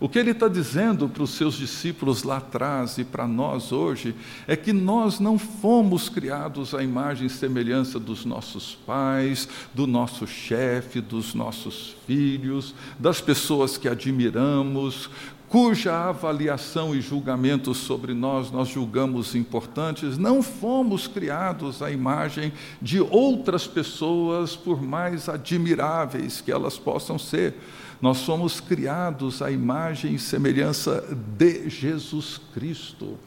O 0.00 0.08
que 0.08 0.18
ele 0.18 0.30
está 0.30 0.48
dizendo 0.48 1.10
para 1.10 1.22
os 1.22 1.32
seus 1.32 1.56
discípulos 1.56 2.22
lá 2.22 2.38
atrás 2.38 2.96
e 2.96 3.04
para 3.04 3.28
nós 3.28 3.70
hoje 3.70 4.14
é 4.48 4.56
que 4.56 4.72
nós 4.72 5.20
não 5.20 5.38
fomos 5.38 6.08
criados 6.08 6.74
à 6.74 6.82
imagem 6.82 7.26
e 7.26 7.30
semelhança 7.30 8.00
dos 8.00 8.24
nossos 8.24 8.74
pais, 8.74 9.46
do 9.74 9.86
nosso 9.86 10.26
chefe, 10.26 11.02
dos 11.02 11.34
nossos 11.34 11.94
filhos, 12.06 12.74
das 12.98 13.20
pessoas 13.20 13.76
que 13.76 13.86
admiramos, 13.86 15.10
cuja 15.50 16.08
avaliação 16.08 16.94
e 16.94 17.00
julgamento 17.02 17.74
sobre 17.74 18.14
nós 18.14 18.50
nós 18.50 18.68
julgamos 18.68 19.34
importantes, 19.34 20.16
não 20.16 20.42
fomos 20.42 21.06
criados 21.08 21.82
à 21.82 21.90
imagem 21.90 22.54
de 22.80 23.02
outras 23.02 23.66
pessoas, 23.66 24.56
por 24.56 24.80
mais 24.80 25.28
admiráveis 25.28 26.40
que 26.40 26.50
elas 26.50 26.78
possam 26.78 27.18
ser. 27.18 27.54
Nós 28.00 28.18
somos 28.18 28.60
criados 28.60 29.42
à 29.42 29.50
imagem 29.50 30.14
e 30.14 30.18
semelhança 30.18 31.04
de 31.36 31.68
Jesus 31.68 32.40
Cristo. 32.54 33.18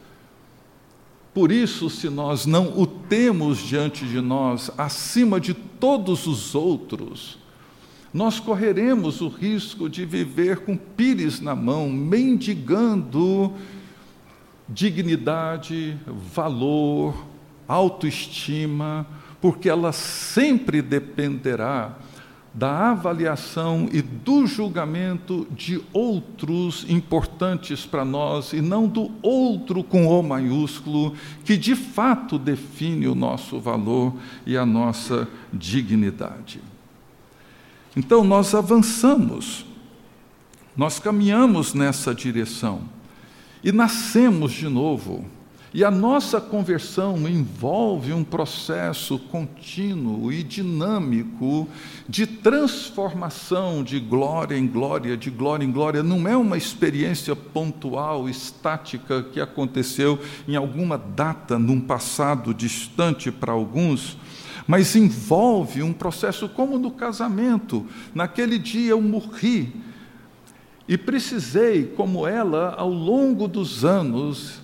Por 1.32 1.52
isso, 1.52 1.88
se 1.90 2.08
nós 2.08 2.46
não 2.46 2.78
o 2.78 2.86
temos 2.86 3.58
diante 3.58 4.06
de 4.06 4.20
nós 4.20 4.70
acima 4.76 5.40
de 5.40 5.54
todos 5.54 6.26
os 6.26 6.54
outros, 6.54 7.38
nós 8.12 8.38
correremos 8.38 9.20
o 9.20 9.28
risco 9.28 9.88
de 9.88 10.04
viver 10.04 10.60
com 10.60 10.76
pires 10.76 11.40
na 11.40 11.54
mão, 11.54 11.88
mendigando 11.90 13.52
dignidade, 14.68 15.98
valor, 16.06 17.26
autoestima, 17.66 19.06
porque 19.40 19.68
ela 19.68 19.92
sempre 19.92 20.80
dependerá 20.80 21.98
da 22.54 22.92
avaliação 22.92 23.88
e 23.92 24.00
do 24.00 24.46
julgamento 24.46 25.44
de 25.50 25.82
outros 25.92 26.86
importantes 26.88 27.84
para 27.84 28.04
nós 28.04 28.52
e 28.52 28.60
não 28.60 28.86
do 28.86 29.10
outro 29.20 29.82
com 29.82 30.06
O 30.06 30.22
maiúsculo, 30.22 31.14
que 31.44 31.56
de 31.56 31.74
fato 31.74 32.38
define 32.38 33.08
o 33.08 33.14
nosso 33.14 33.58
valor 33.58 34.14
e 34.46 34.56
a 34.56 34.64
nossa 34.64 35.28
dignidade. 35.52 36.60
Então 37.96 38.22
nós 38.22 38.54
avançamos, 38.54 39.66
nós 40.76 41.00
caminhamos 41.00 41.74
nessa 41.74 42.14
direção 42.14 42.82
e 43.64 43.72
nascemos 43.72 44.52
de 44.52 44.68
novo 44.68 45.24
e 45.74 45.82
a 45.82 45.90
nossa 45.90 46.40
conversão 46.40 47.28
envolve 47.28 48.12
um 48.12 48.22
processo 48.22 49.18
contínuo 49.18 50.32
e 50.32 50.44
dinâmico 50.44 51.68
de 52.08 52.28
transformação 52.28 53.82
de 53.82 53.98
glória 53.98 54.56
em 54.56 54.68
glória, 54.68 55.16
de 55.16 55.30
glória 55.30 55.64
em 55.64 55.72
glória. 55.72 56.00
Não 56.00 56.28
é 56.28 56.36
uma 56.36 56.56
experiência 56.56 57.34
pontual, 57.34 58.28
estática, 58.28 59.24
que 59.24 59.40
aconteceu 59.40 60.16
em 60.46 60.54
alguma 60.54 60.96
data, 60.96 61.58
num 61.58 61.80
passado 61.80 62.54
distante 62.54 63.32
para 63.32 63.52
alguns 63.52 64.16
mas 64.66 64.96
envolve 64.96 65.82
um 65.82 65.92
processo 65.92 66.48
como 66.48 66.78
no 66.78 66.90
casamento. 66.90 67.86
Naquele 68.14 68.58
dia 68.58 68.92
eu 68.92 69.00
morri 69.02 69.74
e 70.88 70.96
precisei, 70.96 71.84
como 71.84 72.26
ela, 72.26 72.74
ao 72.78 72.88
longo 72.88 73.46
dos 73.46 73.84
anos, 73.84 74.63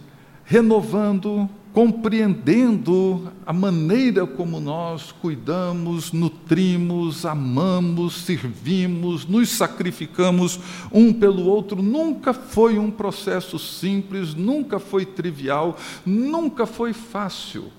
renovando, 0.50 1.48
compreendendo 1.72 3.30
a 3.46 3.52
maneira 3.52 4.26
como 4.26 4.58
nós 4.58 5.12
cuidamos, 5.12 6.10
nutrimos, 6.10 7.24
amamos, 7.24 8.22
servimos, 8.22 9.24
nos 9.24 9.48
sacrificamos 9.50 10.58
um 10.90 11.12
pelo 11.12 11.44
outro. 11.44 11.80
Nunca 11.80 12.34
foi 12.34 12.80
um 12.80 12.90
processo 12.90 13.60
simples, 13.60 14.34
nunca 14.34 14.80
foi 14.80 15.06
trivial, 15.06 15.78
nunca 16.04 16.66
foi 16.66 16.92
fácil. 16.92 17.70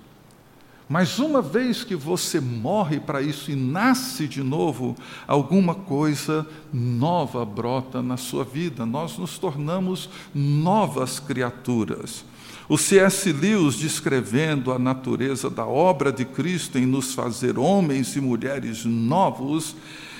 Mas 0.87 1.19
uma 1.19 1.41
vez 1.41 1.83
que 1.83 1.95
você 1.95 2.39
morre 2.39 3.01
para 3.01 3.21
isso 3.21 3.51
e 3.51 3.55
nasce 3.55 4.29
de 4.29 4.41
novo, 4.41 4.95
alguma 5.27 5.75
coisa 5.75 6.47
nova 6.71 7.43
brota 7.43 8.01
na 8.01 8.15
sua 8.15 8.45
vida, 8.45 8.85
nós 8.85 9.17
nos 9.17 9.37
tornamos 9.37 10.09
novas 10.33 11.19
criaturas. 11.19 12.30
O 12.71 12.77
C.S. 12.77 13.33
Lewis, 13.33 13.75
descrevendo 13.75 14.71
a 14.71 14.79
natureza 14.79 15.49
da 15.49 15.65
obra 15.65 16.09
de 16.09 16.23
Cristo 16.23 16.77
em 16.77 16.85
nos 16.85 17.13
fazer 17.13 17.59
homens 17.59 18.15
e 18.15 18.21
mulheres 18.21 18.85
novos, 18.85 19.75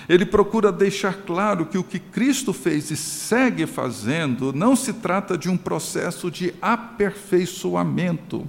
ele 0.10 0.26
procura 0.26 0.70
deixar 0.70 1.14
claro 1.26 1.66
que 1.66 1.78
o 1.78 1.84
que 1.84 1.98
Cristo 1.98 2.52
fez 2.52 2.92
e 2.92 2.98
segue 2.98 3.66
fazendo 3.66 4.52
não 4.52 4.76
se 4.76 4.92
trata 4.92 5.38
de 5.38 5.48
um 5.48 5.56
processo 5.56 6.30
de 6.30 6.54
aperfeiçoamento, 6.62 8.46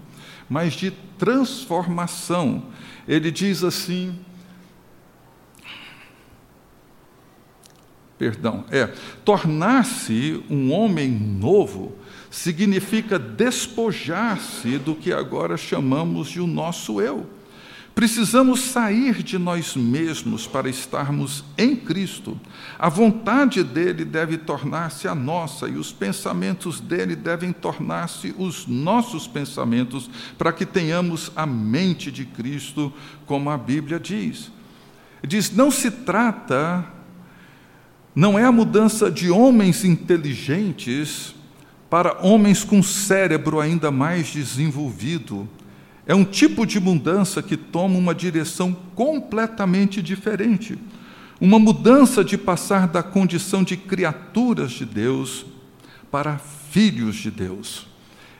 mas 0.50 0.72
de 0.72 0.90
transformação. 1.16 2.64
Ele 3.06 3.30
diz 3.30 3.62
assim: 3.62 4.18
perdão, 8.18 8.64
é 8.68 8.88
tornar-se 9.24 10.42
um 10.50 10.72
homem 10.72 11.08
novo 11.08 12.01
significa 12.32 13.18
despojar-se 13.18 14.78
do 14.78 14.94
que 14.94 15.12
agora 15.12 15.54
chamamos 15.58 16.30
de 16.30 16.40
o 16.40 16.46
nosso 16.46 16.98
eu. 16.98 17.26
Precisamos 17.94 18.60
sair 18.60 19.22
de 19.22 19.36
nós 19.36 19.76
mesmos 19.76 20.46
para 20.46 20.70
estarmos 20.70 21.44
em 21.58 21.76
Cristo. 21.76 22.40
A 22.78 22.88
vontade 22.88 23.62
dele 23.62 24.02
deve 24.02 24.38
tornar-se 24.38 25.06
a 25.06 25.14
nossa 25.14 25.68
e 25.68 25.76
os 25.76 25.92
pensamentos 25.92 26.80
dele 26.80 27.14
devem 27.14 27.52
tornar-se 27.52 28.34
os 28.38 28.66
nossos 28.66 29.28
pensamentos, 29.28 30.08
para 30.38 30.54
que 30.54 30.64
tenhamos 30.64 31.30
a 31.36 31.44
mente 31.44 32.10
de 32.10 32.24
Cristo, 32.24 32.90
como 33.26 33.50
a 33.50 33.58
Bíblia 33.58 34.00
diz. 34.00 34.50
Diz: 35.22 35.50
não 35.50 35.70
se 35.70 35.90
trata, 35.90 36.82
não 38.14 38.38
é 38.38 38.44
a 38.44 38.50
mudança 38.50 39.10
de 39.10 39.30
homens 39.30 39.84
inteligentes 39.84 41.34
para 41.92 42.16
homens 42.22 42.64
com 42.64 42.82
cérebro 42.82 43.60
ainda 43.60 43.90
mais 43.90 44.28
desenvolvido. 44.28 45.46
É 46.06 46.14
um 46.14 46.24
tipo 46.24 46.64
de 46.64 46.80
mudança 46.80 47.42
que 47.42 47.54
toma 47.54 47.98
uma 47.98 48.14
direção 48.14 48.74
completamente 48.94 50.00
diferente. 50.00 50.78
Uma 51.38 51.58
mudança 51.58 52.24
de 52.24 52.38
passar 52.38 52.88
da 52.88 53.02
condição 53.02 53.62
de 53.62 53.76
criaturas 53.76 54.72
de 54.72 54.86
Deus 54.86 55.44
para 56.10 56.38
filhos 56.38 57.16
de 57.16 57.30
Deus. 57.30 57.86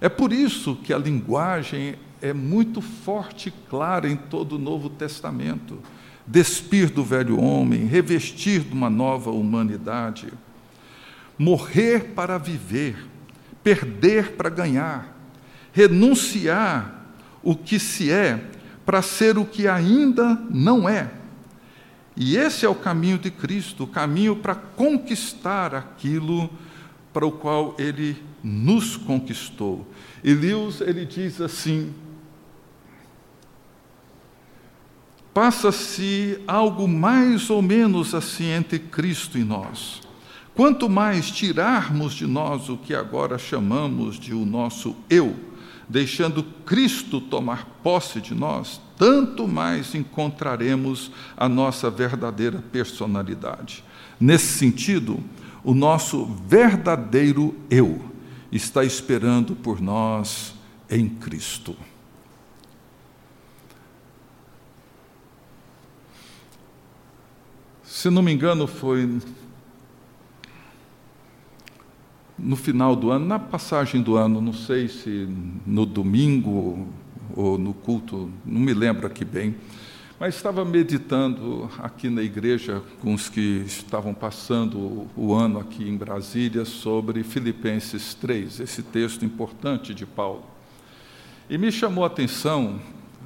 É 0.01 0.09
por 0.09 0.33
isso 0.33 0.75
que 0.77 0.95
a 0.95 0.97
linguagem 0.97 1.97
é 2.23 2.33
muito 2.33 2.81
forte 2.81 3.51
e 3.51 3.69
clara 3.69 4.09
em 4.09 4.17
todo 4.17 4.57
o 4.57 4.59
Novo 4.59 4.89
Testamento. 4.89 5.79
Despir 6.27 6.91
do 6.91 7.05
velho 7.05 7.39
homem, 7.39 7.85
revestir 7.85 8.61
de 8.63 8.73
uma 8.73 8.89
nova 8.89 9.31
humanidade, 9.31 10.33
morrer 11.39 12.15
para 12.15 12.39
viver, 12.39 13.12
perder 13.63 14.33
para 14.33 14.51
ganhar, 14.51 15.17
renunciar 15.73 17.07
o 17.43 17.55
que 17.55 17.79
se 17.79 18.11
é 18.11 18.45
para 18.85 19.03
ser 19.03 19.39
o 19.39 19.45
que 19.45 19.69
ainda 19.69 20.41
não 20.51 20.89
é. 20.89 21.11
E 22.17 22.37
esse 22.37 22.67
é 22.67 22.69
o 22.69 22.75
caminho 22.75 23.19
de 23.19 23.31
Cristo, 23.31 23.85
o 23.85 23.87
caminho 23.87 24.37
para 24.37 24.55
conquistar 24.55 25.75
aquilo 25.75 26.51
para 27.13 27.27
o 27.27 27.33
qual 27.33 27.75
ele 27.79 28.23
nos 28.43 28.97
conquistou. 28.97 29.87
E 30.23 30.35
Lewis 30.35 30.81
ele 30.81 31.07
diz 31.07 31.41
assim: 31.41 31.95
passa-se 35.33 36.39
algo 36.47 36.87
mais 36.87 37.49
ou 37.49 37.63
menos 37.63 38.15
assim 38.15 38.47
entre 38.47 38.79
Cristo 38.79 39.39
e 39.39 39.45
nós. 39.45 40.01
Quanto 40.55 40.89
mais 40.89 41.31
tirarmos 41.31 42.13
de 42.13 42.27
nós 42.27 42.69
o 42.69 42.77
que 42.77 42.95
agora 42.95 43.39
chamamos 43.39 44.19
de 44.19 44.35
o 44.35 44.45
nosso 44.45 44.95
eu, 45.09 45.35
deixando 45.89 46.43
Cristo 46.67 47.21
tomar 47.21 47.65
posse 47.83 48.21
de 48.21 48.35
nós, 48.35 48.81
tanto 48.99 49.49
mais 49.49 49.95
encontraremos 49.95 51.11
a 51.37 51.49
nossa 51.49 51.91
verdadeira 51.91 52.63
personalidade. 52.71 53.83
Nesse 54.21 54.59
sentido, 54.59 55.21
o 55.65 55.75
nosso 55.75 56.27
verdadeiro 56.47 57.55
eu 57.71 58.05
está 58.51 58.85
esperando 58.85 59.55
por 59.55 59.81
nós 59.81 60.55
em 60.91 61.09
Cristo. 61.09 61.75
Se 67.83 68.11
não 68.11 68.23
me 68.23 68.33
engano, 68.33 68.67
foi 68.67 69.21
no 72.39 72.57
final 72.57 72.97
do 72.97 73.11
ano, 73.11 73.27
na 73.27 73.39
passagem 73.39 74.03
do 74.03 74.17
ano, 74.17 74.41
não 74.41 74.53
sei 74.53 74.89
se 74.89 75.29
no 75.67 75.85
domingo 75.87 76.89
ou 77.35 77.59
no 77.59 77.73
culto, 77.73 78.31
não 78.45 78.61
me 78.61 78.75
lembro 78.75 79.07
aqui 79.07 79.25
bem, 79.25 79.55
mas 80.19 80.37
estava 80.37 80.65
meditando 80.65 81.69
aqui 81.79 82.09
na 82.09 82.23
igreja 82.23 82.83
com 83.01 83.13
os 83.13 83.29
que 83.29 83.65
estavam 83.67 84.15
passando 84.15 85.09
o 85.17 85.35
ano 85.35 85.59
aqui 85.59 85.89
em 85.89 85.97
Brasília 85.97 86.65
sobre 86.65 87.25
Filipenses 87.25 88.15
3, 88.15 88.61
esse 88.61 88.83
texto 88.83 89.25
importante 89.25 89.93
de 89.93 90.07
Paulo. 90.07 90.45
E 91.51 91.59
me 91.59 91.73
chamou 91.73 92.05
a 92.05 92.07
atenção 92.07 92.81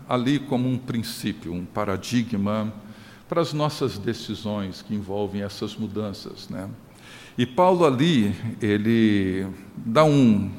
ali 0.09 0.39
como 0.39 0.69
um 0.69 0.79
princípio, 0.79 1.53
um 1.53 1.65
paradigma 1.65 2.73
para 3.29 3.43
as 3.43 3.53
nossas 3.53 3.99
decisões 3.99 4.81
que 4.83 4.95
envolvem 4.95 5.43
essas 5.43 5.77
mudanças, 5.77 6.49
né? 6.49 6.69
E 7.39 7.45
Paulo 7.45 7.85
ali, 7.85 8.35
ele 8.63 9.47
dá 9.77 10.05
um, 10.05 10.51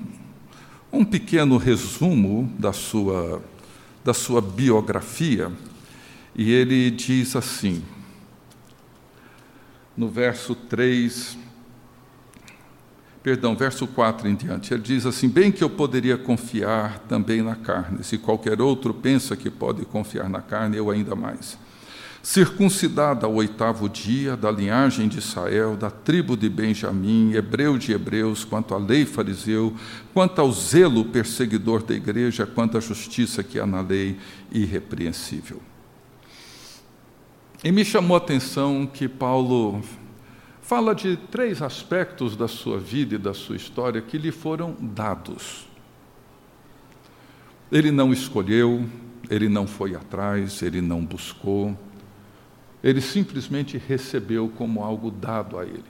um 0.91 1.03
pequeno 1.03 1.57
resumo 1.57 2.53
da 2.59 2.71
sua, 2.71 3.41
da 4.05 4.13
sua 4.13 4.39
biografia, 4.39 5.51
e 6.35 6.51
ele 6.51 6.91
diz 6.91 7.35
assim, 7.35 7.83
no 9.97 10.07
verso 10.07 10.53
3, 10.53 11.35
perdão, 13.23 13.55
verso 13.55 13.87
4 13.87 14.27
em 14.27 14.35
diante, 14.35 14.71
ele 14.71 14.83
diz 14.83 15.07
assim: 15.07 15.27
Bem 15.27 15.51
que 15.51 15.63
eu 15.63 15.69
poderia 15.71 16.15
confiar 16.15 16.99
também 17.09 17.41
na 17.41 17.55
carne, 17.55 18.03
se 18.03 18.19
qualquer 18.19 18.61
outro 18.61 18.93
pensa 18.93 19.35
que 19.35 19.49
pode 19.49 19.83
confiar 19.83 20.29
na 20.29 20.43
carne, 20.43 20.77
eu 20.77 20.91
ainda 20.91 21.15
mais 21.15 21.57
circuncidada 22.27 23.25
ao 23.25 23.35
oitavo 23.35 23.87
dia, 23.87 24.35
da 24.35 24.51
linhagem 24.51 25.07
de 25.07 25.17
Israel, 25.17 25.77
da 25.77 25.89
tribo 25.89 26.35
de 26.35 26.49
Benjamim, 26.49 27.31
hebreu 27.31 27.77
de 27.77 27.93
hebreus, 27.93 28.43
quanto 28.43 28.75
à 28.75 28.77
lei 28.77 29.05
fariseu, 29.05 29.73
quanto 30.13 30.41
ao 30.41 30.51
zelo 30.51 31.05
perseguidor 31.05 31.83
da 31.83 31.95
igreja, 31.95 32.45
quanto 32.45 32.77
à 32.77 32.81
justiça 32.81 33.41
que 33.41 33.57
há 33.57 33.65
na 33.65 33.79
lei, 33.79 34.17
irrepreensível. 34.51 35.61
E 37.63 37.71
me 37.71 37.85
chamou 37.85 38.15
a 38.15 38.17
atenção 38.17 38.85
que 38.85 39.07
Paulo 39.07 39.81
fala 40.61 40.93
de 40.93 41.15
três 41.15 41.61
aspectos 41.61 42.35
da 42.35 42.49
sua 42.49 42.77
vida 42.77 43.15
e 43.15 43.17
da 43.17 43.33
sua 43.33 43.55
história 43.55 44.01
que 44.01 44.17
lhe 44.17 44.33
foram 44.33 44.75
dados. 44.77 45.65
Ele 47.71 47.89
não 47.89 48.11
escolheu, 48.11 48.85
ele 49.29 49.47
não 49.47 49.65
foi 49.65 49.95
atrás, 49.95 50.61
ele 50.61 50.81
não 50.81 51.05
buscou, 51.05 51.86
ele 52.83 53.01
simplesmente 53.01 53.77
recebeu 53.77 54.49
como 54.49 54.83
algo 54.83 55.09
dado 55.09 55.57
a 55.57 55.63
ele. 55.65 55.83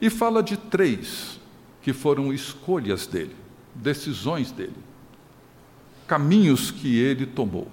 E 0.00 0.10
fala 0.10 0.42
de 0.42 0.56
três 0.56 1.40
que 1.80 1.92
foram 1.92 2.32
escolhas 2.32 3.06
dele, 3.06 3.36
decisões 3.74 4.50
dele, 4.50 4.76
caminhos 6.06 6.70
que 6.70 6.98
ele 6.98 7.26
tomou. 7.26 7.68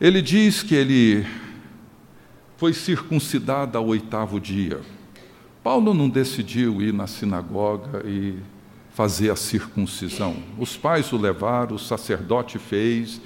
Ele 0.00 0.20
diz 0.20 0.62
que 0.62 0.74
ele 0.74 1.26
foi 2.56 2.72
circuncidado 2.72 3.76
ao 3.76 3.86
oitavo 3.86 4.40
dia. 4.40 4.80
Paulo 5.62 5.94
não 5.94 6.08
decidiu 6.08 6.82
ir 6.82 6.92
na 6.92 7.06
sinagoga 7.06 8.02
e 8.06 8.38
fazer 8.90 9.30
a 9.30 9.36
circuncisão. 9.36 10.36
Os 10.58 10.76
pais 10.76 11.12
o 11.12 11.16
levaram, 11.16 11.76
o 11.76 11.78
sacerdote 11.78 12.58
fez, 12.58 13.20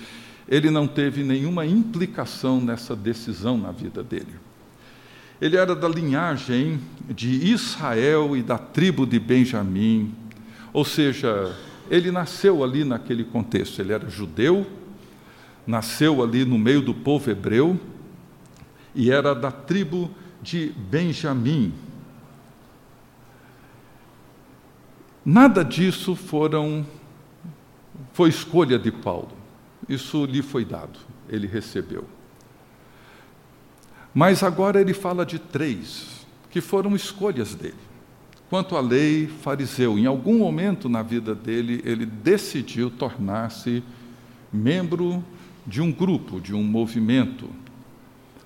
ele 0.49 0.71
não 0.71 0.87
teve 0.87 1.23
nenhuma 1.23 1.67
implicação 1.67 2.61
nessa 2.61 2.97
decisão 2.97 3.59
na 3.59 3.71
vida 3.71 4.03
dele. 4.03 4.35
Ele 5.41 5.57
era 5.57 5.77
da 5.77 5.87
linhagem 5.87 6.81
de 7.09 7.53
Israel 7.53 8.37
e 8.37 8.43
da 8.43 8.59
tribo 8.59 9.07
de 9.07 9.21
Benjamim, 9.21 10.15
ou 10.73 10.85
seja, 10.85 11.55
ele 11.91 12.11
nasceu 12.11 12.65
ali 12.65 12.83
naquele 12.85 13.25
contexto. 13.25 13.81
Ele 13.81 13.93
era 13.93 14.09
judeu, 14.09 14.67
nasceu 15.67 16.23
ali 16.23 16.45
no 16.45 16.59
meio 16.59 16.81
do 16.81 16.95
povo 16.95 17.31
hebreu 17.31 17.79
e 18.95 19.11
era 19.11 19.35
da 19.35 19.51
tribo 19.51 20.11
de 20.43 20.73
Benjamim. 20.91 21.73
Nada 25.25 25.63
disso 25.63 26.17
foram 26.17 26.87
foi 28.13 28.31
escolha 28.31 28.79
de 28.79 28.91
Paulo. 28.91 29.38
Isso 29.89 30.25
lhe 30.27 30.43
foi 30.43 30.65
dado, 30.65 30.99
ele 31.29 31.47
recebeu. 31.47 32.05
Mas 34.13 34.43
agora 34.43 34.81
ele 34.81 34.93
fala 34.93 35.25
de 35.25 35.39
três, 35.39 36.27
que 36.51 36.61
foram 36.61 36.95
escolhas 36.95 37.55
dele. 37.55 37.75
Quanto 38.51 38.77
à 38.77 38.81
lei, 38.81 39.27
fariseu, 39.27 39.99
em 39.99 40.07
algum 40.07 40.39
momento 40.39 40.89
na 40.89 41.03
vida 41.03 41.35
dele, 41.35 41.83
ele 41.85 42.07
decidiu 42.07 42.91
tornar-se 42.91 43.83
membro 44.53 45.23
de 45.67 45.83
um 45.83 45.93
grupo, 45.93 46.41
de 46.41 46.55
um 46.55 46.65
movimento. 46.65 47.51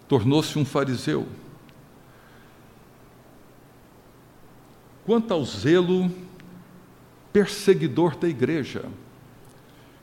Tornou-se 0.08 0.58
um 0.58 0.64
fariseu. 0.64 1.28
Quanto 5.06 5.32
ao 5.32 5.44
zelo, 5.44 6.10
perseguidor 7.32 8.16
da 8.16 8.28
igreja. 8.28 8.84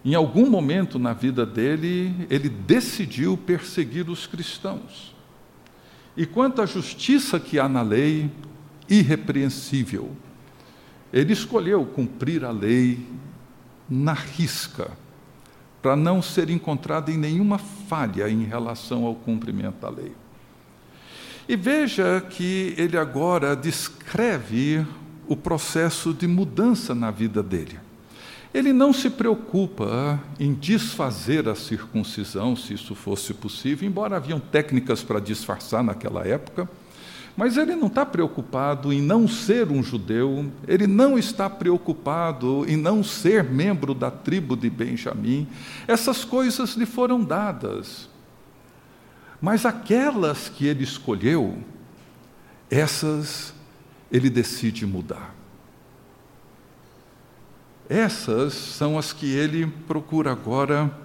Em 0.04 0.16
algum 0.16 0.50
momento 0.50 0.98
na 0.98 1.14
vida 1.14 1.46
dele, 1.46 2.14
ele 2.30 2.48
decidiu 2.48 3.38
perseguir 3.38 4.10
os 4.10 4.26
cristãos. 4.26 5.16
E 6.16 6.26
quanto 6.26 6.62
à 6.62 6.66
justiça 6.66 7.40
que 7.40 7.60
há 7.60 7.68
na 7.68 7.82
lei, 7.82 8.32
irrepreensível. 8.90 10.12
Ele 11.14 11.34
escolheu 11.34 11.86
cumprir 11.86 12.44
a 12.44 12.52
lei 12.52 13.06
na 13.90 14.14
risca, 14.14 14.92
para 15.82 15.96
não 15.96 16.22
ser 16.22 16.50
encontrado 16.50 17.10
em 17.10 17.18
nenhuma 17.18 17.58
falha 17.58 18.30
em 18.30 18.44
relação 18.44 19.06
ao 19.06 19.16
cumprimento 19.16 19.80
da 19.80 19.90
lei. 19.90 20.14
E 21.48 21.56
veja 21.56 22.22
que 22.22 22.76
ele 22.78 22.98
agora 22.98 23.56
descreve 23.56 24.86
o 25.28 25.36
processo 25.36 26.14
de 26.14 26.28
mudança 26.28 26.94
na 26.94 27.12
vida 27.12 27.42
dele. 27.42 27.80
Ele 28.52 28.74
não 28.74 28.92
se 28.92 29.10
preocupa 29.12 30.20
em 30.40 30.54
desfazer 30.54 31.48
a 31.48 31.54
circuncisão, 31.54 32.56
se 32.56 32.74
isso 32.74 32.96
fosse 32.96 33.34
possível, 33.34 33.88
embora 33.88 34.16
haviam 34.16 34.40
técnicas 34.40 35.04
para 35.04 35.20
disfarçar 35.20 35.84
naquela 35.84 36.26
época, 36.26 36.68
mas 37.38 37.58
ele 37.58 37.76
não 37.76 37.88
está 37.88 38.06
preocupado 38.06 38.92
em 38.92 39.02
não 39.02 39.28
ser 39.28 39.72
um 39.72 39.84
judeu, 39.84 40.52
ele 40.68 40.88
não 40.88 41.18
está 41.18 41.50
preocupado 41.50 42.66
em 42.68 42.76
não 42.76 43.04
ser 43.04 43.44
membro 43.44 43.94
da 43.94 44.12
tribo 44.12 44.58
de 44.58 44.70
Benjamim. 44.70 45.48
Essas 45.88 46.26
coisas 46.26 46.72
lhe 46.72 46.86
foram 46.86 47.24
dadas. 47.24 48.10
Mas 49.40 49.66
aquelas 49.66 50.50
que 50.50 50.66
ele 50.66 50.84
escolheu, 50.84 51.58
essas 52.70 53.54
ele 54.12 54.30
decide 54.30 54.86
mudar. 54.86 55.39
Essas 57.90 58.54
são 58.54 59.00
as 59.00 59.12
que 59.12 59.26
ele 59.26 59.66
procura 59.66 60.32
agora, 60.32 60.96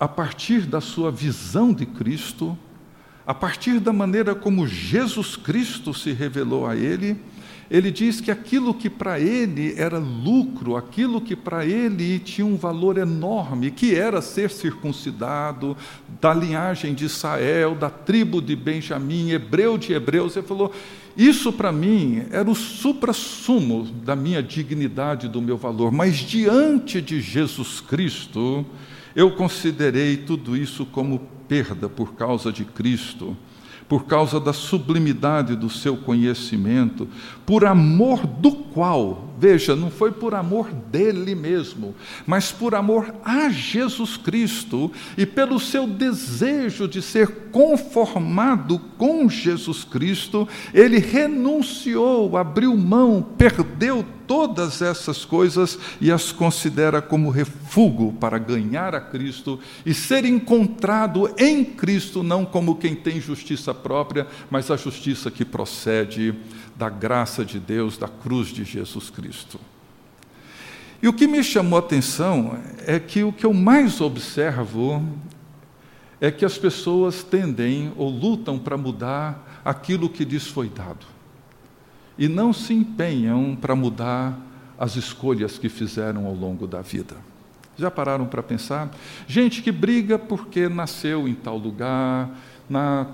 a 0.00 0.08
partir 0.08 0.62
da 0.62 0.80
sua 0.80 1.12
visão 1.12 1.72
de 1.72 1.86
Cristo, 1.86 2.58
a 3.24 3.32
partir 3.32 3.78
da 3.78 3.92
maneira 3.92 4.34
como 4.34 4.66
Jesus 4.66 5.36
Cristo 5.36 5.94
se 5.94 6.10
revelou 6.10 6.66
a 6.66 6.74
ele, 6.74 7.22
ele 7.72 7.90
diz 7.90 8.20
que 8.20 8.30
aquilo 8.30 8.74
que 8.74 8.90
para 8.90 9.18
ele 9.18 9.72
era 9.78 9.96
lucro, 9.96 10.76
aquilo 10.76 11.22
que 11.22 11.34
para 11.34 11.64
ele 11.64 12.18
tinha 12.18 12.46
um 12.46 12.54
valor 12.54 12.98
enorme, 12.98 13.70
que 13.70 13.94
era 13.94 14.20
ser 14.20 14.50
circuncidado, 14.50 15.74
da 16.20 16.34
linhagem 16.34 16.92
de 16.92 17.06
Israel, 17.06 17.74
da 17.74 17.88
tribo 17.88 18.42
de 18.42 18.54
Benjamim, 18.54 19.30
hebreu 19.30 19.78
de 19.78 19.94
hebreus, 19.94 20.36
ele 20.36 20.46
falou: 20.46 20.70
isso 21.16 21.50
para 21.50 21.72
mim 21.72 22.24
era 22.30 22.50
o 22.50 22.54
supra-sumo 22.54 23.84
da 24.04 24.14
minha 24.14 24.42
dignidade, 24.42 25.26
do 25.26 25.40
meu 25.40 25.56
valor, 25.56 25.90
mas 25.90 26.16
diante 26.16 27.00
de 27.00 27.22
Jesus 27.22 27.80
Cristo, 27.80 28.66
eu 29.16 29.30
considerei 29.30 30.18
tudo 30.18 30.54
isso 30.54 30.84
como 30.84 31.20
perda 31.48 31.88
por 31.88 32.12
causa 32.16 32.52
de 32.52 32.66
Cristo, 32.66 33.34
por 33.88 34.04
causa 34.06 34.40
da 34.40 34.52
sublimidade 34.52 35.56
do 35.56 35.68
seu 35.68 35.96
conhecimento, 35.96 37.08
por 37.44 37.64
amor 37.64 38.26
do 38.26 38.52
qual 38.52 39.31
Veja, 39.42 39.74
não 39.74 39.90
foi 39.90 40.12
por 40.12 40.36
amor 40.36 40.70
dele 40.72 41.34
mesmo, 41.34 41.96
mas 42.24 42.52
por 42.52 42.76
amor 42.76 43.12
a 43.24 43.48
Jesus 43.48 44.16
Cristo 44.16 44.92
e 45.18 45.26
pelo 45.26 45.58
seu 45.58 45.84
desejo 45.84 46.86
de 46.86 47.02
ser 47.02 47.26
conformado 47.50 48.78
com 48.96 49.28
Jesus 49.28 49.82
Cristo, 49.82 50.46
ele 50.72 51.00
renunciou, 51.00 52.36
abriu 52.36 52.76
mão, 52.76 53.20
perdeu 53.36 54.06
todas 54.28 54.80
essas 54.80 55.24
coisas 55.24 55.76
e 56.00 56.12
as 56.12 56.30
considera 56.30 57.02
como 57.02 57.28
refúgio 57.28 58.14
para 58.20 58.38
ganhar 58.38 58.94
a 58.94 59.00
Cristo 59.00 59.58
e 59.84 59.94
ser 59.94 60.24
encontrado 60.24 61.34
em 61.38 61.64
Cristo, 61.64 62.22
não 62.22 62.44
como 62.44 62.76
quem 62.76 62.94
tem 62.94 63.18
justiça 63.18 63.72
própria, 63.72 64.26
mas 64.50 64.70
a 64.70 64.76
justiça 64.76 65.30
que 65.30 65.44
procede 65.44 66.34
da 66.76 66.88
graça 66.88 67.44
de 67.44 67.58
Deus, 67.58 67.96
da 67.98 68.08
cruz 68.08 68.48
de 68.48 68.64
Jesus 68.64 69.10
Cristo. 69.10 69.60
E 71.02 71.08
o 71.08 71.12
que 71.12 71.26
me 71.26 71.42
chamou 71.42 71.76
a 71.76 71.80
atenção 71.80 72.56
é 72.86 73.00
que 73.00 73.24
o 73.24 73.32
que 73.32 73.44
eu 73.44 73.52
mais 73.52 74.00
observo 74.00 75.04
é 76.20 76.30
que 76.30 76.44
as 76.44 76.56
pessoas 76.56 77.24
tendem 77.24 77.92
ou 77.96 78.08
lutam 78.08 78.56
para 78.56 78.76
mudar 78.76 79.60
aquilo 79.64 80.08
que 80.08 80.24
lhes 80.24 80.46
foi 80.46 80.68
dado. 80.68 81.04
E 82.16 82.28
não 82.28 82.52
se 82.52 82.72
empenham 82.72 83.56
para 83.56 83.74
mudar 83.74 84.38
as 84.78 84.94
escolhas 84.94 85.58
que 85.58 85.68
fizeram 85.68 86.26
ao 86.26 86.34
longo 86.34 86.66
da 86.66 86.80
vida. 86.80 87.16
Já 87.76 87.90
pararam 87.90 88.26
para 88.26 88.42
pensar? 88.42 88.90
Gente 89.26 89.62
que 89.62 89.72
briga 89.72 90.18
porque 90.18 90.68
nasceu 90.68 91.26
em 91.26 91.34
tal 91.34 91.56
lugar, 91.56 92.30
na 92.68 93.06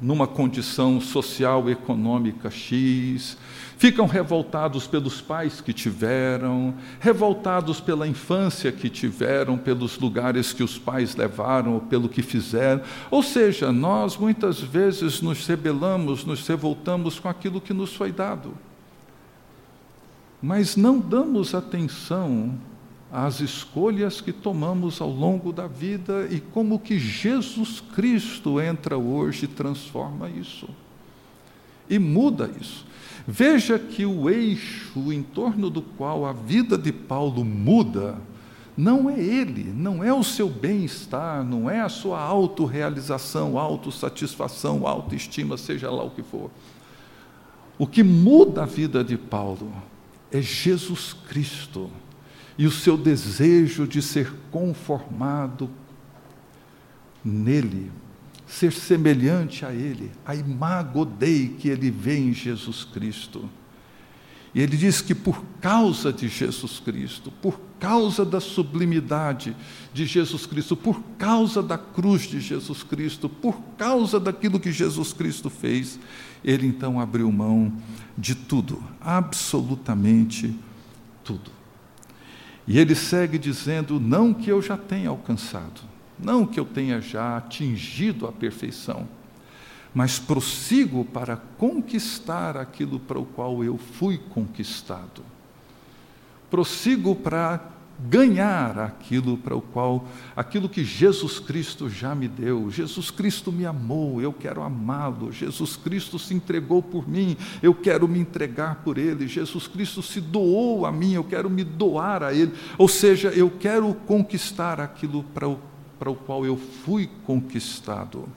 numa 0.00 0.26
condição 0.26 1.00
social, 1.00 1.70
econômica 1.70 2.50
X, 2.50 3.36
ficam 3.78 4.06
revoltados 4.06 4.86
pelos 4.86 5.20
pais 5.20 5.60
que 5.60 5.72
tiveram, 5.72 6.74
revoltados 7.00 7.80
pela 7.80 8.06
infância 8.06 8.70
que 8.70 8.90
tiveram, 8.90 9.56
pelos 9.56 9.98
lugares 9.98 10.52
que 10.52 10.62
os 10.62 10.78
pais 10.78 11.16
levaram, 11.16 11.74
ou 11.74 11.80
pelo 11.80 12.08
que 12.08 12.22
fizeram. 12.22 12.82
Ou 13.10 13.22
seja, 13.22 13.72
nós 13.72 14.16
muitas 14.16 14.60
vezes 14.60 15.20
nos 15.22 15.46
rebelamos, 15.46 16.24
nos 16.24 16.46
revoltamos 16.46 17.18
com 17.18 17.28
aquilo 17.28 17.60
que 17.60 17.72
nos 17.72 17.94
foi 17.94 18.12
dado. 18.12 18.54
Mas 20.42 20.76
não 20.76 20.98
damos 20.98 21.54
atenção 21.54 22.58
às 23.10 23.40
escolhas 23.40 24.20
que 24.20 24.32
tomamos 24.32 25.00
ao 25.00 25.10
longo 25.10 25.52
da 25.52 25.66
vida 25.66 26.28
e 26.30 26.40
como 26.40 26.78
que 26.78 26.98
Jesus 26.98 27.80
Cristo 27.80 28.60
entra 28.60 28.98
hoje 28.98 29.44
e 29.44 29.48
transforma 29.48 30.28
isso. 30.28 30.68
E 31.88 31.98
muda 31.98 32.50
isso. 32.60 32.84
Veja 33.26 33.78
que 33.78 34.04
o 34.04 34.28
eixo 34.28 35.12
em 35.12 35.22
torno 35.22 35.70
do 35.70 35.82
qual 35.82 36.26
a 36.26 36.32
vida 36.32 36.76
de 36.76 36.92
Paulo 36.92 37.44
muda 37.44 38.16
não 38.76 39.08
é 39.08 39.18
ele, 39.18 39.72
não 39.74 40.04
é 40.04 40.12
o 40.12 40.22
seu 40.22 40.48
bem-estar, 40.48 41.42
não 41.42 41.70
é 41.70 41.80
a 41.80 41.88
sua 41.88 42.20
autorrealização, 42.20 43.58
autossatisfação, 43.58 44.86
autoestima, 44.86 45.56
seja 45.56 45.90
lá 45.90 46.04
o 46.04 46.10
que 46.10 46.22
for. 46.22 46.50
O 47.78 47.86
que 47.86 48.02
muda 48.02 48.64
a 48.64 48.66
vida 48.66 49.02
de 49.02 49.16
Paulo 49.16 49.72
é 50.30 50.42
Jesus 50.42 51.12
Cristo 51.12 51.90
e 52.58 52.66
o 52.66 52.70
seu 52.70 52.96
desejo 52.96 53.86
de 53.86 54.00
ser 54.00 54.32
conformado 54.50 55.70
nele, 57.24 57.90
ser 58.46 58.72
semelhante 58.72 59.64
a 59.64 59.72
ele, 59.72 60.10
a 60.24 60.34
imago 60.34 61.04
Dei 61.04 61.48
que 61.48 61.68
ele 61.68 61.90
vê 61.90 62.18
em 62.18 62.32
Jesus 62.32 62.84
Cristo. 62.84 63.48
E 64.54 64.60
ele 64.62 64.76
diz 64.76 65.02
que 65.02 65.14
por 65.14 65.44
causa 65.60 66.10
de 66.10 66.28
Jesus 66.28 66.80
Cristo, 66.80 67.30
por 67.42 67.60
causa 67.78 68.24
da 68.24 68.40
sublimidade 68.40 69.54
de 69.92 70.06
Jesus 70.06 70.46
Cristo, 70.46 70.74
por 70.74 70.98
causa 71.18 71.62
da 71.62 71.76
cruz 71.76 72.22
de 72.22 72.40
Jesus 72.40 72.82
Cristo, 72.82 73.28
por 73.28 73.60
causa 73.76 74.18
daquilo 74.18 74.58
que 74.58 74.72
Jesus 74.72 75.12
Cristo 75.12 75.50
fez, 75.50 76.00
ele 76.42 76.66
então 76.66 76.98
abriu 76.98 77.30
mão 77.30 77.70
de 78.16 78.34
tudo, 78.34 78.82
absolutamente 78.98 80.58
tudo. 81.22 81.55
E 82.66 82.78
ele 82.78 82.94
segue 82.94 83.38
dizendo: 83.38 84.00
não 84.00 84.34
que 84.34 84.50
eu 84.50 84.60
já 84.60 84.76
tenha 84.76 85.10
alcançado, 85.10 85.82
não 86.18 86.46
que 86.46 86.58
eu 86.58 86.64
tenha 86.64 87.00
já 87.00 87.36
atingido 87.36 88.26
a 88.26 88.32
perfeição, 88.32 89.08
mas 89.94 90.18
prossigo 90.18 91.04
para 91.04 91.36
conquistar 91.36 92.56
aquilo 92.56 92.98
para 92.98 93.18
o 93.18 93.24
qual 93.24 93.62
eu 93.62 93.78
fui 93.78 94.18
conquistado. 94.18 95.22
Prossigo 96.50 97.14
para 97.14 97.75
ganhar 97.98 98.78
aquilo 98.78 99.38
para 99.38 99.56
o 99.56 99.60
qual, 99.60 100.06
aquilo 100.34 100.68
que 100.68 100.84
Jesus 100.84 101.38
Cristo 101.38 101.88
já 101.88 102.14
me 102.14 102.28
deu. 102.28 102.70
Jesus 102.70 103.10
Cristo 103.10 103.50
me 103.50 103.64
amou, 103.64 104.20
eu 104.20 104.32
quero 104.32 104.62
amá-lo. 104.62 105.32
Jesus 105.32 105.76
Cristo 105.76 106.18
se 106.18 106.34
entregou 106.34 106.82
por 106.82 107.08
mim, 107.08 107.36
eu 107.62 107.74
quero 107.74 108.06
me 108.06 108.18
entregar 108.18 108.82
por 108.84 108.98
ele. 108.98 109.26
Jesus 109.26 109.66
Cristo 109.66 110.02
se 110.02 110.20
doou 110.20 110.84
a 110.84 110.92
mim, 110.92 111.14
eu 111.14 111.24
quero 111.24 111.48
me 111.48 111.64
doar 111.64 112.22
a 112.22 112.34
ele. 112.34 112.52
Ou 112.76 112.88
seja, 112.88 113.28
eu 113.30 113.50
quero 113.50 113.94
conquistar 114.06 114.78
aquilo 114.80 115.22
para 115.22 115.48
o, 115.48 115.58
para 115.98 116.10
o 116.10 116.14
qual 116.14 116.44
eu 116.44 116.56
fui 116.56 117.08
conquistado. 117.24 118.28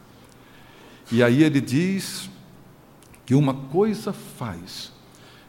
E 1.11 1.21
aí 1.21 1.43
ele 1.43 1.59
diz 1.59 2.29
que 3.25 3.35
uma 3.35 3.53
coisa 3.53 4.13
faz. 4.13 4.91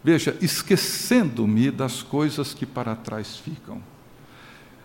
Veja, 0.03 0.37
esquecendo-me 0.41 1.71
das 1.71 2.03
coisas 2.03 2.55
que 2.55 2.65
para 2.65 2.97
trás 2.97 3.37
ficam 3.37 3.81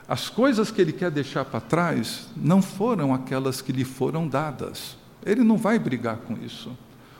as 0.07 0.29
coisas 0.29 0.69
que 0.69 0.79
ele 0.79 0.93
quer 0.93 1.09
deixar 1.09 1.45
para 1.45 1.59
trás 1.59 2.27
não 2.35 2.61
foram 2.61 3.13
aquelas 3.13 3.61
que 3.61 3.71
lhe 3.71 3.83
foram 3.83 4.27
dadas. 4.27 4.97
Ele 5.25 5.43
não 5.43 5.57
vai 5.57 5.79
brigar 5.79 6.17
com 6.17 6.37
isso. 6.45 6.77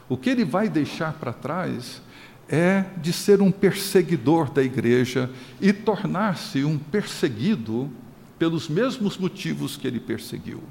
O 0.07 0.15
que 0.15 0.29
ele 0.29 0.45
vai 0.45 0.69
deixar 0.69 1.13
para 1.13 1.33
trás 1.33 2.01
é 2.47 2.85
de 2.97 3.11
ser 3.11 3.41
um 3.41 3.51
perseguidor 3.51 4.51
da 4.51 4.61
igreja 4.61 5.31
e 5.59 5.73
tornar-se 5.73 6.63
um 6.63 6.77
perseguido 6.77 7.89
pelos 8.37 8.69
mesmos 8.69 9.17
motivos 9.17 9.75
que 9.75 9.87
ele 9.87 9.99
perseguiu. 9.99 10.61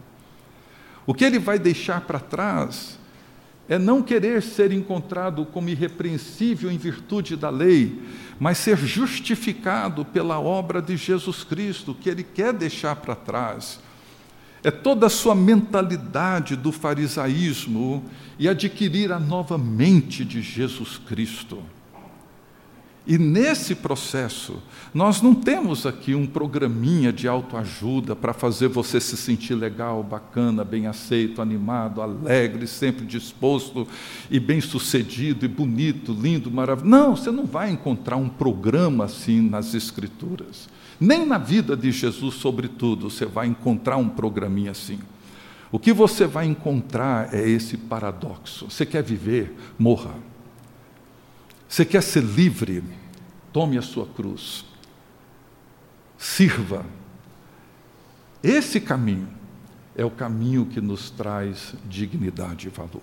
O 1.04 1.12
que 1.12 1.24
ele 1.24 1.40
vai 1.40 1.58
deixar 1.58 2.00
para 2.02 2.20
trás 2.20 2.98
é 3.68 3.78
não 3.78 4.02
querer 4.02 4.42
ser 4.42 4.72
encontrado 4.72 5.46
como 5.46 5.68
irrepreensível 5.68 6.70
em 6.70 6.76
virtude 6.76 7.36
da 7.36 7.48
lei, 7.48 8.02
mas 8.38 8.58
ser 8.58 8.76
justificado 8.76 10.04
pela 10.04 10.38
obra 10.38 10.82
de 10.82 10.96
Jesus 10.96 11.44
Cristo, 11.44 11.94
que 11.94 12.10
ele 12.10 12.22
quer 12.22 12.52
deixar 12.52 12.96
para 12.96 13.14
trás. 13.14 13.80
É 14.62 14.70
toda 14.70 15.06
a 15.06 15.10
sua 15.10 15.34
mentalidade 15.34 16.56
do 16.56 16.72
farisaísmo 16.72 18.04
e 18.38 18.48
adquirir 18.48 19.12
a 19.12 19.20
nova 19.20 19.58
mente 19.58 20.24
de 20.24 20.40
Jesus 20.40 20.98
Cristo. 20.98 21.62
E 23.06 23.18
nesse 23.18 23.74
processo, 23.74 24.62
nós 24.94 25.20
não 25.20 25.34
temos 25.34 25.84
aqui 25.84 26.14
um 26.14 26.26
programinha 26.26 27.12
de 27.12 27.28
autoajuda 27.28 28.16
para 28.16 28.32
fazer 28.32 28.68
você 28.68 28.98
se 28.98 29.14
sentir 29.14 29.54
legal, 29.54 30.02
bacana, 30.02 30.64
bem 30.64 30.86
aceito, 30.86 31.42
animado, 31.42 32.00
alegre, 32.00 32.66
sempre 32.66 33.04
disposto 33.04 33.86
e 34.30 34.40
bem-sucedido 34.40 35.44
e 35.44 35.48
bonito, 35.48 36.14
lindo, 36.14 36.50
maravilhoso. 36.50 36.90
Não, 36.90 37.14
você 37.14 37.30
não 37.30 37.44
vai 37.44 37.70
encontrar 37.70 38.16
um 38.16 38.28
programa 38.28 39.04
assim 39.04 39.42
nas 39.42 39.74
Escrituras. 39.74 40.66
Nem 40.98 41.26
na 41.26 41.36
vida 41.36 41.76
de 41.76 41.92
Jesus, 41.92 42.36
sobretudo, 42.36 43.10
você 43.10 43.26
vai 43.26 43.46
encontrar 43.46 43.98
um 43.98 44.08
programinha 44.08 44.70
assim. 44.70 44.98
O 45.70 45.78
que 45.78 45.92
você 45.92 46.26
vai 46.26 46.46
encontrar 46.46 47.34
é 47.34 47.46
esse 47.46 47.76
paradoxo. 47.76 48.70
Você 48.70 48.86
quer 48.86 49.02
viver? 49.02 49.54
Morra. 49.78 50.14
Você 51.74 51.84
quer 51.84 52.04
ser 52.04 52.22
livre? 52.22 52.84
Tome 53.52 53.76
a 53.76 53.82
sua 53.82 54.06
cruz. 54.06 54.64
Sirva. 56.16 56.86
Esse 58.40 58.80
caminho 58.80 59.26
é 59.96 60.04
o 60.04 60.10
caminho 60.10 60.66
que 60.66 60.80
nos 60.80 61.10
traz 61.10 61.74
dignidade 61.90 62.68
e 62.68 62.70
valor. 62.70 63.02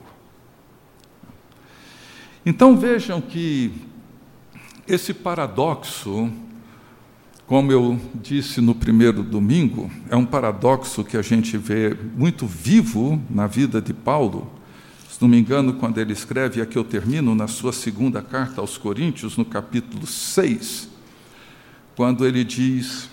Então 2.46 2.78
vejam 2.78 3.20
que 3.20 3.74
esse 4.88 5.14
paradoxo, 5.14 6.32
como 7.46 7.74
eu 7.74 8.00
disse 8.16 8.62
no 8.62 8.74
primeiro 8.74 9.22
domingo, 9.22 9.92
é 10.10 10.16
um 10.16 10.26
paradoxo 10.26 11.04
que 11.04 11.18
a 11.18 11.22
gente 11.22 11.58
vê 11.58 11.94
muito 12.16 12.48
vivo 12.48 13.22
na 13.30 13.48
vida 13.48 13.82
de 13.82 13.94
Paulo 13.94 14.61
não 15.22 15.28
me 15.28 15.40
engano, 15.40 15.74
quando 15.74 16.00
ele 16.00 16.14
escreve, 16.14 16.62
aqui 16.62 16.76
eu 16.76 16.84
termino, 16.84 17.36
na 17.36 17.48
sua 17.48 17.72
segunda 17.72 18.24
carta 18.24 18.60
aos 18.60 18.76
Coríntios, 18.76 19.38
no 19.38 19.46
capítulo 19.46 20.08
6, 20.08 20.90
quando 21.96 22.26
ele 22.26 22.44
diz. 22.44 23.11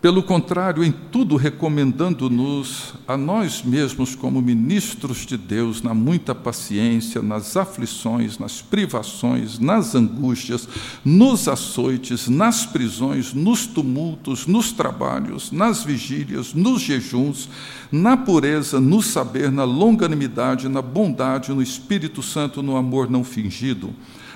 Pelo 0.00 0.22
contrário, 0.22 0.84
em 0.84 0.92
tudo 0.92 1.34
recomendando-nos 1.34 2.94
a 3.06 3.16
nós 3.16 3.64
mesmos 3.64 4.14
como 4.14 4.40
ministros 4.40 5.26
de 5.26 5.36
Deus, 5.36 5.82
na 5.82 5.92
muita 5.92 6.36
paciência, 6.36 7.20
nas 7.20 7.56
aflições, 7.56 8.38
nas 8.38 8.62
privações, 8.62 9.58
nas 9.58 9.96
angústias, 9.96 10.68
nos 11.04 11.48
açoites, 11.48 12.28
nas 12.28 12.64
prisões, 12.64 13.34
nos 13.34 13.66
tumultos, 13.66 14.46
nos 14.46 14.70
trabalhos, 14.70 15.50
nas 15.50 15.82
vigílias, 15.82 16.54
nos 16.54 16.80
jejuns, 16.80 17.48
na 17.90 18.16
pureza, 18.16 18.80
no 18.80 19.02
saber, 19.02 19.50
na 19.50 19.64
longanimidade, 19.64 20.68
na 20.68 20.80
bondade, 20.80 21.52
no 21.52 21.60
Espírito 21.60 22.22
Santo, 22.22 22.62
no 22.62 22.76
amor 22.76 23.10
não 23.10 23.24
fingido 23.24 23.92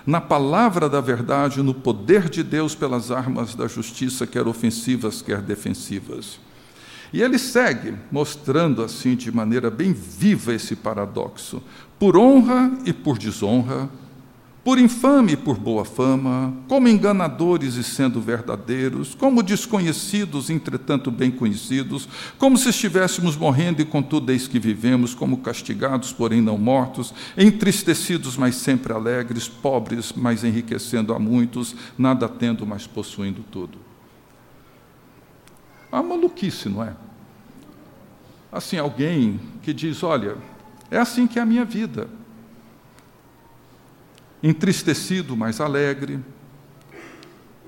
na 0.07 0.21
palavra 0.21 0.89
da 0.89 1.01
verdade, 1.01 1.63
no 1.63 1.75
poder 1.75 2.29
de 2.29 2.43
Deus 2.43 2.75
pelas 2.75 3.11
armas 3.11 3.55
da 3.55 3.69
justiça, 3.69 4.27
quer 4.27 4.47
ofensivas, 4.47 5.23
quer 5.23 5.41
defensivas. 5.41 6.39
E 7.13 7.21
ele 7.21 7.39
segue, 7.39 7.95
mostrando 8.11 8.83
assim 8.83 9.15
de 9.15 9.31
maneira 9.31 9.71
bem 9.71 9.93
viva 9.93 10.55
esse 10.55 10.75
paradoxo: 10.75 11.63
por 11.99 12.17
honra 12.17 12.73
e 12.85 12.93
por 12.93 13.19
desonra, 13.19 13.89
por 14.65 14.79
infame 14.79 15.33
e 15.33 15.37
por 15.37 15.59
boa 15.59 15.85
fama, 15.85 16.55
como 16.69 16.87
enganadores 16.87 17.75
e 17.75 17.83
sendo 17.83 18.21
verdadeiros, 18.21 19.13
como 19.13 19.43
desconhecidos, 19.43 20.51
entretanto 20.51 21.11
bem 21.11 21.33
conhecidos, 21.33 22.09
como 22.39 22.57
se 22.57 22.69
estivéssemos 22.69 23.37
morrendo 23.37 23.83
e 23.83 23.85
contudo 23.85 24.31
eis 24.31 24.47
que 24.47 24.61
vivemos, 24.61 25.15
como 25.15 25.39
castigados, 25.39 26.13
porém 26.13 26.41
não 26.41 26.57
mortos, 26.57 27.13
entristecidos, 27.37 28.37
mas 28.37 28.55
sempre 28.55 28.93
alegres, 28.93 29.49
pobres, 29.49 30.13
mas 30.15 30.45
enriquecendo 30.45 31.13
a 31.13 31.19
muitos, 31.19 31.75
nada 31.99 32.29
tendo, 32.29 32.65
mas 32.65 32.87
possuindo 32.87 33.45
tudo. 33.51 33.79
Uma 35.91 36.05
maluquice, 36.05 36.69
não 36.69 36.85
é? 36.85 36.95
Assim, 38.51 38.79
alguém 38.79 39.41
que 39.63 39.75
diz: 39.75 40.03
olha, 40.03 40.37
é 40.91 40.99
assim 40.99 41.27
que 41.27 41.39
é 41.39 41.43
a 41.43 41.47
minha 41.47 41.65
vida 41.65 42.22
entristecido, 44.43 45.37
mas 45.37 45.61
alegre, 45.61 46.19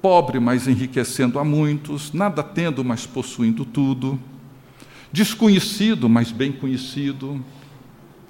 pobre, 0.03 0.41
mas 0.41 0.67
enriquecendo 0.67 1.39
a 1.39 1.45
muitos, 1.45 2.13
nada 2.13 2.43
tendo, 2.43 2.85
mas 2.85 3.07
possuindo 3.07 3.65
tudo, 3.65 4.19
desconhecido, 5.13 6.09
mas 6.09 6.33
bem 6.33 6.51
conhecido, 6.51 7.43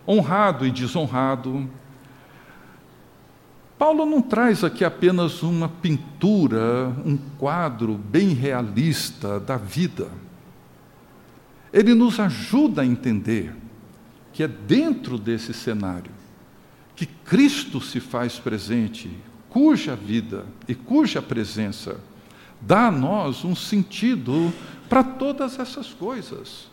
honrado 0.06 0.66
e 0.66 0.70
desonrado. 0.70 1.68
Paulo 3.78 4.04
não 4.04 4.20
traz 4.20 4.62
aqui 4.62 4.84
apenas 4.84 5.42
uma 5.42 5.68
pintura, 5.68 6.94
um 7.04 7.16
quadro 7.38 7.94
bem 7.94 8.28
realista 8.28 9.40
da 9.40 9.56
vida. 9.56 10.08
Ele 11.72 11.94
nos 11.94 12.20
ajuda 12.20 12.82
a 12.82 12.86
entender 12.86 13.52
que 14.32 14.42
é 14.42 14.48
dentro 14.48 15.18
desse 15.18 15.52
cenário 15.52 16.23
que 16.96 17.06
Cristo 17.06 17.80
se 17.80 18.00
faz 18.00 18.38
presente, 18.38 19.10
cuja 19.48 19.96
vida 19.96 20.46
e 20.68 20.74
cuja 20.74 21.20
presença 21.20 22.00
dá 22.60 22.86
a 22.88 22.90
nós 22.90 23.44
um 23.44 23.54
sentido 23.54 24.52
para 24.88 25.02
todas 25.02 25.58
essas 25.58 25.88
coisas. 25.88 26.68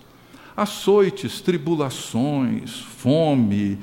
Açoites, 0.55 1.41
tribulações, 1.41 2.80
fome, 2.80 3.78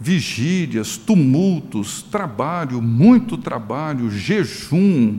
vigílias, 0.00 0.96
tumultos, 0.96 2.02
trabalho, 2.02 2.80
muito 2.80 3.36
trabalho, 3.36 4.10
jejum, 4.10 5.18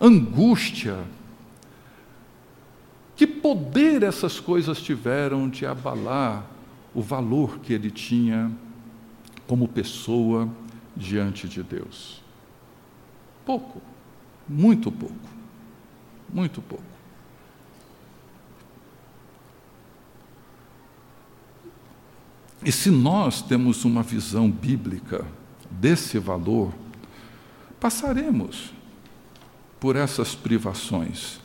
angústia. 0.00 0.98
Que 3.16 3.26
poder 3.26 4.02
essas 4.02 4.40
coisas 4.40 4.80
tiveram 4.80 5.48
de 5.48 5.64
abalar 5.64 6.44
o 6.94 7.02
valor 7.02 7.58
que 7.60 7.72
ele 7.72 7.90
tinha 7.90 8.50
como 9.46 9.68
pessoa 9.68 10.48
diante 10.96 11.48
de 11.48 11.62
Deus? 11.62 12.22
Pouco, 13.44 13.80
muito 14.48 14.90
pouco, 14.90 15.28
muito 16.32 16.62
pouco. 16.62 16.94
E 22.64 22.72
se 22.72 22.90
nós 22.90 23.42
temos 23.42 23.84
uma 23.84 24.02
visão 24.02 24.50
bíblica 24.50 25.26
desse 25.70 26.18
valor, 26.18 26.72
passaremos 27.78 28.72
por 29.78 29.96
essas 29.96 30.34
privações, 30.34 31.38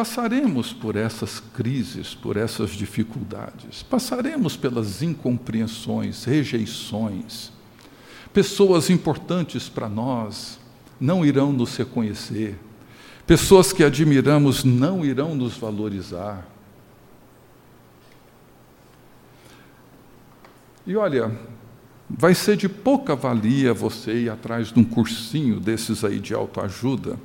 passaremos 0.00 0.72
por 0.72 0.96
essas 0.96 1.40
crises, 1.52 2.14
por 2.14 2.38
essas 2.38 2.70
dificuldades, 2.70 3.82
passaremos 3.82 4.56
pelas 4.56 5.02
incompreensões, 5.02 6.24
rejeições. 6.24 7.52
Pessoas 8.32 8.88
importantes 8.88 9.68
para 9.68 9.90
nós 9.90 10.58
não 10.98 11.22
irão 11.22 11.52
nos 11.52 11.76
reconhecer, 11.76 12.58
pessoas 13.26 13.74
que 13.74 13.84
admiramos 13.84 14.64
não 14.64 15.04
irão 15.04 15.34
nos 15.34 15.58
valorizar. 15.58 16.48
E 20.86 20.96
olha, 20.96 21.30
vai 22.08 22.34
ser 22.34 22.56
de 22.56 22.70
pouca 22.70 23.14
valia 23.14 23.74
você 23.74 24.22
ir 24.22 24.30
atrás 24.30 24.72
de 24.72 24.80
um 24.80 24.84
cursinho 24.84 25.60
desses 25.60 26.02
aí 26.02 26.18
de 26.18 26.32
autoajuda 26.32 27.18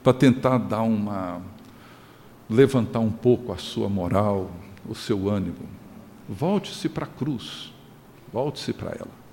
para 0.00 0.12
tentar 0.12 0.58
dar 0.58 0.82
uma 0.82 1.42
levantar 2.48 3.00
um 3.00 3.10
pouco 3.10 3.52
a 3.52 3.56
sua 3.56 3.88
moral, 3.88 4.50
o 4.88 4.94
seu 4.94 5.28
ânimo. 5.28 5.68
Volte-se 6.28 6.88
para 6.88 7.04
a 7.04 7.08
cruz, 7.08 7.72
volte-se 8.32 8.72
para 8.72 8.90
ela. 8.90 9.24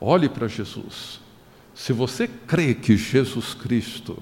Olhe 0.00 0.28
para 0.28 0.48
Jesus. 0.48 1.20
Se 1.74 1.92
você 1.92 2.26
crê 2.26 2.74
que 2.74 2.96
Jesus 2.96 3.54
Cristo 3.54 4.20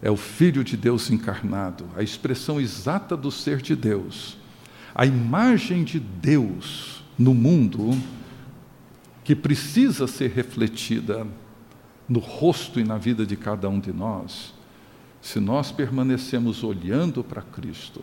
é 0.00 0.10
o 0.10 0.16
Filho 0.16 0.62
de 0.62 0.76
Deus 0.76 1.10
encarnado, 1.10 1.84
a 1.96 2.02
expressão 2.02 2.60
exata 2.60 3.16
do 3.16 3.30
ser 3.30 3.60
de 3.60 3.74
Deus, 3.74 4.36
a 4.94 5.04
imagem 5.04 5.84
de 5.84 5.98
Deus 5.98 7.02
no 7.18 7.34
mundo, 7.34 7.90
que 9.24 9.34
precisa 9.34 10.06
ser 10.06 10.30
refletida 10.30 11.26
no 12.08 12.20
rosto 12.20 12.80
e 12.80 12.84
na 12.84 12.96
vida 12.96 13.26
de 13.26 13.36
cada 13.36 13.68
um 13.68 13.78
de 13.78 13.92
nós, 13.92 14.54
se 15.20 15.40
nós 15.40 15.72
permanecemos 15.72 16.62
olhando 16.62 17.24
para 17.24 17.42
Cristo, 17.42 18.02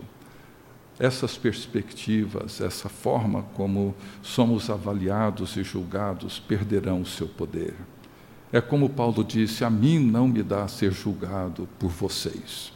essas 0.98 1.38
perspectivas, 1.38 2.62
essa 2.62 2.88
forma 2.88 3.44
como 3.54 3.94
somos 4.22 4.70
avaliados 4.70 5.58
e 5.58 5.64
julgados 5.64 6.40
perderão 6.40 7.02
o 7.02 7.06
seu 7.06 7.28
poder. 7.28 7.74
É 8.52 8.62
como 8.62 8.90
Paulo 8.90 9.24
disse: 9.24 9.66
a 9.66 9.70
mim 9.70 10.00
não 10.00 10.28
me 10.28 10.42
dá 10.42 10.68
ser 10.68 10.92
julgado 10.92 11.68
por 11.78 11.90
vocês, 11.90 12.72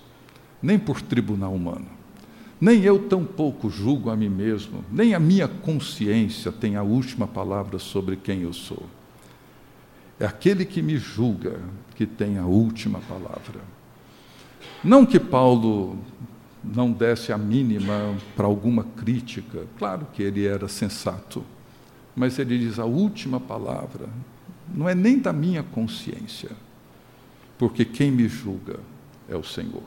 nem 0.62 0.78
por 0.78 1.02
tribunal 1.02 1.54
humano. 1.54 1.88
Nem 2.60 2.84
eu 2.84 3.08
tampouco 3.08 3.70
julgo 3.70 4.10
a 4.10 4.18
mim 4.18 4.28
mesmo, 4.28 4.84
nem 4.92 5.14
a 5.14 5.20
minha 5.20 5.48
consciência 5.48 6.52
tem 6.52 6.76
a 6.76 6.84
última 6.84 7.26
palavra 7.26 7.80
sobre 7.80 8.18
quem 8.18 8.42
eu 8.42 8.52
sou. 8.52 8.84
É 10.20 10.26
aquele 10.26 10.66
que 10.66 10.82
me 10.82 10.98
julga 10.98 11.62
que 11.96 12.06
tem 12.06 12.38
a 12.38 12.46
última 12.46 13.00
palavra. 13.00 13.79
Não 14.84 15.06
que 15.06 15.20
Paulo 15.20 15.98
não 16.64 16.92
desse 16.92 17.34
a 17.34 17.38
mínima 17.38 18.16
para 18.36 18.46
alguma 18.46 18.84
crítica, 18.84 19.66
claro 19.78 20.08
que 20.14 20.24
ele 20.24 20.46
era 20.46 20.68
sensato, 20.68 21.44
mas 22.16 22.40
ele 22.40 22.58
diz: 22.58 22.80
a 22.80 22.86
última 22.86 23.40
palavra 23.40 24.08
não 24.74 24.88
é 24.88 24.96
nem 24.96 25.20
da 25.20 25.34
minha 25.34 25.64
consciência, 25.64 26.52
porque 27.58 27.84
quem 27.84 28.10
me 28.12 28.28
julga 28.28 28.80
é 29.28 29.36
o 29.36 29.44
Senhor. 29.44 29.84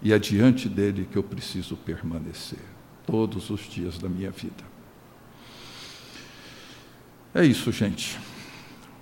E 0.00 0.12
é 0.12 0.18
diante 0.18 0.68
dele 0.68 1.08
que 1.10 1.16
eu 1.16 1.22
preciso 1.22 1.76
permanecer 1.76 2.58
todos 3.06 3.50
os 3.50 3.60
dias 3.60 3.98
da 3.98 4.08
minha 4.08 4.30
vida. 4.30 4.64
É 7.34 7.44
isso, 7.44 7.70
gente. 7.72 8.18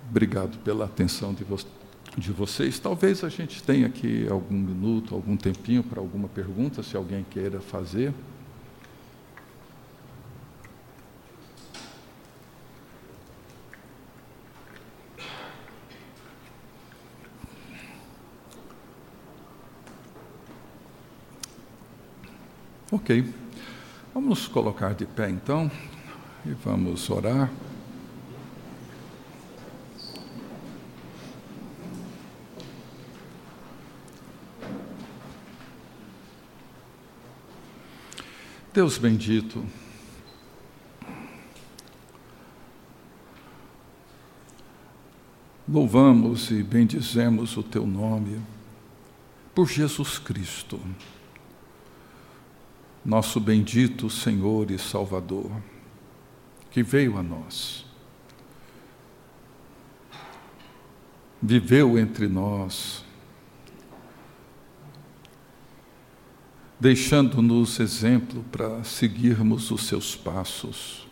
Obrigado 0.09 0.57
pela 0.59 0.85
atenção 0.85 1.33
de 1.33 1.43
vocês 1.43 1.80
de 2.17 2.31
vocês. 2.31 2.79
Talvez 2.79 3.23
a 3.23 3.29
gente 3.29 3.63
tenha 3.63 3.87
aqui 3.87 4.27
algum 4.29 4.57
minuto, 4.57 5.15
algum 5.15 5.37
tempinho 5.37 5.83
para 5.83 5.99
alguma 5.99 6.27
pergunta, 6.27 6.83
se 6.83 6.95
alguém 6.95 7.25
queira 7.29 7.59
fazer. 7.61 8.13
Ok. 22.91 23.23
Vamos 24.13 24.49
colocar 24.49 24.93
de 24.93 25.05
pé 25.05 25.29
então 25.29 25.71
e 26.45 26.49
vamos 26.49 27.09
orar. 27.09 27.49
Deus 38.73 38.97
bendito, 38.97 39.65
louvamos 45.67 46.49
e 46.51 46.63
bendizemos 46.63 47.57
o 47.57 47.63
teu 47.63 47.85
nome 47.85 48.41
por 49.53 49.67
Jesus 49.67 50.17
Cristo, 50.17 50.79
nosso 53.03 53.41
bendito 53.41 54.09
Senhor 54.09 54.71
e 54.71 54.79
Salvador, 54.79 55.51
que 56.69 56.81
veio 56.81 57.17
a 57.17 57.23
nós, 57.23 57.85
viveu 61.41 61.99
entre 61.99 62.29
nós, 62.29 63.03
deixando-nos 66.81 67.79
exemplo 67.79 68.43
para 68.51 68.83
seguirmos 68.83 69.69
os 69.69 69.85
seus 69.85 70.15
passos. 70.15 71.07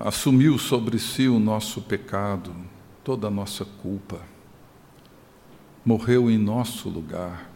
Assumiu 0.00 0.56
sobre 0.56 0.98
si 0.98 1.28
o 1.28 1.38
nosso 1.38 1.82
pecado, 1.82 2.56
toda 3.04 3.26
a 3.26 3.30
nossa 3.30 3.66
culpa, 3.66 4.22
morreu 5.84 6.30
em 6.30 6.38
nosso 6.38 6.88
lugar, 6.88 7.50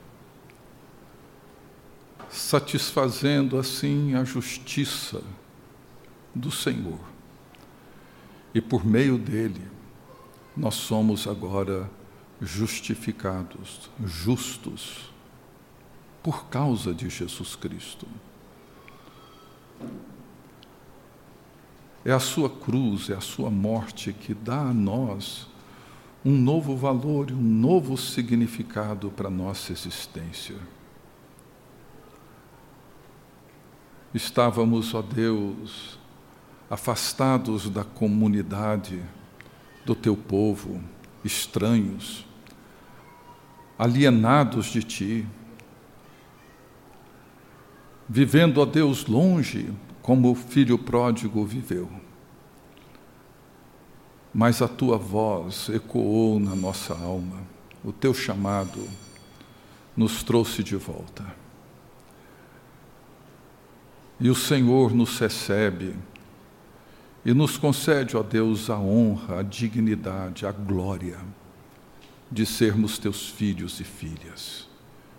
satisfazendo 2.28 3.58
assim 3.58 4.14
a 4.16 4.22
justiça 4.22 5.22
do 6.34 6.50
Senhor. 6.50 7.00
E 8.52 8.60
por 8.60 8.84
meio 8.84 9.16
dele, 9.16 9.62
nós 10.54 10.74
somos 10.74 11.26
agora 11.26 11.88
justificados, 12.42 13.88
justos, 14.04 15.12
por 16.22 16.46
causa 16.46 16.92
de 16.92 17.08
Jesus 17.08 17.54
Cristo. 17.54 18.06
É 22.04 22.10
a 22.10 22.18
sua 22.18 22.50
cruz, 22.50 23.10
é 23.10 23.14
a 23.14 23.20
sua 23.20 23.48
morte 23.48 24.12
que 24.12 24.34
dá 24.34 24.60
a 24.60 24.74
nós 24.74 25.46
um 26.24 26.36
novo 26.36 26.76
valor 26.76 27.30
e 27.30 27.32
um 27.32 27.40
novo 27.40 27.96
significado 27.96 29.10
para 29.10 29.28
a 29.28 29.30
nossa 29.30 29.72
existência. 29.72 30.56
Estávamos, 34.12 34.94
ó 34.94 35.02
Deus, 35.02 35.98
afastados 36.68 37.70
da 37.70 37.84
comunidade 37.84 39.02
do 39.86 39.94
teu 39.94 40.16
povo, 40.16 40.82
estranhos, 41.24 42.26
alienados 43.82 44.66
de 44.66 44.80
ti, 44.80 45.26
vivendo, 48.08 48.58
ó 48.58 48.64
Deus, 48.64 49.06
longe, 49.06 49.72
como 50.00 50.30
o 50.30 50.36
filho 50.36 50.78
pródigo 50.78 51.44
viveu. 51.44 51.90
Mas 54.32 54.62
a 54.62 54.68
tua 54.68 54.96
voz 54.96 55.68
ecoou 55.68 56.38
na 56.38 56.54
nossa 56.54 56.94
alma, 56.94 57.40
o 57.84 57.90
teu 57.90 58.14
chamado 58.14 58.88
nos 59.96 60.22
trouxe 60.22 60.62
de 60.62 60.76
volta. 60.76 61.24
E 64.20 64.30
o 64.30 64.34
Senhor 64.36 64.94
nos 64.94 65.18
recebe 65.18 65.96
e 67.24 67.34
nos 67.34 67.58
concede, 67.58 68.16
ó 68.16 68.22
Deus, 68.22 68.70
a 68.70 68.78
honra, 68.78 69.40
a 69.40 69.42
dignidade, 69.42 70.46
a 70.46 70.52
glória 70.52 71.18
de 72.32 72.46
sermos 72.46 72.98
teus 72.98 73.28
filhos 73.28 73.78
e 73.78 73.84
filhas. 73.84 74.66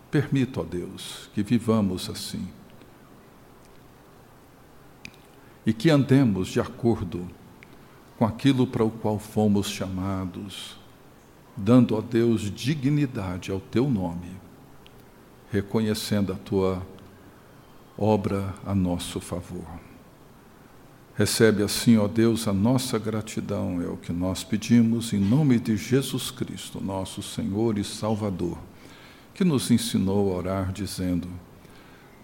Permita, 0.09 0.61
ó 0.61 0.63
Deus, 0.63 1.29
que 1.33 1.43
vivamos 1.43 2.09
assim. 2.09 2.47
E 5.65 5.71
que 5.71 5.91
andemos 5.91 6.47
de 6.47 6.59
acordo 6.59 7.29
com 8.17 8.25
aquilo 8.25 8.65
para 8.65 8.83
o 8.83 8.89
qual 8.89 9.19
fomos 9.19 9.69
chamados, 9.69 10.75
dando 11.55 11.95
a 11.95 12.01
Deus 12.01 12.51
dignidade 12.51 13.51
ao 13.51 13.59
teu 13.59 13.89
nome, 13.89 14.35
reconhecendo 15.51 16.33
a 16.33 16.35
tua 16.35 16.85
obra 17.97 18.55
a 18.65 18.73
nosso 18.73 19.19
favor. 19.19 19.92
Recebe 21.15 21.61
assim, 21.61 21.95
ó 21.95 22.07
Deus, 22.07 22.47
a 22.47 22.53
nossa 22.53 22.97
gratidão, 22.97 23.79
é 23.79 23.85
o 23.85 23.97
que 23.97 24.11
nós 24.11 24.43
pedimos, 24.43 25.13
em 25.13 25.19
nome 25.19 25.59
de 25.59 25.77
Jesus 25.77 26.31
Cristo, 26.31 26.83
nosso 26.83 27.21
Senhor 27.21 27.77
e 27.77 27.83
Salvador, 27.83 28.57
que 29.31 29.43
nos 29.43 29.69
ensinou 29.69 30.33
a 30.33 30.37
orar 30.37 30.71
dizendo: 30.71 31.27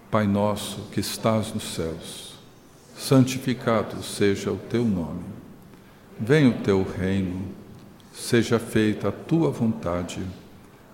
Pai 0.09 0.25
nosso 0.25 0.87
que 0.91 0.99
estás 0.99 1.53
nos 1.53 1.75
céus, 1.75 2.33
santificado 2.97 4.01
seja 4.01 4.51
o 4.51 4.57
teu 4.57 4.83
nome. 4.83 5.23
Venha 6.19 6.49
o 6.49 6.63
teu 6.63 6.81
reino, 6.81 7.43
seja 8.11 8.57
feita 8.57 9.09
a 9.09 9.11
tua 9.11 9.51
vontade, 9.51 10.19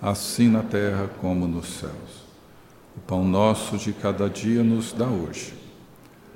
assim 0.02 0.50
na 0.50 0.62
terra 0.62 1.10
como 1.22 1.48
nos 1.48 1.68
céus. 1.80 2.26
O 2.98 3.00
pão 3.00 3.24
nosso 3.26 3.78
de 3.78 3.94
cada 3.94 4.30
dia 4.30 4.64
nos 4.64 4.92
dá 4.92 5.08
hoje 5.08 5.65